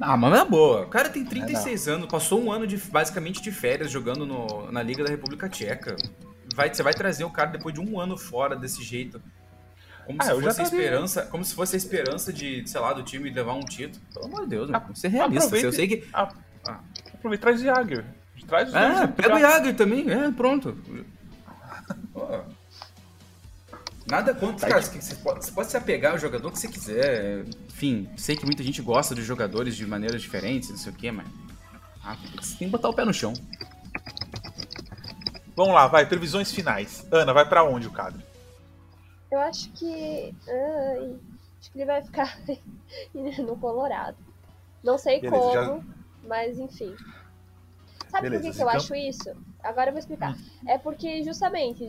Ah, 0.00 0.16
mas 0.16 0.32
na 0.32 0.44
boa. 0.44 0.82
O 0.82 0.88
cara 0.88 1.08
tem 1.08 1.24
36 1.24 1.86
anos, 1.88 2.08
passou 2.08 2.42
um 2.42 2.50
ano 2.50 2.66
de, 2.66 2.76
basicamente 2.76 3.40
de 3.42 3.52
férias 3.52 3.90
jogando 3.90 4.26
no- 4.26 4.70
na 4.72 4.82
Liga 4.82 5.04
da 5.04 5.10
República 5.10 5.48
Tcheca. 5.48 5.96
Vai, 6.54 6.72
você 6.72 6.82
vai 6.82 6.92
trazer 6.94 7.24
o 7.24 7.30
cara 7.30 7.50
depois 7.50 7.74
de 7.74 7.80
um 7.80 7.98
ano 8.00 8.16
fora 8.16 8.56
desse 8.56 8.82
jeito. 8.82 9.20
Como 10.06 10.18
Ah, 10.20 10.24
se 10.24 10.40
fosse 10.42 10.60
a 10.60 10.64
esperança, 10.64 11.22
como 11.26 11.44
se 11.44 11.54
fosse 11.54 11.76
a 11.76 11.78
esperança 11.78 12.32
de, 12.32 12.68
sei 12.68 12.80
lá, 12.80 12.92
do 12.92 13.02
time 13.02 13.30
levar 13.30 13.54
um 13.54 13.60
título. 13.64 14.02
Pelo 14.12 14.26
amor 14.26 14.42
de 14.42 14.48
Deus, 14.48 14.68
né? 14.70 14.78
Vamos 14.78 14.98
ser 15.00 15.08
realistas. 15.08 15.44
Aproveita- 15.46 15.66
Eu 15.68 15.72
sei 15.72 15.88
que 15.88 16.04
Ah, 16.12 16.28
Ah. 16.66 16.80
Aproveita 17.14 17.42
traz 17.42 17.60
o 17.60 17.64
Jagger. 17.64 18.04
Traz 18.46 18.68
os 18.68 18.74
É, 18.74 19.06
pega 19.06 19.36
o. 19.36 19.38
Jagger 19.40 19.74
também, 19.76 20.10
é, 20.10 20.30
pronto. 20.30 20.76
Nada 24.06 24.34
contra, 24.34 24.68
cara, 24.68 24.82
você 24.82 25.14
pode, 25.16 25.44
você 25.46 25.50
pode 25.52 25.70
se 25.70 25.76
apegar 25.78 26.12
ao 26.12 26.18
jogador 26.18 26.50
que 26.52 26.58
você 26.58 26.68
quiser. 26.68 27.44
Enfim, 27.68 28.08
sei 28.18 28.36
que 28.36 28.44
muita 28.44 28.62
gente 28.62 28.82
gosta 28.82 29.14
de 29.14 29.22
jogadores 29.22 29.74
de 29.74 29.86
maneiras 29.86 30.20
diferentes, 30.20 30.68
não 30.68 30.76
sei 30.76 30.92
o 30.92 30.94
quê, 30.94 31.10
mas. 31.10 31.26
Ah, 32.04 32.14
você 32.38 32.56
tem 32.58 32.68
que 32.68 32.72
botar 32.72 32.90
o 32.90 32.94
pé 32.94 33.04
no 33.06 33.14
chão. 33.14 33.32
Vamos 35.56 35.74
lá, 35.74 35.86
vai. 35.86 36.04
Previsões 36.04 36.52
finais. 36.52 37.06
Ana, 37.10 37.32
vai 37.32 37.48
pra 37.48 37.64
onde 37.64 37.86
o 37.86 37.90
Cadre? 37.90 38.22
Eu 39.34 39.40
acho 39.40 39.72
que. 39.72 40.32
ai, 40.48 41.16
acho 41.58 41.72
que 41.72 41.78
ele 41.78 41.86
vai 41.86 42.02
ficar 42.02 42.38
no 43.44 43.56
Colorado. 43.56 44.16
Não 44.82 44.96
sei 44.96 45.20
Beleza, 45.20 45.42
como, 45.42 45.52
já- 45.52 45.84
mas 46.22 46.56
enfim. 46.58 46.94
Sabe 48.08 48.28
Beleza, 48.30 48.44
por 48.44 48.50
que, 48.52 48.56
que 48.58 48.62
eu 48.62 48.68
acho 48.68 48.94
isso? 48.94 49.30
Agora 49.60 49.88
eu 49.88 49.92
vou 49.92 49.98
explicar. 49.98 50.36
É 50.68 50.78
porque 50.78 51.24
justamente 51.24 51.84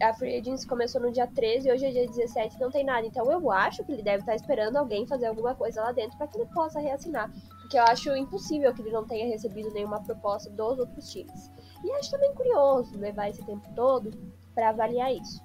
a 0.00 0.14
Free 0.14 0.36
Agency 0.38 0.68
começou 0.68 1.00
no 1.00 1.10
dia 1.10 1.26
13 1.26 1.68
e 1.68 1.72
hoje 1.72 1.84
é 1.86 1.90
dia 1.90 2.06
17 2.06 2.54
e 2.56 2.60
não 2.60 2.70
tem 2.70 2.84
nada. 2.84 3.04
Então 3.04 3.28
eu 3.32 3.50
acho 3.50 3.82
que 3.84 3.90
ele 3.90 4.02
deve 4.02 4.18
estar 4.22 4.36
esperando 4.36 4.76
alguém 4.76 5.04
fazer 5.04 5.26
alguma 5.26 5.56
coisa 5.56 5.82
lá 5.82 5.90
dentro 5.90 6.16
para 6.16 6.28
que 6.28 6.38
ele 6.38 6.48
possa 6.54 6.78
reassinar. 6.78 7.28
Porque 7.60 7.76
eu 7.76 7.82
acho 7.82 8.14
impossível 8.14 8.72
que 8.72 8.82
ele 8.82 8.92
não 8.92 9.04
tenha 9.04 9.26
recebido 9.26 9.72
nenhuma 9.72 10.00
proposta 10.04 10.48
dos 10.50 10.78
outros 10.78 11.10
times. 11.10 11.50
E 11.82 11.90
acho 11.92 12.10
também 12.10 12.32
curioso 12.34 12.96
levar 12.96 13.28
esse 13.30 13.44
tempo 13.44 13.66
todo 13.74 14.12
para 14.54 14.68
avaliar 14.68 15.12
isso. 15.12 15.42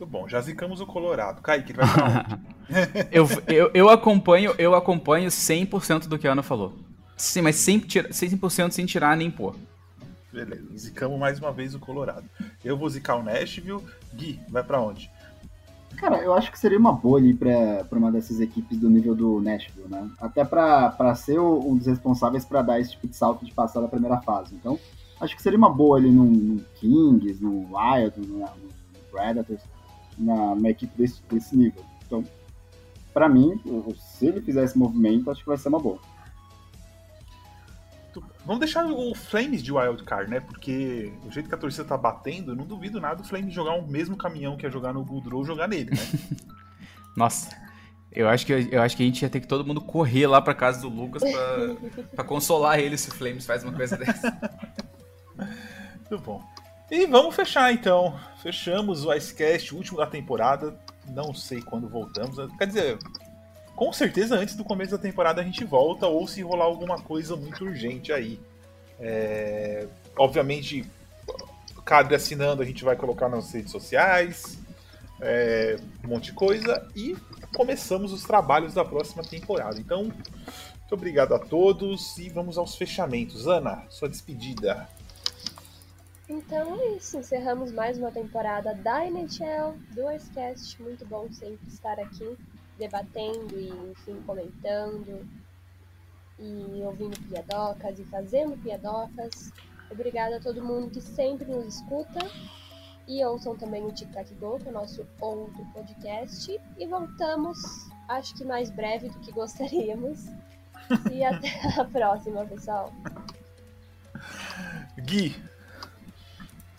Muito 0.00 0.10
bom, 0.10 0.26
já 0.26 0.40
zicamos 0.40 0.80
o 0.80 0.86
Colorado. 0.86 1.42
Kaique, 1.42 1.74
vai 1.74 1.86
pra 1.86 2.04
onde? 2.06 2.50
Eu, 3.12 3.26
eu, 3.48 3.70
eu 3.74 3.88
acompanho, 3.90 4.54
eu 4.56 4.74
acompanho 4.74 5.28
100% 5.28 6.06
do 6.06 6.18
que 6.18 6.26
a 6.26 6.32
Ana 6.32 6.42
falou. 6.42 6.72
Sim, 7.16 7.42
mas 7.42 7.56
100%, 7.56 7.86
tira- 7.86 8.08
100% 8.08 8.70
sem 8.70 8.86
tirar 8.86 9.14
nem 9.16 9.30
pôr. 9.30 9.56
Beleza, 10.32 10.64
zicamos 10.78 11.18
mais 11.18 11.38
uma 11.40 11.52
vez 11.52 11.74
o 11.74 11.78
Colorado. 11.80 12.24
Eu 12.64 12.78
vou 12.78 12.88
zicar 12.88 13.16
o 13.16 13.22
Nashville. 13.22 13.84
Gui, 14.14 14.40
vai 14.48 14.62
pra 14.62 14.80
onde? 14.80 15.10
Cara, 15.96 16.18
eu 16.22 16.32
acho 16.32 16.50
que 16.52 16.58
seria 16.58 16.78
uma 16.78 16.92
boa 16.92 17.18
ali 17.18 17.34
pra, 17.34 17.84
pra 17.84 17.98
uma 17.98 18.10
dessas 18.12 18.40
equipes 18.40 18.78
do 18.78 18.88
nível 18.88 19.14
do 19.16 19.40
Nashville, 19.40 19.88
né? 19.88 20.08
Até 20.20 20.44
pra, 20.44 20.90
pra 20.90 21.14
ser 21.16 21.38
um 21.40 21.76
dos 21.76 21.88
responsáveis 21.88 22.44
pra 22.44 22.62
dar 22.62 22.80
esse 22.80 22.92
tipo 22.92 23.06
de 23.08 23.16
salto 23.16 23.44
de 23.44 23.52
passar 23.52 23.80
da 23.82 23.88
primeira 23.88 24.18
fase. 24.22 24.54
Então, 24.54 24.78
acho 25.20 25.36
que 25.36 25.42
seria 25.42 25.58
uma 25.58 25.68
boa 25.70 25.98
ali 25.98 26.10
no, 26.10 26.24
no 26.24 26.60
Kings, 26.76 27.42
no 27.42 27.76
Wild, 27.76 28.14
no, 28.26 28.38
no 28.38 28.48
Predators, 29.10 29.60
na, 30.22 30.54
numa 30.54 30.70
equipe 30.70 30.92
desse, 30.96 31.22
desse 31.30 31.56
nível. 31.56 31.84
Então, 32.06 32.24
pra 33.12 33.28
mim, 33.28 33.60
se 33.96 34.26
ele 34.26 34.40
fizer 34.40 34.64
esse 34.64 34.78
movimento, 34.78 35.30
acho 35.30 35.40
que 35.40 35.48
vai 35.48 35.58
ser 35.58 35.68
uma 35.68 35.80
boa. 35.80 35.98
Vamos 38.44 38.60
deixar 38.60 38.84
o 38.86 39.14
Flames 39.14 39.62
de 39.62 39.72
Wild 39.72 40.02
Card, 40.02 40.30
né? 40.30 40.40
Porque 40.40 41.12
o 41.24 41.30
jeito 41.30 41.48
que 41.48 41.54
a 41.54 41.58
torcida 41.58 41.84
tá 41.84 41.96
batendo, 41.96 42.52
eu 42.52 42.56
não 42.56 42.64
duvido 42.64 43.00
nada 43.00 43.22
o 43.22 43.24
Flames 43.24 43.52
jogar 43.52 43.74
o 43.74 43.86
mesmo 43.86 44.16
caminhão 44.16 44.56
que 44.56 44.66
ia 44.66 44.70
jogar 44.70 44.92
no 44.92 45.04
Goodrow 45.04 45.44
jogar 45.44 45.68
nele, 45.68 45.90
né? 45.90 45.96
Nossa. 47.16 47.54
Eu 48.12 48.28
acho, 48.28 48.44
que, 48.44 48.68
eu 48.72 48.82
acho 48.82 48.96
que 48.96 49.04
a 49.04 49.06
gente 49.06 49.22
ia 49.22 49.30
ter 49.30 49.38
que 49.38 49.46
todo 49.46 49.64
mundo 49.64 49.80
correr 49.80 50.26
lá 50.26 50.42
pra 50.42 50.52
casa 50.52 50.80
do 50.80 50.88
Lucas 50.88 51.22
pra, 51.22 52.02
pra 52.16 52.24
consolar 52.24 52.80
ele 52.80 52.98
se 52.98 53.08
o 53.08 53.14
Flames 53.14 53.46
faz 53.46 53.62
uma 53.62 53.72
coisa 53.72 53.96
dessa. 53.96 54.36
Muito 56.10 56.24
bom. 56.24 56.42
E 56.90 57.06
vamos 57.06 57.36
fechar 57.36 57.72
então. 57.72 58.18
Fechamos 58.42 59.04
o 59.04 59.14
Icecast, 59.14 59.72
o 59.72 59.76
último 59.76 59.98
da 59.98 60.06
temporada. 60.06 60.76
Não 61.08 61.32
sei 61.32 61.62
quando 61.62 61.88
voltamos. 61.88 62.36
Quer 62.58 62.66
dizer, 62.66 62.98
com 63.76 63.92
certeza 63.92 64.36
antes 64.36 64.56
do 64.56 64.64
começo 64.64 64.90
da 64.90 64.98
temporada 64.98 65.40
a 65.40 65.44
gente 65.44 65.64
volta, 65.64 66.06
ou 66.06 66.26
se 66.26 66.42
rolar 66.42 66.64
alguma 66.64 67.00
coisa 67.00 67.36
muito 67.36 67.64
urgente 67.64 68.12
aí. 68.12 68.40
É... 68.98 69.86
Obviamente, 70.18 70.84
cadre 71.84 72.16
assinando 72.16 72.60
a 72.60 72.64
gente 72.64 72.84
vai 72.84 72.96
colocar 72.96 73.28
nas 73.28 73.52
redes 73.52 73.70
sociais, 73.70 74.58
é... 75.20 75.78
um 76.04 76.08
monte 76.08 76.26
de 76.26 76.32
coisa, 76.32 76.86
e 76.94 77.16
começamos 77.54 78.12
os 78.12 78.24
trabalhos 78.24 78.74
da 78.74 78.84
próxima 78.84 79.22
temporada. 79.22 79.78
Então, 79.78 80.04
muito 80.04 80.92
obrigado 80.92 81.34
a 81.34 81.38
todos 81.38 82.18
e 82.18 82.28
vamos 82.28 82.58
aos 82.58 82.74
fechamentos. 82.74 83.46
Ana, 83.46 83.84
sua 83.88 84.08
despedida. 84.08 84.88
Então 86.30 86.80
é 86.80 86.96
isso, 86.96 87.18
encerramos 87.18 87.72
mais 87.72 87.98
uma 87.98 88.12
temporada 88.12 88.72
da 88.72 89.04
NHL, 89.04 89.74
do 89.92 90.08
Icecast. 90.12 90.80
Muito 90.80 91.04
bom 91.04 91.28
sempre 91.32 91.66
estar 91.66 91.98
aqui 91.98 92.38
debatendo 92.78 93.58
e, 93.58 93.68
enfim, 93.90 94.22
comentando 94.24 95.28
e 96.38 96.82
ouvindo 96.84 97.20
piadocas 97.28 97.98
e 97.98 98.04
fazendo 98.04 98.56
piadocas. 98.62 99.52
Obrigada 99.90 100.36
a 100.36 100.40
todo 100.40 100.62
mundo 100.62 100.92
que 100.92 101.00
sempre 101.00 101.50
nos 101.50 101.74
escuta. 101.74 102.20
E 103.08 103.24
ouçam 103.24 103.56
também 103.56 103.84
o 103.84 103.90
Tic 103.90 104.12
Tac 104.12 104.32
Go, 104.34 104.56
que 104.60 104.68
é 104.68 104.70
o 104.70 104.74
nosso 104.74 105.04
outro 105.20 105.66
podcast. 105.74 106.60
E 106.78 106.86
voltamos, 106.86 107.58
acho 108.08 108.36
que 108.36 108.44
mais 108.44 108.70
breve 108.70 109.08
do 109.08 109.18
que 109.18 109.32
gostaríamos. 109.32 110.26
e 111.10 111.24
até 111.26 111.50
a 111.76 111.84
próxima, 111.86 112.46
pessoal. 112.46 112.92
Gui. 115.00 115.34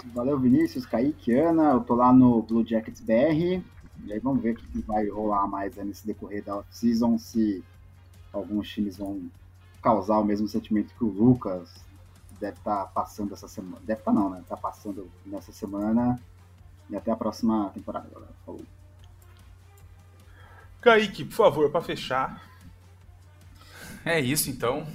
Valeu, 0.07 0.39
Vinícius, 0.39 0.85
Kaique, 0.85 1.33
Ana. 1.33 1.71
Eu 1.71 1.81
tô 1.81 1.95
lá 1.95 2.11
no 2.11 2.41
Blue 2.41 2.65
Jackets 2.65 3.01
BR. 3.01 3.63
E 4.03 4.11
aí 4.11 4.19
vamos 4.19 4.41
ver 4.41 4.53
o 4.53 4.55
que 4.55 4.81
vai 4.81 5.07
rolar 5.07 5.47
mais 5.47 5.75
nesse 5.75 6.05
decorrer 6.05 6.43
da 6.43 6.57
off-season, 6.57 7.17
se 7.17 7.63
alguns 8.33 8.67
times 8.69 8.97
vão 8.97 9.29
causar 9.81 10.17
o 10.17 10.25
mesmo 10.25 10.47
sentimento 10.47 10.93
que 10.95 11.03
o 11.03 11.07
Lucas 11.07 11.69
deve 12.39 12.57
estar 12.57 12.85
tá 12.85 12.85
passando 12.87 13.33
essa 13.33 13.47
semana. 13.47 13.77
Deve 13.85 14.01
estar 14.01 14.11
tá 14.11 14.19
não, 14.19 14.29
né? 14.29 14.43
Tá 14.49 14.57
passando 14.57 15.09
nessa 15.25 15.51
semana. 15.51 16.19
E 16.89 16.95
até 16.95 17.11
a 17.11 17.15
próxima 17.15 17.69
temporada, 17.69 18.09
galera. 18.11 18.33
Falou. 18.45 18.61
Kaique, 20.81 21.23
por 21.25 21.35
favor, 21.35 21.69
para 21.69 21.81
fechar. 21.81 22.41
É 24.03 24.19
isso 24.19 24.49
então. 24.49 24.85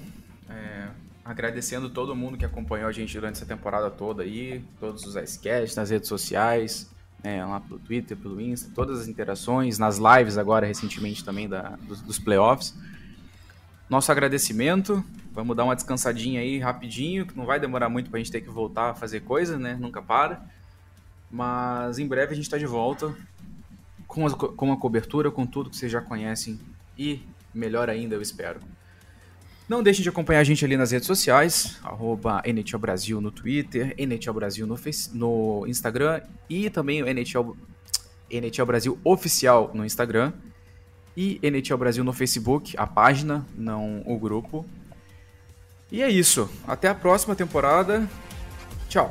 É, 0.51 0.91
agradecendo 1.27 1.91
todo 1.91 2.15
mundo 2.15 2.39
que 2.39 2.45
acompanhou 2.45 2.89
a 2.89 2.93
gente 2.93 3.13
durante 3.13 3.37
essa 3.37 3.47
temporada 3.47 3.91
toda 3.91 4.23
aí, 4.23 4.65
todos 4.79 5.05
os 5.05 5.17
icecasts, 5.17 5.75
nas 5.75 5.91
redes 5.91 6.09
sociais, 6.09 6.89
né, 7.23 7.45
lá 7.45 7.61
pelo 7.61 7.81
Twitter, 7.81 8.17
pelo 8.17 8.41
Insta, 8.41 8.71
todas 8.75 9.01
as 9.01 9.09
interações, 9.09 9.79
nas 9.79 9.99
lives 9.99 10.39
agora 10.39 10.67
recentemente 10.67 11.25
também 11.25 11.49
da, 11.49 11.71
dos, 11.83 12.01
dos 12.01 12.19
playoffs. 12.19 12.75
Nosso 13.91 14.11
agradecimento. 14.13 15.05
Vamos 15.33 15.55
dar 15.55 15.65
uma 15.65 15.77
descansadinha 15.77 16.41
aí 16.41 16.59
rapidinho, 16.59 17.27
que 17.27 17.37
não 17.37 17.45
vai 17.45 17.61
demorar 17.61 17.89
muito 17.89 18.09
pra 18.09 18.19
gente 18.19 18.33
ter 18.33 18.41
que 18.41 18.49
voltar 18.49 18.91
a 18.91 18.95
fazer 18.95 19.21
coisa, 19.21 19.59
né? 19.59 19.77
Nunca 19.79 20.01
para. 20.01 20.43
Mas 21.31 21.99
em 21.99 22.07
breve 22.07 22.33
a 22.33 22.35
gente 22.35 22.45
está 22.45 22.57
de 22.57 22.65
volta 22.65 23.15
com 24.07 24.27
a, 24.27 24.31
com 24.31 24.73
a 24.73 24.77
cobertura, 24.79 25.31
com 25.31 25.45
tudo 25.45 25.69
que 25.69 25.77
vocês 25.77 25.93
já 25.93 26.01
conhecem 26.01 26.59
e 26.97 27.21
melhor 27.53 27.91
ainda, 27.91 28.15
eu 28.15 28.23
espero. 28.23 28.61
Não 29.69 29.83
deixem 29.83 30.03
de 30.03 30.09
acompanhar 30.09 30.41
a 30.41 30.45
gente 30.45 30.65
ali 30.65 30.77
nas 30.77 30.93
redes 30.93 31.07
sociais, 31.07 31.79
arroba 31.83 32.41
NHL 32.45 32.79
Brasil 32.79 33.21
no 33.21 33.33
Twitter, 33.33 33.95
NHL 33.99 34.33
Brasil 34.33 34.67
no, 34.67 34.77
face, 34.77 35.11
no 35.13 35.65
Instagram 35.67 36.21
e 36.49 36.71
também 36.71 37.03
o 37.03 37.07
NHL, 37.09 37.57
NHL 38.31 38.67
Brasil 38.67 38.99
Oficial 39.03 39.73
no 39.75 39.85
Instagram 39.85 40.33
e 41.17 41.41
NHL 41.43 41.79
Brasil 41.79 42.05
no 42.05 42.13
Facebook, 42.13 42.77
a 42.77 42.87
página, 42.87 43.45
não 43.57 44.03
o 44.07 44.17
grupo. 44.19 44.65
E 45.91 46.03
é 46.03 46.09
isso. 46.09 46.49
Até 46.67 46.89
a 46.89 46.95
próxima 46.95 47.35
temporada. 47.35 48.09
Tchau. 48.89 49.09